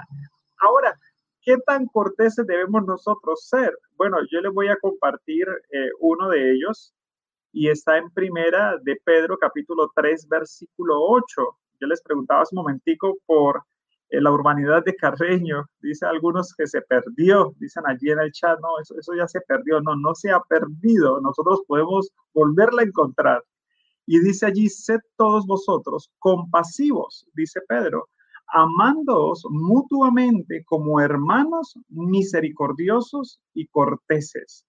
Ahora, 0.58 0.95
¿qué 1.46 1.56
tan 1.64 1.86
corteses 1.86 2.44
debemos 2.44 2.84
nosotros 2.84 3.46
ser? 3.46 3.72
Bueno, 3.96 4.18
yo 4.30 4.40
les 4.40 4.52
voy 4.52 4.66
a 4.66 4.76
compartir 4.76 5.46
eh, 5.70 5.90
uno 6.00 6.28
de 6.28 6.52
ellos 6.52 6.92
y 7.52 7.68
está 7.68 7.98
en 7.98 8.10
primera 8.10 8.76
de 8.82 8.96
Pedro 9.04 9.38
capítulo 9.38 9.92
3 9.94 10.26
versículo 10.28 11.00
8. 11.00 11.24
Yo 11.80 11.86
les 11.86 12.02
preguntaba 12.02 12.42
hace 12.42 12.56
un 12.56 12.62
momentico 12.62 13.16
por 13.26 13.62
en 14.10 14.24
la 14.24 14.32
urbanidad 14.32 14.84
de 14.84 14.94
Carreño, 14.94 15.64
dice 15.80 16.06
algunos 16.06 16.52
que 16.54 16.66
se 16.66 16.80
perdió, 16.82 17.54
dicen 17.58 17.84
allí 17.86 18.10
en 18.10 18.20
el 18.20 18.32
chat, 18.32 18.58
no, 18.60 18.80
eso, 18.80 18.96
eso 18.98 19.14
ya 19.14 19.26
se 19.26 19.40
perdió, 19.40 19.80
no, 19.80 19.96
no 19.96 20.14
se 20.14 20.30
ha 20.30 20.40
perdido, 20.40 21.20
nosotros 21.20 21.62
podemos 21.66 22.10
volverla 22.32 22.82
a 22.82 22.84
encontrar. 22.84 23.42
Y 24.04 24.20
dice 24.20 24.46
allí, 24.46 24.68
sed 24.68 25.00
todos 25.16 25.44
vosotros 25.46 26.10
compasivos, 26.20 27.26
dice 27.34 27.60
Pedro, 27.68 28.08
amándoos 28.48 29.46
mutuamente 29.50 30.64
como 30.64 31.00
hermanos 31.00 31.78
misericordiosos 31.88 33.40
y 33.54 33.66
corteses. 33.66 34.64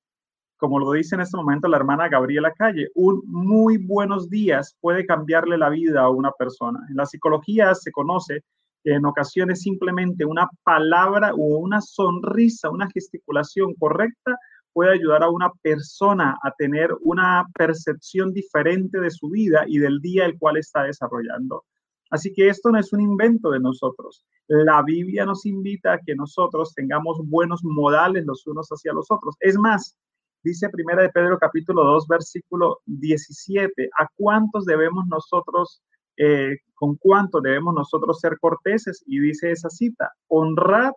Como 0.57 0.79
lo 0.79 0.91
dice 0.91 1.15
en 1.15 1.21
este 1.21 1.37
momento 1.37 1.67
la 1.67 1.77
hermana 1.77 2.09
Gabriela 2.09 2.51
Calle, 2.51 2.89
un 2.95 3.21
muy 3.25 3.77
buenos 3.77 4.29
días 4.29 4.75
puede 4.81 5.05
cambiarle 5.05 5.57
la 5.57 5.69
vida 5.69 6.01
a 6.01 6.09
una 6.09 6.31
persona. 6.31 6.79
En 6.89 6.95
la 6.95 7.05
psicología 7.05 7.75
se 7.75 7.91
conoce 7.91 8.43
en 8.83 9.05
ocasiones 9.05 9.61
simplemente 9.61 10.25
una 10.25 10.49
palabra 10.63 11.33
o 11.33 11.57
una 11.59 11.81
sonrisa, 11.81 12.69
una 12.69 12.89
gesticulación 12.89 13.75
correcta 13.75 14.37
puede 14.73 14.93
ayudar 14.93 15.23
a 15.23 15.29
una 15.29 15.51
persona 15.63 16.37
a 16.43 16.51
tener 16.51 16.91
una 17.01 17.45
percepción 17.55 18.31
diferente 18.31 18.99
de 18.99 19.09
su 19.09 19.29
vida 19.29 19.63
y 19.67 19.79
del 19.79 19.99
día 20.01 20.25
el 20.25 20.37
cual 20.37 20.57
está 20.57 20.83
desarrollando. 20.83 21.65
Así 22.09 22.33
que 22.33 22.49
esto 22.49 22.69
no 22.71 22.79
es 22.79 22.93
un 22.93 23.01
invento 23.01 23.51
de 23.51 23.59
nosotros. 23.59 24.23
La 24.47 24.81
Biblia 24.83 25.25
nos 25.25 25.45
invita 25.45 25.93
a 25.93 25.99
que 25.99 26.15
nosotros 26.15 26.73
tengamos 26.73 27.19
buenos 27.25 27.63
modales 27.63 28.25
los 28.25 28.45
unos 28.47 28.67
hacia 28.69 28.93
los 28.93 29.07
otros. 29.09 29.35
Es 29.39 29.57
más, 29.57 29.97
dice 30.43 30.69
Primera 30.69 31.01
de 31.01 31.09
Pedro 31.09 31.37
capítulo 31.37 31.83
2 31.83 32.07
versículo 32.07 32.79
17, 32.85 33.89
¿a 33.99 34.07
cuántos 34.15 34.65
debemos 34.65 35.05
nosotros 35.07 35.81
eh, 36.17 36.57
con 36.73 36.95
cuánto 36.95 37.39
debemos 37.41 37.75
nosotros 37.75 38.19
ser 38.19 38.37
corteses. 38.39 39.03
Y 39.05 39.19
dice 39.19 39.51
esa 39.51 39.69
cita, 39.69 40.11
honrad 40.27 40.91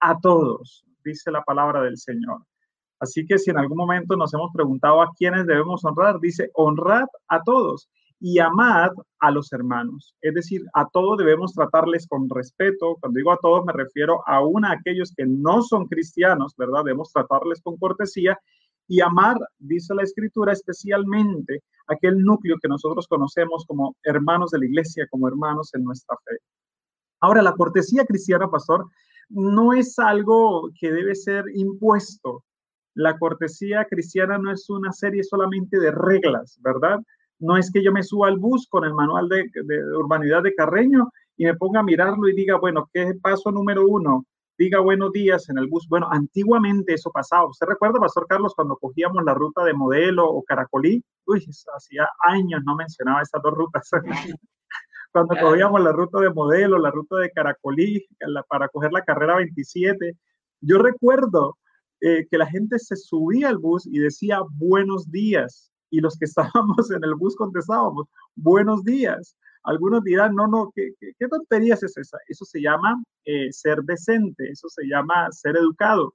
a 0.00 0.18
todos, 0.20 0.84
dice 1.04 1.30
la 1.30 1.42
palabra 1.42 1.82
del 1.82 1.96
Señor. 1.96 2.42
Así 2.98 3.24
que 3.26 3.38
si 3.38 3.50
en 3.50 3.58
algún 3.58 3.78
momento 3.78 4.16
nos 4.16 4.32
hemos 4.34 4.52
preguntado 4.52 5.00
a 5.00 5.10
quiénes 5.16 5.46
debemos 5.46 5.82
honrar, 5.84 6.20
dice, 6.20 6.50
honrad 6.54 7.06
a 7.28 7.42
todos 7.42 7.88
y 8.20 8.38
amad 8.38 8.90
a 9.18 9.30
los 9.30 9.52
hermanos. 9.52 10.14
Es 10.20 10.34
decir, 10.34 10.62
a 10.74 10.86
todos 10.92 11.18
debemos 11.18 11.54
tratarles 11.54 12.06
con 12.06 12.28
respeto. 12.28 12.96
Cuando 13.00 13.16
digo 13.16 13.32
a 13.32 13.38
todos 13.38 13.64
me 13.64 13.72
refiero 13.72 14.22
aún 14.26 14.64
a 14.64 14.72
aquellos 14.72 15.12
que 15.16 15.24
no 15.26 15.62
son 15.62 15.86
cristianos, 15.86 16.54
¿verdad? 16.56 16.84
Debemos 16.84 17.12
tratarles 17.12 17.62
con 17.62 17.78
cortesía 17.78 18.38
y 18.86 19.00
amar, 19.00 19.38
dice 19.58 19.94
la 19.94 20.02
escritura, 20.02 20.52
especialmente 20.52 21.62
aquel 21.86 22.18
núcleo 22.22 22.56
que 22.60 22.68
nosotros 22.68 23.06
conocemos 23.08 23.64
como 23.66 23.96
hermanos 24.02 24.50
de 24.50 24.58
la 24.58 24.66
iglesia, 24.66 25.06
como 25.10 25.28
hermanos 25.28 25.72
en 25.74 25.84
nuestra 25.84 26.16
fe. 26.24 26.38
Ahora, 27.20 27.40
la 27.40 27.52
cortesía 27.52 28.04
cristiana, 28.04 28.50
pastor, 28.50 28.86
no 29.28 29.72
es 29.72 29.98
algo 29.98 30.70
que 30.78 30.90
debe 30.90 31.14
ser 31.14 31.44
impuesto. 31.54 32.44
La 32.94 33.16
cortesía 33.16 33.86
cristiana 33.88 34.38
no 34.38 34.50
es 34.50 34.68
una 34.68 34.92
serie 34.92 35.22
solamente 35.22 35.78
de 35.78 35.92
reglas, 35.92 36.58
¿verdad? 36.60 36.98
No 37.40 37.56
es 37.56 37.70
que 37.72 37.82
yo 37.82 37.92
me 37.92 38.02
suba 38.02 38.28
al 38.28 38.38
bus 38.38 38.68
con 38.68 38.84
el 38.84 38.94
manual 38.94 39.28
de, 39.28 39.50
de 39.52 39.96
urbanidad 39.96 40.42
de 40.42 40.54
Carreño 40.54 41.10
y 41.36 41.44
me 41.44 41.56
ponga 41.56 41.80
a 41.80 41.84
mirarlo 41.84 42.28
y 42.28 42.34
diga, 42.34 42.58
bueno, 42.58 42.88
¿qué 42.92 43.14
paso 43.20 43.50
número 43.50 43.86
uno? 43.86 44.24
diga 44.60 44.78
buenos 44.78 45.10
días 45.12 45.48
en 45.48 45.56
el 45.56 45.68
bus. 45.68 45.88
Bueno, 45.88 46.06
antiguamente 46.10 46.92
eso 46.92 47.10
pasaba. 47.10 47.48
¿Usted 47.48 47.66
recuerda, 47.66 47.98
Pastor 47.98 48.26
Carlos, 48.28 48.54
cuando 48.54 48.76
cogíamos 48.76 49.24
la 49.24 49.32
ruta 49.32 49.64
de 49.64 49.72
Modelo 49.72 50.28
o 50.28 50.42
Caracolí? 50.42 51.02
Uy, 51.24 51.42
hacía 51.74 52.06
años 52.28 52.60
no 52.66 52.76
mencionaba 52.76 53.22
estas 53.22 53.40
dos 53.42 53.54
rutas. 53.54 53.88
cuando 55.12 55.34
cogíamos 55.40 55.80
la 55.80 55.92
ruta 55.92 56.20
de 56.20 56.28
Modelo, 56.28 56.78
la 56.78 56.90
ruta 56.90 57.16
de 57.16 57.30
Caracolí, 57.30 58.06
para 58.50 58.68
coger 58.68 58.92
la 58.92 59.02
carrera 59.02 59.36
27, 59.36 60.14
yo 60.60 60.76
recuerdo 60.76 61.56
eh, 62.02 62.26
que 62.30 62.36
la 62.36 62.46
gente 62.46 62.78
se 62.78 62.96
subía 62.96 63.48
al 63.48 63.56
bus 63.56 63.86
y 63.86 63.98
decía 63.98 64.40
buenos 64.56 65.10
días. 65.10 65.69
Y 65.90 66.00
los 66.00 66.16
que 66.16 66.24
estábamos 66.26 66.90
en 66.90 67.04
el 67.04 67.14
bus 67.14 67.36
contestábamos 67.36 68.06
buenos 68.34 68.84
días. 68.84 69.36
Algunos 69.64 70.02
dirán, 70.02 70.34
no, 70.34 70.46
no, 70.46 70.72
¿qué, 70.74 70.94
qué, 70.98 71.28
tonterías 71.28 71.82
es 71.82 71.96
esa? 71.96 72.18
Eso 72.28 72.44
se 72.46 72.62
llama 72.62 73.02
eh, 73.26 73.52
ser 73.52 73.82
decente, 73.82 74.50
eso 74.50 74.68
se 74.68 74.86
llama 74.86 75.30
ser 75.32 75.56
educado. 75.56 76.14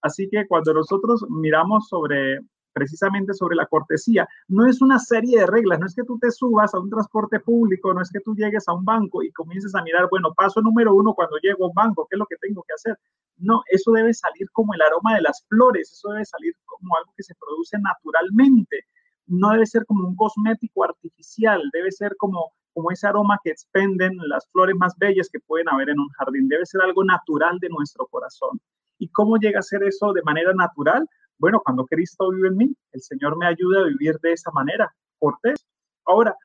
Así 0.00 0.28
que 0.28 0.46
cuando 0.46 0.74
nosotros 0.74 1.24
miramos 1.28 1.88
sobre 1.88 2.38
precisamente 2.74 3.32
sobre 3.32 3.56
la 3.56 3.66
cortesía, 3.66 4.28
no 4.48 4.66
es 4.66 4.82
una 4.82 4.98
serie 4.98 5.38
de 5.38 5.46
reglas, 5.46 5.78
no 5.78 5.86
es 5.86 5.94
que 5.94 6.02
tú 6.02 6.18
te 6.18 6.30
subas 6.30 6.74
a 6.74 6.80
un 6.80 6.90
transporte 6.90 7.40
público, 7.40 7.94
no 7.94 8.02
es 8.02 8.10
que 8.10 8.20
tú 8.20 8.34
llegues 8.34 8.68
a 8.68 8.74
un 8.74 8.84
banco 8.84 9.22
y 9.22 9.30
comiences 9.30 9.74
a 9.74 9.82
mirar, 9.82 10.08
bueno, 10.10 10.34
paso 10.34 10.60
número 10.60 10.94
uno 10.94 11.14
cuando 11.14 11.38
llego 11.38 11.64
a 11.64 11.68
un 11.68 11.74
banco, 11.74 12.06
¿qué 12.10 12.16
es 12.16 12.18
lo 12.18 12.26
que 12.26 12.36
tengo 12.36 12.62
que 12.66 12.74
hacer? 12.74 12.98
No, 13.36 13.62
eso 13.70 13.92
debe 13.92 14.12
salir 14.12 14.50
como 14.50 14.74
el 14.74 14.82
aroma 14.82 15.14
de 15.14 15.22
las 15.22 15.44
flores, 15.48 15.92
eso 15.92 16.10
debe 16.10 16.24
salir 16.24 16.54
como 16.66 16.96
algo 16.96 17.12
que 17.16 17.22
se 17.22 17.34
produce 17.36 17.78
naturalmente, 17.78 18.84
no 19.26 19.50
debe 19.50 19.66
ser 19.66 19.84
como 19.86 20.08
un 20.08 20.16
cosmético 20.16 20.84
artificial, 20.84 21.62
debe 21.72 21.90
ser 21.90 22.16
como 22.16 22.52
como 22.74 22.90
ese 22.90 23.06
aroma 23.06 23.38
que 23.42 23.50
expenden 23.50 24.16
las 24.28 24.46
flores 24.50 24.74
más 24.76 24.94
bellas 24.98 25.30
que 25.32 25.38
pueden 25.40 25.68
haber 25.68 25.90
en 25.90 26.00
un 26.00 26.08
jardín. 26.10 26.48
Debe 26.48 26.66
ser 26.66 26.82
algo 26.82 27.04
natural 27.04 27.58
de 27.60 27.68
nuestro 27.68 28.06
corazón. 28.08 28.60
¿Y 28.98 29.08
cómo 29.08 29.36
llega 29.36 29.60
a 29.60 29.62
ser 29.62 29.84
eso 29.84 30.12
de 30.12 30.22
manera 30.22 30.52
natural? 30.52 31.08
Bueno, 31.38 31.60
cuando 31.64 31.86
Cristo 31.86 32.30
vive 32.30 32.48
en 32.48 32.56
mí, 32.56 32.76
el 32.92 33.00
Señor 33.00 33.36
me 33.38 33.46
ayuda 33.46 33.80
a 33.80 33.84
vivir 33.84 34.18
de 34.20 34.32
esa 34.32 34.50
manera, 34.50 34.92
cortés. 35.18 35.64
Ahora, 36.04 36.36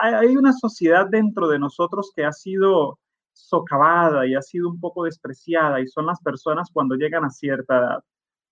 hay 0.00 0.36
una 0.36 0.52
sociedad 0.52 1.06
dentro 1.08 1.48
de 1.48 1.58
nosotros 1.58 2.12
que 2.14 2.24
ha 2.24 2.32
sido 2.32 2.98
socavada 3.32 4.26
y 4.26 4.34
ha 4.34 4.42
sido 4.42 4.68
un 4.68 4.78
poco 4.78 5.04
despreciada 5.04 5.80
y 5.80 5.86
son 5.86 6.06
las 6.06 6.20
personas 6.20 6.70
cuando 6.72 6.96
llegan 6.96 7.24
a 7.24 7.30
cierta 7.30 7.78
edad. 7.78 8.04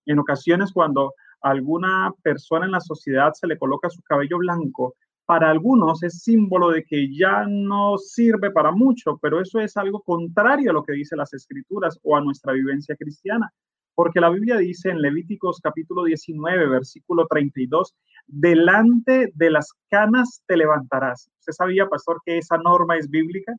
En 0.05 0.19
ocasiones 0.19 0.71
cuando 0.73 1.13
alguna 1.41 2.13
persona 2.21 2.65
en 2.65 2.71
la 2.71 2.81
sociedad 2.81 3.33
se 3.33 3.47
le 3.47 3.57
coloca 3.57 3.89
su 3.89 4.01
cabello 4.03 4.37
blanco, 4.37 4.95
para 5.25 5.49
algunos 5.49 6.03
es 6.03 6.23
símbolo 6.23 6.71
de 6.71 6.83
que 6.83 7.15
ya 7.15 7.45
no 7.47 7.97
sirve 7.97 8.51
para 8.51 8.71
mucho, 8.71 9.17
pero 9.21 9.39
eso 9.39 9.59
es 9.59 9.77
algo 9.77 10.01
contrario 10.01 10.71
a 10.71 10.73
lo 10.73 10.83
que 10.83 10.93
dice 10.93 11.15
las 11.15 11.33
escrituras 11.33 11.97
o 12.03 12.17
a 12.17 12.21
nuestra 12.21 12.53
vivencia 12.53 12.95
cristiana. 12.95 13.49
porque 13.93 14.19
la 14.21 14.29
Biblia 14.29 14.57
dice 14.57 14.89
en 14.89 15.01
Levíticos 15.01 15.59
capítulo 15.61 16.05
19, 16.05 16.67
versículo 16.67 17.27
32, 17.29 17.93
delante 18.25 19.31
de 19.35 19.51
las 19.51 19.73
canas 19.89 20.41
te 20.47 20.57
levantarás. 20.57 21.29
¿Usted 21.39 21.53
sabía, 21.53 21.87
pastor, 21.87 22.21
que 22.25 22.37
esa 22.37 22.57
norma 22.57 22.97
es 22.97 23.09
bíblica? 23.09 23.53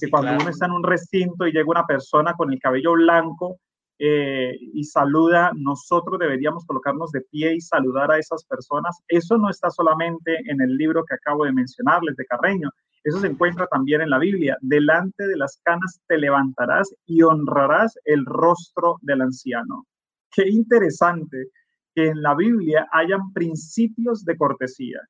Que 0.00 0.08
cuando 0.08 0.32
uno 0.32 0.48
está 0.48 0.66
en 0.66 0.72
un 0.72 0.84
recinto 0.84 1.46
y 1.46 1.52
llega 1.52 1.68
una 1.68 1.86
persona 1.86 2.34
con 2.34 2.52
el 2.52 2.58
cabello 2.60 2.92
blanco 2.92 3.58
eh, 4.06 4.58
y 4.60 4.84
saluda, 4.84 5.50
nosotros 5.54 6.18
deberíamos 6.18 6.66
colocarnos 6.66 7.10
de 7.10 7.22
pie 7.22 7.54
y 7.54 7.60
saludar 7.62 8.10
a 8.10 8.18
esas 8.18 8.44
personas. 8.44 9.00
Eso 9.08 9.38
no 9.38 9.48
está 9.48 9.70
solamente 9.70 10.36
en 10.44 10.60
el 10.60 10.76
libro 10.76 11.04
que 11.04 11.14
acabo 11.14 11.46
de 11.46 11.52
mencionarles 11.52 12.14
de 12.16 12.26
Carreño, 12.26 12.68
eso 13.02 13.18
se 13.20 13.28
encuentra 13.28 13.66
también 13.66 14.02
en 14.02 14.10
la 14.10 14.18
Biblia. 14.18 14.58
Delante 14.60 15.26
de 15.26 15.38
las 15.38 15.58
canas 15.62 16.00
te 16.06 16.18
levantarás 16.18 16.94
y 17.06 17.22
honrarás 17.22 17.98
el 18.04 18.26
rostro 18.26 18.98
del 19.00 19.22
anciano. 19.22 19.86
Qué 20.30 20.48
interesante 20.50 21.48
que 21.94 22.08
en 22.08 22.20
la 22.20 22.34
Biblia 22.34 22.86
hayan 22.92 23.32
principios 23.32 24.22
de 24.26 24.36
cortesía. 24.36 25.00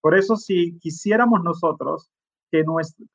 Por 0.00 0.16
eso, 0.16 0.36
si 0.36 0.76
quisiéramos 0.78 1.44
nosotros 1.44 2.10
que 2.50 2.64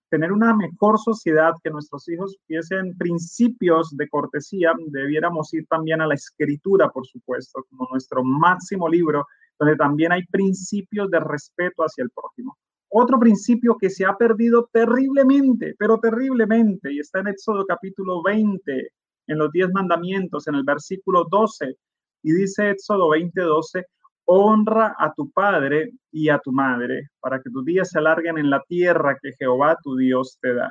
tener 0.09 0.31
una 0.31 0.55
mejor 0.55 0.97
sociedad, 0.99 1.53
que 1.63 1.69
nuestros 1.69 2.07
hijos 2.09 2.37
tuviesen 2.47 2.97
principios 2.97 3.95
de 3.95 4.07
cortesía, 4.07 4.73
debiéramos 4.87 5.53
ir 5.53 5.65
también 5.67 6.01
a 6.01 6.07
la 6.07 6.15
escritura, 6.15 6.89
por 6.89 7.05
supuesto, 7.05 7.65
como 7.69 7.87
nuestro 7.91 8.23
máximo 8.23 8.87
libro, 8.87 9.25
donde 9.59 9.75
también 9.75 10.11
hay 10.11 10.23
principios 10.25 11.09
de 11.09 11.19
respeto 11.19 11.83
hacia 11.83 12.03
el 12.03 12.09
prójimo. 12.11 12.57
Otro 12.89 13.19
principio 13.19 13.75
que 13.77 13.89
se 13.89 14.05
ha 14.05 14.15
perdido 14.15 14.69
terriblemente, 14.71 15.75
pero 15.77 15.99
terriblemente, 15.99 16.93
y 16.93 16.99
está 16.99 17.19
en 17.19 17.27
Éxodo 17.27 17.65
capítulo 17.65 18.23
20, 18.23 18.89
en 19.27 19.37
los 19.37 19.51
diez 19.51 19.69
mandamientos, 19.73 20.47
en 20.47 20.55
el 20.55 20.63
versículo 20.63 21.25
12, 21.29 21.75
y 22.23 22.31
dice 22.31 22.69
Éxodo 22.69 23.09
20, 23.09 23.41
12, 23.41 23.85
honra 24.25 24.95
a 24.97 25.13
tu 25.13 25.31
padre 25.31 25.91
y 26.11 26.29
a 26.29 26.39
tu 26.39 26.51
madre, 26.51 27.09
para 27.19 27.41
que 27.41 27.49
tus 27.49 27.63
días 27.65 27.89
se 27.89 27.99
alarguen 27.99 28.37
en 28.37 28.49
la 28.49 28.61
tierra 28.67 29.17
que 29.21 29.33
Jehová 29.37 29.77
tu 29.81 29.95
Dios 29.95 30.37
te 30.41 30.53
da. 30.53 30.69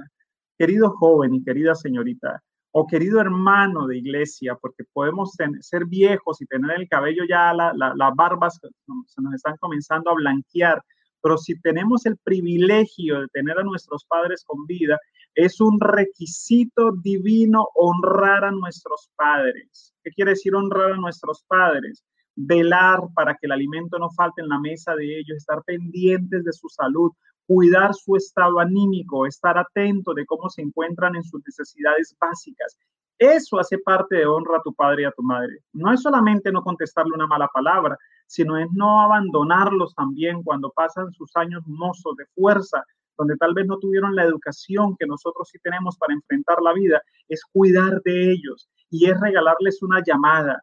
Querido 0.59 0.91
joven 0.91 1.35
y 1.35 1.43
querida 1.43 1.75
señorita, 1.75 2.43
o 2.73 2.87
querido 2.87 3.21
hermano 3.21 3.87
de 3.87 3.99
iglesia, 3.99 4.57
porque 4.61 4.85
podemos 4.93 5.33
ser 5.61 5.85
viejos 5.87 6.43
y 6.43 6.47
tener 6.47 6.79
el 6.79 6.89
cabello 6.89 7.23
ya, 7.29 7.55
las 7.55 7.75
la, 7.77 8.13
barbas 8.17 8.61
se 8.61 9.23
nos 9.23 9.35
están 9.35 9.57
comenzando 9.59 10.11
a 10.11 10.15
blanquear, 10.15 10.83
pero 11.23 11.39
si 11.39 11.59
tenemos 11.61 12.05
el 12.05 12.17
privilegio 12.19 13.21
de 13.21 13.29
tener 13.29 13.59
a 13.59 13.63
nuestros 13.63 14.05
padres 14.05 14.45
con 14.45 14.67
vida, 14.67 14.99
es 15.35 15.61
un 15.61 15.81
requisito 15.81 16.93
divino 17.03 17.69
honrar 17.75 18.45
a 18.45 18.51
nuestros 18.51 19.09
padres. 19.17 19.95
¿Qué 20.03 20.11
quiere 20.11 20.33
decir 20.33 20.55
honrar 20.55 20.93
a 20.93 20.97
nuestros 20.97 21.45
padres? 21.47 22.05
Velar 22.37 23.01
para 23.15 23.35
que 23.35 23.47
el 23.47 23.53
alimento 23.53 23.99
no 23.99 24.11
falte 24.11 24.43
en 24.43 24.49
la 24.49 24.59
mesa 24.59 24.95
de 24.95 25.19
ellos, 25.19 25.37
estar 25.37 25.63
pendientes 25.65 26.45
de 26.45 26.53
su 26.53 26.69
salud, 26.69 27.13
cuidar 27.47 27.95
su 27.95 28.17
estado 28.17 28.59
anímico, 28.59 29.27
estar 29.27 29.59
atento 29.59 30.15
de 30.15 30.27
cómo 30.27 30.49
se 30.49 30.63
encuentran 30.63 31.15
en 31.17 31.25
sus 31.25 31.43
necesidades 31.47 32.17
básicas. 32.19 32.79
Eso 33.19 33.59
hace 33.59 33.79
parte 33.79 34.17
de 34.17 34.27
honra 34.27 34.59
a 34.59 34.63
tu 34.63 34.75
padre 34.75 35.03
y 35.03 35.05
a 35.05 35.13
tu 35.13 35.23
madre. 35.23 35.59
No 35.73 35.93
es 35.93 36.03
solamente 36.03 36.51
no 36.51 36.63
contestarle 36.63 37.13
una 37.15 37.27
mala 37.27 37.49
palabra, 37.49 37.97
sino 38.27 38.59
es 38.59 38.67
no 38.73 39.01
abandonarlos 39.01 39.95
también 39.95 40.43
cuando 40.43 40.71
pasan 40.71 41.13
sus 41.13 41.31
años 41.37 41.63
mozos 41.67 42.17
de 42.17 42.25
fuerza, 42.35 42.83
donde 43.17 43.37
tal 43.37 43.55
vez 43.55 43.67
no 43.67 43.79
tuvieron 43.79 44.17
la 44.17 44.25
educación 44.25 44.97
que 44.99 45.07
nosotros 45.07 45.49
sí 45.51 45.59
tenemos 45.63 45.97
para 45.97 46.15
enfrentar 46.15 46.61
la 46.61 46.73
vida, 46.73 47.01
es 47.29 47.43
cuidar 47.53 48.03
de 48.03 48.33
ellos 48.33 48.69
y 48.91 49.07
es 49.09 49.21
regalarles 49.21 49.83
una 49.83 50.03
llamada. 50.05 50.63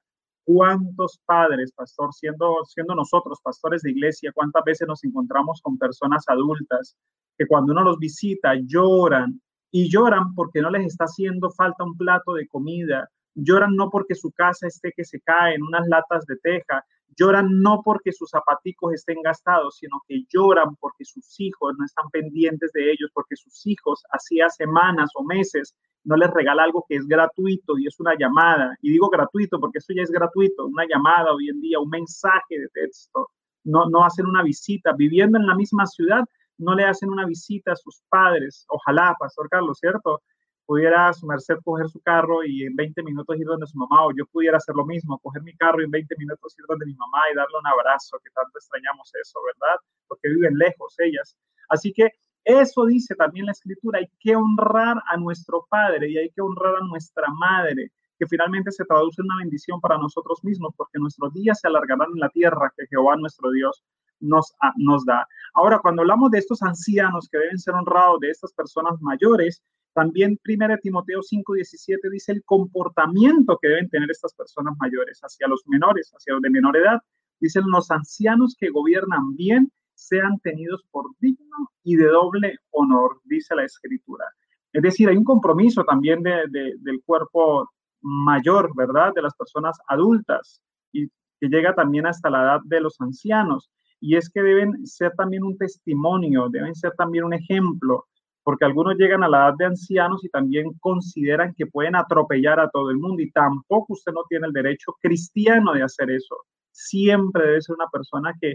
¿Cuántos 0.53 1.19
padres, 1.25 1.71
pastor, 1.71 2.13
siendo, 2.13 2.65
siendo 2.65 2.93
nosotros 2.93 3.39
pastores 3.41 3.83
de 3.83 3.91
iglesia, 3.91 4.31
cuántas 4.33 4.63
veces 4.65 4.85
nos 4.85 5.03
encontramos 5.05 5.61
con 5.61 5.77
personas 5.77 6.25
adultas 6.27 6.97
que 7.37 7.47
cuando 7.47 7.71
uno 7.71 7.83
los 7.83 7.97
visita 7.97 8.55
lloran 8.65 9.41
y 9.71 9.89
lloran 9.89 10.35
porque 10.35 10.61
no 10.61 10.69
les 10.69 10.87
está 10.87 11.05
haciendo 11.05 11.49
falta 11.51 11.85
un 11.85 11.95
plato 11.95 12.33
de 12.33 12.47
comida, 12.47 13.07
lloran 13.33 13.75
no 13.75 13.89
porque 13.89 14.13
su 14.13 14.31
casa 14.31 14.67
esté 14.67 14.91
que 14.91 15.05
se 15.05 15.21
cae 15.21 15.55
en 15.55 15.63
unas 15.63 15.87
latas 15.87 16.25
de 16.25 16.35
teja, 16.37 16.83
Lloran 17.17 17.61
no 17.61 17.81
porque 17.83 18.11
sus 18.11 18.29
zapaticos 18.29 18.93
estén 18.93 19.21
gastados, 19.21 19.77
sino 19.77 20.01
que 20.07 20.23
lloran 20.29 20.75
porque 20.77 21.05
sus 21.05 21.39
hijos 21.39 21.75
no 21.77 21.85
están 21.85 22.09
pendientes 22.09 22.71
de 22.73 22.91
ellos, 22.91 23.11
porque 23.13 23.35
sus 23.35 23.65
hijos 23.67 24.03
hacía 24.11 24.49
semanas 24.49 25.11
o 25.15 25.23
meses 25.23 25.75
no 26.03 26.15
les 26.15 26.31
regala 26.31 26.63
algo 26.63 26.85
que 26.87 26.95
es 26.95 27.05
gratuito 27.07 27.77
y 27.77 27.87
es 27.87 27.99
una 27.99 28.15
llamada. 28.17 28.75
Y 28.81 28.91
digo 28.91 29.09
gratuito 29.09 29.59
porque 29.59 29.79
eso 29.79 29.93
ya 29.93 30.03
es 30.03 30.11
gratuito, 30.11 30.65
una 30.65 30.85
llamada 30.87 31.33
hoy 31.33 31.49
en 31.49 31.61
día, 31.61 31.79
un 31.79 31.89
mensaje 31.89 32.59
de 32.59 32.67
texto. 32.69 33.29
No, 33.63 33.87
no 33.89 34.03
hacen 34.03 34.25
una 34.25 34.41
visita. 34.41 34.93
Viviendo 34.93 35.37
en 35.37 35.45
la 35.45 35.55
misma 35.55 35.85
ciudad, 35.85 36.23
no 36.57 36.75
le 36.75 36.85
hacen 36.85 37.09
una 37.09 37.25
visita 37.25 37.73
a 37.73 37.75
sus 37.75 38.01
padres. 38.09 38.65
Ojalá, 38.69 39.15
Pastor 39.19 39.49
Carlos, 39.49 39.77
¿cierto? 39.79 40.21
Pudiera 40.65 41.11
su 41.13 41.25
merced 41.27 41.55
coger 41.63 41.87
su 41.89 41.99
carro 42.01 42.43
y 42.43 42.63
en 42.63 42.75
20 42.75 43.03
minutos 43.03 43.37
ir 43.37 43.45
donde 43.45 43.67
su 43.67 43.77
mamá, 43.77 44.05
o 44.05 44.11
yo 44.11 44.25
pudiera 44.27 44.57
hacer 44.57 44.75
lo 44.75 44.85
mismo, 44.85 45.19
coger 45.19 45.41
mi 45.43 45.55
carro 45.55 45.81
y 45.81 45.85
en 45.85 45.91
20 45.91 46.15
minutos 46.17 46.55
ir 46.57 46.65
donde 46.67 46.85
mi 46.85 46.95
mamá 46.95 47.19
y 47.31 47.35
darle 47.35 47.57
un 47.59 47.67
abrazo, 47.67 48.17
que 48.23 48.29
tanto 48.31 48.57
extrañamos 48.57 49.11
eso, 49.21 49.39
¿verdad? 49.45 49.79
Porque 50.07 50.29
viven 50.29 50.57
lejos 50.57 50.95
ellas. 50.99 51.37
Así 51.69 51.93
que 51.93 52.09
eso 52.43 52.85
dice 52.85 53.15
también 53.15 53.45
la 53.45 53.51
escritura, 53.51 53.99
hay 53.99 54.09
que 54.19 54.35
honrar 54.35 55.01
a 55.07 55.17
nuestro 55.17 55.67
padre 55.69 56.09
y 56.09 56.17
hay 56.17 56.29
que 56.31 56.41
honrar 56.41 56.75
a 56.75 56.87
nuestra 56.87 57.27
madre, 57.29 57.91
que 58.17 58.27
finalmente 58.27 58.71
se 58.71 58.85
traduce 58.85 59.21
en 59.21 59.25
una 59.25 59.37
bendición 59.37 59.79
para 59.79 59.97
nosotros 59.97 60.43
mismos, 60.43 60.73
porque 60.75 60.99
nuestros 60.99 61.33
días 61.33 61.59
se 61.59 61.67
alargarán 61.67 62.09
en 62.13 62.19
la 62.19 62.29
tierra 62.29 62.73
que 62.75 62.87
Jehová 62.87 63.15
nuestro 63.15 63.51
Dios 63.51 63.83
nos, 64.19 64.53
nos 64.77 65.05
da. 65.05 65.27
Ahora, 65.53 65.79
cuando 65.79 66.01
hablamos 66.01 66.31
de 66.31 66.39
estos 66.39 66.61
ancianos 66.61 67.27
que 67.29 67.37
deben 67.37 67.59
ser 67.59 67.73
honrados, 67.73 68.19
de 68.21 68.29
estas 68.29 68.53
personas 68.53 68.99
mayores, 69.01 69.61
también 69.93 70.39
1 70.43 70.77
Timoteo 70.81 71.21
5:17 71.21 72.09
dice 72.09 72.31
el 72.31 72.43
comportamiento 72.43 73.57
que 73.61 73.67
deben 73.69 73.89
tener 73.89 74.09
estas 74.09 74.33
personas 74.33 74.75
mayores 74.79 75.19
hacia 75.21 75.47
los 75.47 75.63
menores, 75.67 76.11
hacia 76.15 76.33
los 76.33 76.41
de 76.41 76.49
menor 76.49 76.77
edad. 76.77 76.99
Dicen 77.39 77.63
los 77.67 77.91
ancianos 77.91 78.55
que 78.57 78.69
gobiernan 78.69 79.35
bien 79.35 79.71
sean 79.93 80.39
tenidos 80.39 80.83
por 80.91 81.11
digno 81.19 81.71
y 81.83 81.95
de 81.95 82.07
doble 82.07 82.55
honor, 82.71 83.19
dice 83.25 83.55
la 83.55 83.65
escritura. 83.65 84.25
Es 84.73 84.81
decir, 84.81 85.09
hay 85.09 85.17
un 85.17 85.23
compromiso 85.23 85.83
también 85.83 86.23
del 86.23 87.01
cuerpo 87.05 87.69
mayor, 88.01 88.71
¿verdad? 88.75 89.11
De 89.13 89.21
las 89.21 89.35
personas 89.35 89.77
adultas 89.87 90.61
y 90.91 91.07
que 91.39 91.49
llega 91.49 91.75
también 91.75 92.07
hasta 92.07 92.29
la 92.29 92.43
edad 92.43 92.59
de 92.63 92.79
los 92.79 92.99
ancianos. 93.01 93.69
Y 93.99 94.15
es 94.15 94.29
que 94.29 94.41
deben 94.41 94.87
ser 94.87 95.11
también 95.15 95.43
un 95.43 95.57
testimonio, 95.57 96.47
deben 96.49 96.73
ser 96.73 96.93
también 96.93 97.25
un 97.25 97.33
ejemplo 97.33 98.05
porque 98.43 98.65
algunos 98.65 98.95
llegan 98.97 99.23
a 99.23 99.29
la 99.29 99.47
edad 99.47 99.53
de 99.57 99.65
ancianos 99.65 100.23
y 100.23 100.29
también 100.29 100.73
consideran 100.79 101.53
que 101.55 101.67
pueden 101.67 101.95
atropellar 101.95 102.59
a 102.59 102.69
todo 102.69 102.89
el 102.89 102.97
mundo 102.97 103.21
y 103.21 103.31
tampoco 103.31 103.93
usted 103.93 104.11
no 104.11 104.21
tiene 104.27 104.47
el 104.47 104.53
derecho 104.53 104.93
cristiano 104.99 105.73
de 105.73 105.83
hacer 105.83 106.09
eso. 106.09 106.35
Siempre 106.71 107.45
debe 107.45 107.61
ser 107.61 107.75
una 107.75 107.87
persona 107.87 108.33
que 108.39 108.51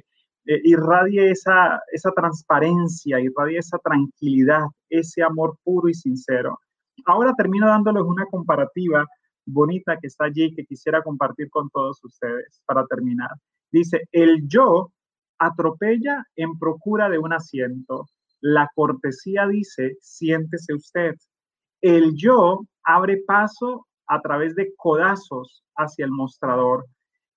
eh, 0.48 0.60
irradie 0.64 1.30
esa, 1.30 1.80
esa 1.92 2.10
transparencia, 2.12 3.20
irradie 3.20 3.58
esa 3.58 3.78
tranquilidad, 3.78 4.64
ese 4.88 5.22
amor 5.22 5.56
puro 5.62 5.88
y 5.88 5.94
sincero. 5.94 6.58
Ahora 7.04 7.34
termino 7.36 7.66
dándoles 7.66 8.02
una 8.02 8.26
comparativa 8.26 9.06
bonita 9.44 9.96
que 10.00 10.08
está 10.08 10.26
allí 10.26 10.54
que 10.54 10.64
quisiera 10.64 11.02
compartir 11.02 11.48
con 11.50 11.70
todos 11.70 12.02
ustedes 12.04 12.60
para 12.66 12.84
terminar. 12.86 13.30
Dice, 13.70 14.02
el 14.12 14.46
yo 14.48 14.92
atropella 15.38 16.24
en 16.34 16.58
procura 16.58 17.08
de 17.08 17.18
un 17.18 17.32
asiento, 17.32 18.06
la 18.40 18.68
cortesía 18.74 19.46
dice, 19.46 19.96
siéntese 20.00 20.74
usted. 20.74 21.14
El 21.80 22.14
yo 22.14 22.60
abre 22.84 23.22
paso 23.26 23.86
a 24.06 24.20
través 24.20 24.54
de 24.54 24.72
codazos 24.76 25.64
hacia 25.76 26.04
el 26.04 26.10
mostrador. 26.10 26.86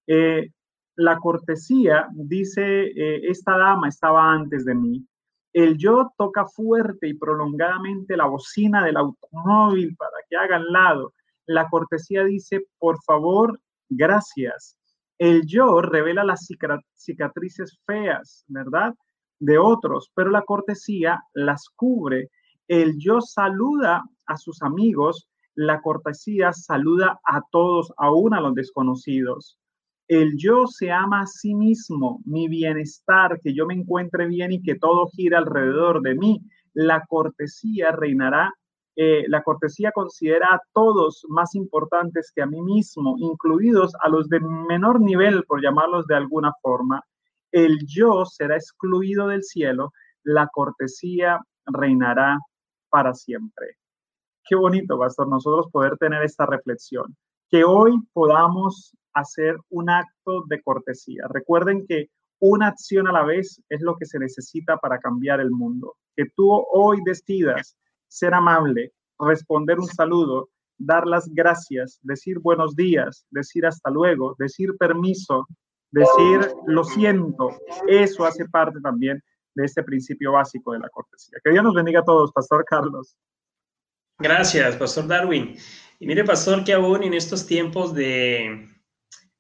Eh, 0.08 0.50
la 0.96 1.18
cortesía 1.18 2.08
dice, 2.14 2.88
eh, 2.88 3.22
esta 3.30 3.58
dama 3.58 3.88
estaba 3.88 4.32
antes 4.32 4.66
de 4.66 4.76
mí. 4.76 5.06
El 5.54 5.78
yo 5.78 6.12
toca 6.18 6.46
fuerte 6.46 7.08
y 7.08 7.16
prolongadamente 7.16 8.16
la 8.16 8.26
bocina 8.26 8.84
del 8.84 8.98
automóvil 8.98 9.96
para 9.96 10.12
que 10.30 10.38
haga 10.38 10.60
lado. 10.60 11.14
La 11.46 11.68
cortesía 11.70 12.24
dice, 12.24 12.66
por 12.78 13.02
favor, 13.04 13.60
gracias. 13.90 14.78
El 15.18 15.46
yo 15.46 15.82
revela 15.82 16.24
las 16.24 16.48
cicatrices 16.96 17.80
feas, 17.86 18.46
¿verdad? 18.48 18.94
De 19.40 19.58
otros, 19.58 20.12
pero 20.14 20.30
la 20.30 20.42
cortesía 20.44 21.24
las 21.34 21.70
cubre. 21.76 22.30
El 22.68 22.98
yo 22.98 23.22
saluda 23.22 24.04
a 24.26 24.38
sus 24.38 24.62
amigos, 24.62 25.28
la 25.56 25.82
cortesía 25.82 26.54
saluda 26.54 27.20
a 27.26 27.42
todos, 27.52 27.92
aún 27.98 28.34
a 28.34 28.42
los 28.42 28.54
desconocidos. 28.54 29.58
El 30.08 30.38
yo 30.38 30.66
se 30.68 30.92
ama 30.92 31.22
a 31.22 31.28
sí 31.28 31.54
mismo, 31.54 32.22
mi 32.26 32.48
bienestar, 32.48 33.40
que 33.42 33.54
yo 33.54 33.66
me 33.66 33.76
encuentre 33.76 34.28
bien 34.28 34.52
y 34.52 34.62
que 34.62 34.76
todo 34.76 35.08
gira 35.08 35.38
alrededor 35.38 36.02
de 36.02 36.16
mí. 36.16 36.42
La 36.74 37.06
cortesía 37.08 37.92
reinará 37.92 38.54
eh, 39.02 39.24
la 39.30 39.44
cortesía 39.44 39.94
considera 39.94 40.48
a 40.48 40.62
todos 40.74 41.26
más 41.30 41.56
importantes 41.56 42.34
que 42.36 42.42
a 42.42 42.46
mí 42.46 42.62
mismo, 42.62 43.16
incluidos 43.18 43.94
a 44.02 44.10
los 44.10 44.28
de 44.28 44.42
menor 44.42 45.00
nivel, 45.00 45.46
por 45.46 45.62
llamarlos 45.62 46.06
de 46.06 46.16
alguna 46.16 46.52
forma. 46.62 47.02
El 47.52 47.80
yo 47.88 48.26
será 48.26 48.56
excluido 48.56 49.28
del 49.28 49.44
cielo, 49.44 49.92
la 50.24 50.48
cortesía 50.48 51.40
reinará 51.66 52.38
para 52.90 53.14
siempre. 53.14 53.78
Qué 54.48 54.56
bonito, 54.56 54.98
pastor, 54.98 55.28
nosotros 55.28 55.68
poder 55.72 55.98
tener 55.98 56.24
esta 56.24 56.46
reflexión, 56.46 57.16
que 57.50 57.64
hoy 57.64 58.00
podamos 58.14 58.96
hacer 59.14 59.58
un 59.70 59.90
acto 59.90 60.44
de 60.48 60.62
cortesía. 60.62 61.24
Recuerden 61.30 61.86
que 61.88 62.10
una 62.40 62.68
acción 62.68 63.08
a 63.08 63.12
la 63.12 63.24
vez 63.24 63.62
es 63.70 63.82
lo 63.82 63.98
que 63.98 64.06
se 64.06 64.20
necesita 64.20 64.78
para 64.78 65.00
cambiar 65.00 65.40
el 65.40 65.52
mundo. 65.52 65.96
Que 66.16 66.26
tú 66.36 66.50
hoy 66.72 67.00
decidas 67.06 67.78
ser 68.08 68.34
amable, 68.34 68.94
responder 69.20 69.80
un 69.80 69.88
saludo, 69.88 70.50
dar 70.78 71.06
las 71.06 71.28
gracias, 71.28 72.00
decir 72.02 72.40
buenos 72.40 72.76
días, 72.76 73.26
decir 73.30 73.66
hasta 73.66 73.90
luego, 73.90 74.36
decir 74.40 74.78
permiso, 74.78 75.48
decir 75.92 76.52
lo 76.68 76.84
siento, 76.84 77.58
eso 77.88 78.26
hace 78.26 78.46
parte 78.46 78.80
también 78.82 79.24
de 79.56 79.66
este 79.66 79.84
principio 79.84 80.34
básico 80.34 80.74
de 80.74 80.80
la 80.80 80.90
cortesía. 80.90 81.40
Que 81.44 81.52
Dios 81.52 81.64
nos 81.64 81.74
bendiga 81.74 82.02
a 82.02 82.06
todos, 82.06 82.32
Pastor 82.32 82.64
Carlos. 82.66 83.18
Gracias, 84.18 84.76
Pastor 84.76 85.08
Darwin. 85.08 85.56
Y 86.00 86.08
mire, 86.08 86.24
Pastor, 86.24 86.64
que 86.64 86.74
aún 86.74 87.04
en 87.04 87.14
estos 87.14 87.46
tiempos 87.46 87.94
de, 87.94 88.70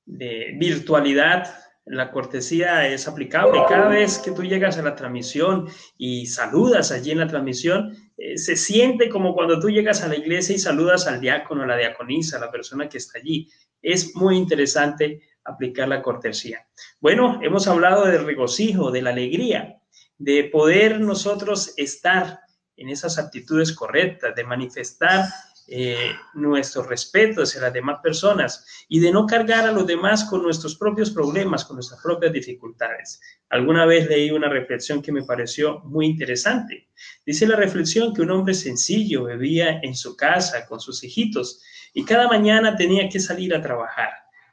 de 0.06 0.56
virtualidad, 0.58 1.54
la 1.90 2.12
cortesía 2.12 2.88
es 2.88 3.08
aplicable. 3.08 3.62
Cada 3.68 3.88
vez 3.88 4.20
que 4.20 4.32
tú 4.32 4.44
llegas 4.44 4.78
a 4.78 4.84
la 4.84 4.96
transmisión 4.96 5.68
y 5.98 6.28
saludas 6.28 6.92
allí 6.92 7.12
en 7.12 7.20
la 7.20 7.28
transmisión, 7.28 7.96
eh, 8.18 8.38
se 8.38 8.56
siente 8.56 9.10
como 9.10 9.34
cuando 9.34 9.60
tú 9.60 9.70
llegas 9.70 10.04
a 10.04 10.08
la 10.08 10.16
iglesia 10.16 10.56
y 10.56 10.60
saludas 10.60 11.08
al 11.08 11.20
diácono, 11.20 11.64
a 11.64 11.68
la 11.68 11.78
diaconisa, 11.78 12.38
a 12.38 12.42
la 12.42 12.52
persona 12.52 12.88
que 12.88 13.00
está 13.00 13.18
allí. 13.18 13.50
Es 13.82 14.16
muy 14.16 14.38
interesante 14.38 15.22
aplicar 15.50 15.88
la 15.88 16.02
cortesía. 16.02 16.68
Bueno, 17.00 17.40
hemos 17.42 17.68
hablado 17.68 18.06
del 18.06 18.26
regocijo, 18.26 18.92
de 18.92 19.02
la 19.02 19.10
alegría, 19.12 19.82
de 20.18 20.44
poder 20.46 21.00
nosotros 21.00 21.74
estar 21.78 22.40
en 22.76 22.90
esas 22.90 23.18
actitudes 23.18 23.74
correctas, 23.74 24.36
de 24.36 24.44
manifestar 24.44 25.26
eh, 25.72 26.14
nuestro 26.34 26.82
respeto 26.82 27.44
hacia 27.44 27.62
las 27.62 27.74
demás 27.74 28.00
personas 28.02 28.66
y 28.88 29.00
de 29.00 29.12
no 29.12 29.28
cargar 29.28 29.68
a 29.68 29.72
los 29.72 29.86
demás 29.86 30.24
con 30.24 30.42
nuestros 30.42 30.76
propios 30.76 31.12
problemas, 31.12 31.64
con 31.64 31.76
nuestras 31.76 32.02
propias 32.02 32.34
dificultades. 32.34 33.22
Alguna 33.50 33.86
vez 33.86 34.10
leí 34.10 34.32
una 34.32 34.50
reflexión 34.50 35.02
que 35.02 35.12
me 35.12 35.24
pareció 35.24 35.82
muy 35.82 36.08
interesante. 36.08 36.90
Dice 37.24 37.46
la 37.46 37.56
reflexión 37.56 38.16
que 38.16 38.24
un 38.24 38.32
hombre 38.32 38.56
sencillo 38.56 39.26
vivía 39.26 39.80
en 39.84 39.94
su 39.94 40.18
casa 40.18 40.66
con 40.66 40.80
sus 40.80 41.04
hijitos 41.04 41.62
y 41.94 42.04
cada 42.04 42.28
mañana 42.28 42.76
tenía 42.76 43.08
que 43.08 43.20
salir 43.20 43.54
a 43.54 43.62
trabajar. 43.62 44.10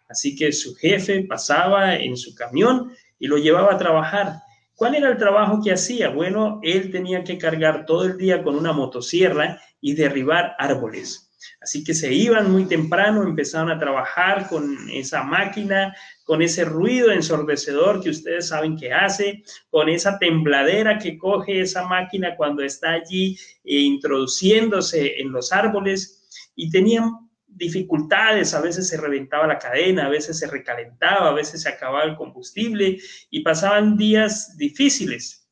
Así 0.08 0.36
que 0.36 0.52
su 0.52 0.74
jefe 0.74 1.24
pasaba 1.24 1.96
en 1.96 2.16
su 2.16 2.34
camión 2.34 2.92
y 3.18 3.26
lo 3.26 3.38
llevaba 3.38 3.74
a 3.74 3.78
trabajar. 3.78 4.40
¿Cuál 4.74 4.94
era 4.94 5.08
el 5.08 5.16
trabajo 5.16 5.60
que 5.62 5.72
hacía? 5.72 6.10
Bueno, 6.10 6.60
él 6.62 6.90
tenía 6.90 7.24
que 7.24 7.38
cargar 7.38 7.86
todo 7.86 8.04
el 8.04 8.18
día 8.18 8.42
con 8.42 8.56
una 8.56 8.72
motosierra 8.72 9.60
y 9.80 9.94
derribar 9.94 10.54
árboles. 10.58 11.26
Así 11.60 11.82
que 11.82 11.94
se 11.94 12.12
iban 12.12 12.50
muy 12.50 12.66
temprano, 12.66 13.22
empezaron 13.22 13.70
a 13.70 13.78
trabajar 13.78 14.48
con 14.48 14.76
esa 14.92 15.22
máquina, 15.22 15.94
con 16.24 16.42
ese 16.42 16.64
ruido 16.64 17.10
ensordecedor 17.10 18.02
que 18.02 18.10
ustedes 18.10 18.48
saben 18.48 18.76
que 18.76 18.92
hace, 18.92 19.42
con 19.70 19.88
esa 19.88 20.18
tembladera 20.18 20.98
que 20.98 21.16
coge 21.16 21.60
esa 21.60 21.86
máquina 21.86 22.36
cuando 22.36 22.62
está 22.62 22.92
allí 22.92 23.38
eh, 23.64 23.80
introduciéndose 23.80 25.20
en 25.20 25.32
los 25.32 25.52
árboles 25.52 26.50
y 26.54 26.70
tenían 26.70 27.25
dificultades, 27.56 28.54
a 28.54 28.60
veces 28.60 28.88
se 28.88 28.96
reventaba 28.96 29.46
la 29.46 29.58
cadena, 29.58 30.06
a 30.06 30.10
veces 30.10 30.38
se 30.38 30.46
recalentaba, 30.46 31.30
a 31.30 31.32
veces 31.32 31.62
se 31.62 31.68
acababa 31.68 32.04
el 32.04 32.16
combustible 32.16 32.98
y 33.30 33.40
pasaban 33.40 33.96
días 33.96 34.56
difíciles. 34.56 35.48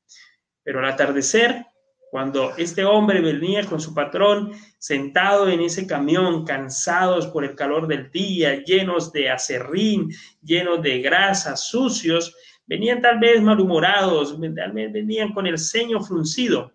Pero 0.62 0.80
al 0.80 0.86
atardecer 0.86 1.66
cuando 2.14 2.54
este 2.56 2.84
hombre 2.84 3.20
venía 3.20 3.64
con 3.64 3.80
su 3.80 3.92
patrón 3.92 4.52
sentado 4.78 5.48
en 5.48 5.60
ese 5.60 5.84
camión, 5.84 6.44
cansados 6.44 7.26
por 7.26 7.44
el 7.44 7.56
calor 7.56 7.88
del 7.88 8.08
día, 8.12 8.62
llenos 8.62 9.10
de 9.10 9.30
acerrín, 9.30 10.14
llenos 10.40 10.80
de 10.80 11.00
grasa, 11.00 11.56
sucios, 11.56 12.36
venían 12.66 13.02
tal 13.02 13.18
vez 13.18 13.42
malhumorados, 13.42 14.38
tal 14.54 14.70
vez 14.70 14.92
venían 14.92 15.32
con 15.32 15.48
el 15.48 15.58
ceño 15.58 16.00
fruncido. 16.02 16.72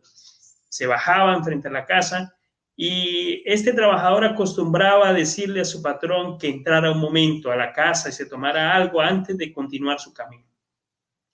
Se 0.67 0.87
bajaban 0.87 1.41
frente 1.41 1.69
a 1.69 1.71
la 1.71 1.85
casa 1.85 2.35
y 2.81 3.43
este 3.43 3.73
trabajador 3.73 4.23
acostumbraba 4.23 5.09
a 5.09 5.13
decirle 5.13 5.59
a 5.59 5.65
su 5.65 5.81
patrón 5.81 6.37
que 6.37 6.47
entrara 6.47 6.93
un 6.93 6.99
momento 7.01 7.51
a 7.51 7.57
la 7.57 7.73
casa 7.73 8.07
y 8.07 8.13
se 8.13 8.25
tomara 8.25 8.73
algo 8.73 9.01
antes 9.01 9.37
de 9.37 9.51
continuar 9.51 9.99
su 9.99 10.13
camino. 10.13 10.45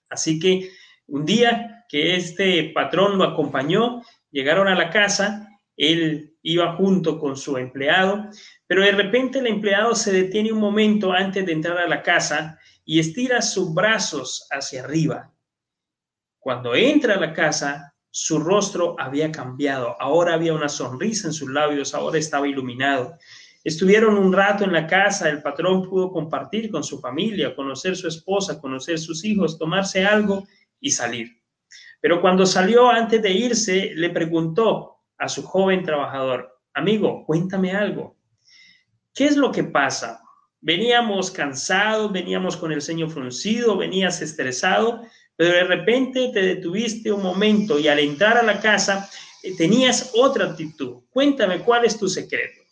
Así 0.08 0.40
que 0.40 0.72
un 1.06 1.24
día 1.24 1.84
que 1.88 2.16
este 2.16 2.72
patrón 2.74 3.16
lo 3.16 3.22
acompañó, 3.22 4.02
llegaron 4.32 4.66
a 4.66 4.74
la 4.74 4.90
casa, 4.90 5.48
él 5.76 6.34
iba 6.42 6.74
junto 6.74 7.16
con 7.16 7.36
su 7.36 7.56
empleado, 7.58 8.28
pero 8.66 8.82
de 8.82 8.90
repente 8.90 9.38
el 9.38 9.46
empleado 9.46 9.94
se 9.94 10.12
detiene 10.12 10.50
un 10.50 10.58
momento 10.58 11.12
antes 11.12 11.46
de 11.46 11.52
entrar 11.52 11.78
a 11.78 11.86
la 11.86 12.02
casa 12.02 12.58
y 12.84 12.98
estira 12.98 13.40
sus 13.40 13.72
brazos 13.72 14.48
hacia 14.50 14.82
arriba. 14.82 15.32
Cuando 16.40 16.74
entra 16.74 17.14
a 17.14 17.20
la 17.20 17.32
casa, 17.32 17.95
su 18.18 18.38
rostro 18.38 18.96
había 18.98 19.30
cambiado, 19.30 19.94
ahora 20.00 20.32
había 20.32 20.54
una 20.54 20.70
sonrisa 20.70 21.28
en 21.28 21.34
sus 21.34 21.50
labios, 21.50 21.92
ahora 21.92 22.18
estaba 22.18 22.48
iluminado. 22.48 23.18
Estuvieron 23.62 24.16
un 24.16 24.32
rato 24.32 24.64
en 24.64 24.72
la 24.72 24.86
casa, 24.86 25.28
el 25.28 25.42
patrón 25.42 25.86
pudo 25.86 26.10
compartir 26.10 26.70
con 26.70 26.82
su 26.82 26.98
familia, 26.98 27.54
conocer 27.54 27.94
su 27.94 28.08
esposa, 28.08 28.58
conocer 28.58 28.98
sus 28.98 29.22
hijos, 29.22 29.58
tomarse 29.58 30.06
algo 30.06 30.46
y 30.80 30.92
salir. 30.92 31.42
Pero 32.00 32.22
cuando 32.22 32.46
salió 32.46 32.88
antes 32.88 33.20
de 33.20 33.32
irse, 33.32 33.92
le 33.94 34.08
preguntó 34.08 34.96
a 35.18 35.28
su 35.28 35.42
joven 35.42 35.84
trabajador, 35.84 36.58
amigo, 36.72 37.22
cuéntame 37.26 37.72
algo. 37.72 38.16
¿Qué 39.12 39.26
es 39.26 39.36
lo 39.36 39.52
que 39.52 39.64
pasa? 39.64 40.22
Veníamos 40.62 41.30
cansados, 41.30 42.10
veníamos 42.10 42.56
con 42.56 42.72
el 42.72 42.80
ceño 42.80 43.10
fruncido, 43.10 43.76
venías 43.76 44.22
estresado, 44.22 45.02
pero 45.36 45.52
de 45.52 45.64
repente 45.64 46.30
te 46.32 46.42
detuviste 46.42 47.12
un 47.12 47.22
momento 47.22 47.78
y 47.78 47.88
al 47.88 47.98
entrar 47.98 48.38
a 48.38 48.42
la 48.42 48.60
casa 48.60 49.08
eh, 49.42 49.54
tenías 49.56 50.12
otra 50.14 50.46
actitud. 50.46 51.02
Cuéntame 51.10 51.60
cuál 51.60 51.84
es 51.84 51.98
tu 51.98 52.08
secreto. 52.08 52.62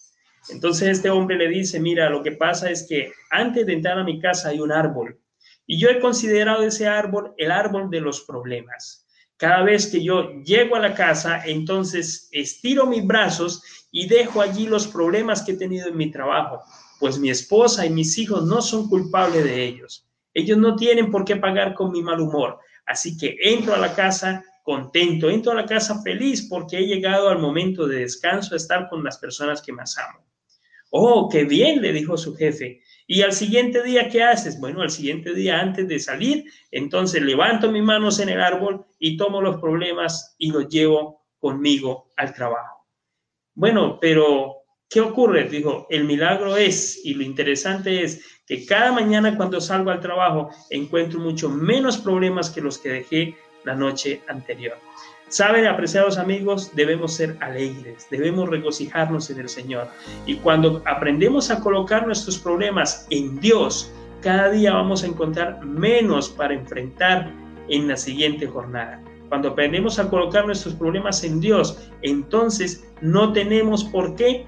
Entonces 0.48 0.88
este 0.88 1.10
hombre 1.10 1.36
le 1.36 1.48
dice, 1.48 1.80
mira, 1.80 2.10
lo 2.10 2.22
que 2.22 2.32
pasa 2.32 2.70
es 2.70 2.86
que 2.88 3.12
antes 3.30 3.64
de 3.66 3.74
entrar 3.74 3.98
a 3.98 4.04
mi 4.04 4.20
casa 4.20 4.48
hay 4.48 4.60
un 4.60 4.72
árbol 4.72 5.18
y 5.66 5.78
yo 5.78 5.88
he 5.88 6.00
considerado 6.00 6.62
ese 6.62 6.86
árbol 6.86 7.34
el 7.38 7.50
árbol 7.50 7.90
de 7.90 8.00
los 8.00 8.22
problemas. 8.22 9.06
Cada 9.36 9.62
vez 9.62 9.86
que 9.88 10.02
yo 10.02 10.30
llego 10.42 10.76
a 10.76 10.80
la 10.80 10.94
casa, 10.94 11.42
entonces 11.44 12.28
estiro 12.32 12.86
mis 12.86 13.04
brazos 13.04 13.62
y 13.90 14.06
dejo 14.06 14.40
allí 14.40 14.66
los 14.66 14.86
problemas 14.86 15.42
que 15.42 15.52
he 15.52 15.56
tenido 15.56 15.88
en 15.88 15.96
mi 15.96 16.10
trabajo, 16.10 16.60
pues 17.00 17.18
mi 17.18 17.30
esposa 17.30 17.84
y 17.84 17.90
mis 17.90 18.16
hijos 18.18 18.44
no 18.44 18.62
son 18.62 18.88
culpables 18.88 19.44
de 19.44 19.64
ellos. 19.64 20.06
Ellos 20.34 20.58
no 20.58 20.76
tienen 20.76 21.10
por 21.10 21.24
qué 21.24 21.36
pagar 21.36 21.72
con 21.74 21.92
mi 21.92 22.02
mal 22.02 22.20
humor. 22.20 22.58
Así 22.84 23.16
que 23.16 23.36
entro 23.40 23.74
a 23.74 23.78
la 23.78 23.94
casa 23.94 24.44
contento, 24.64 25.30
entro 25.30 25.52
a 25.52 25.56
la 25.56 25.66
casa 25.66 26.02
feliz 26.02 26.48
porque 26.48 26.78
he 26.78 26.86
llegado 26.86 27.28
al 27.28 27.38
momento 27.38 27.86
de 27.86 28.00
descanso, 28.00 28.54
a 28.54 28.56
estar 28.56 28.88
con 28.88 29.04
las 29.04 29.18
personas 29.18 29.62
que 29.62 29.72
más 29.72 29.96
amo. 29.98 30.24
Oh, 30.90 31.28
qué 31.28 31.44
bien, 31.44 31.82
le 31.82 31.92
dijo 31.92 32.16
su 32.16 32.34
jefe. 32.34 32.80
Y 33.06 33.22
al 33.22 33.32
siguiente 33.32 33.82
día, 33.82 34.08
¿qué 34.08 34.22
haces? 34.22 34.58
Bueno, 34.58 34.80
al 34.80 34.90
siguiente 34.90 35.34
día, 35.34 35.60
antes 35.60 35.86
de 35.86 35.98
salir, 35.98 36.44
entonces 36.70 37.20
levanto 37.20 37.70
mis 37.70 37.82
manos 37.82 38.20
en 38.20 38.30
el 38.30 38.40
árbol 38.40 38.86
y 38.98 39.16
tomo 39.16 39.42
los 39.42 39.60
problemas 39.60 40.34
y 40.38 40.50
los 40.50 40.68
llevo 40.68 41.26
conmigo 41.38 42.10
al 42.16 42.32
trabajo. 42.32 42.86
Bueno, 43.54 43.98
pero 44.00 44.62
¿qué 44.88 45.00
ocurre? 45.00 45.48
Dijo, 45.48 45.86
el 45.90 46.04
milagro 46.04 46.56
es, 46.56 47.04
y 47.04 47.14
lo 47.14 47.22
interesante 47.22 48.02
es 48.02 48.33
que 48.46 48.66
cada 48.66 48.92
mañana 48.92 49.36
cuando 49.36 49.60
salgo 49.60 49.90
al 49.90 50.00
trabajo 50.00 50.50
encuentro 50.70 51.18
mucho 51.18 51.48
menos 51.48 51.96
problemas 51.98 52.50
que 52.50 52.60
los 52.60 52.78
que 52.78 52.90
dejé 52.90 53.36
la 53.64 53.74
noche 53.74 54.22
anterior. 54.28 54.76
Saben, 55.28 55.66
apreciados 55.66 56.18
amigos, 56.18 56.70
debemos 56.74 57.14
ser 57.14 57.36
alegres, 57.40 58.06
debemos 58.10 58.48
regocijarnos 58.48 59.30
en 59.30 59.40
el 59.40 59.48
Señor. 59.48 59.88
Y 60.26 60.36
cuando 60.36 60.82
aprendemos 60.84 61.50
a 61.50 61.60
colocar 61.60 62.06
nuestros 62.06 62.38
problemas 62.38 63.06
en 63.10 63.40
Dios, 63.40 63.90
cada 64.20 64.50
día 64.50 64.74
vamos 64.74 65.02
a 65.02 65.06
encontrar 65.06 65.64
menos 65.64 66.28
para 66.28 66.54
enfrentar 66.54 67.32
en 67.68 67.88
la 67.88 67.96
siguiente 67.96 68.46
jornada. 68.46 69.02
Cuando 69.28 69.48
aprendemos 69.48 69.98
a 69.98 70.08
colocar 70.08 70.46
nuestros 70.46 70.74
problemas 70.74 71.24
en 71.24 71.40
Dios, 71.40 71.90
entonces 72.02 72.86
no 73.00 73.32
tenemos 73.32 73.82
por 73.82 74.14
qué 74.14 74.44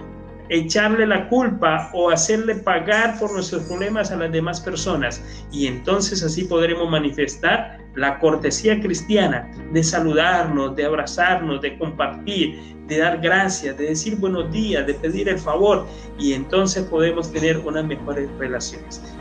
echarle 0.49 1.07
la 1.07 1.29
culpa 1.29 1.91
o 1.93 2.11
hacerle 2.11 2.57
pagar 2.57 3.19
por 3.19 3.33
nuestros 3.33 3.65
problemas 3.65 4.11
a 4.11 4.17
las 4.17 4.33
demás 4.33 4.61
personas. 4.61 5.23
Y 5.51 5.67
entonces 5.67 6.23
así 6.23 6.45
podremos 6.45 6.91
manifestar 6.91 7.79
la 7.95 8.19
cortesía 8.19 8.79
cristiana 8.81 9.51
de 9.73 9.83
saludarnos, 9.83 10.77
de 10.77 10.85
abrazarnos, 10.85 11.61
de 11.63 11.79
compartir, 11.79 12.59
de 12.87 12.99
dar 12.99 13.21
gracias, 13.21 13.77
de 13.77 13.87
decir 13.87 14.17
buenos 14.17 14.53
días, 14.53 14.87
de 14.87 14.95
pedir 14.95 15.29
el 15.29 15.39
favor. 15.39 15.87
Y 16.19 16.35
entonces 16.35 16.85
podemos 16.85 17.33
tener 17.33 17.59
unas 17.59 17.85
mejores 17.85 18.29
relaciones. 18.39 19.16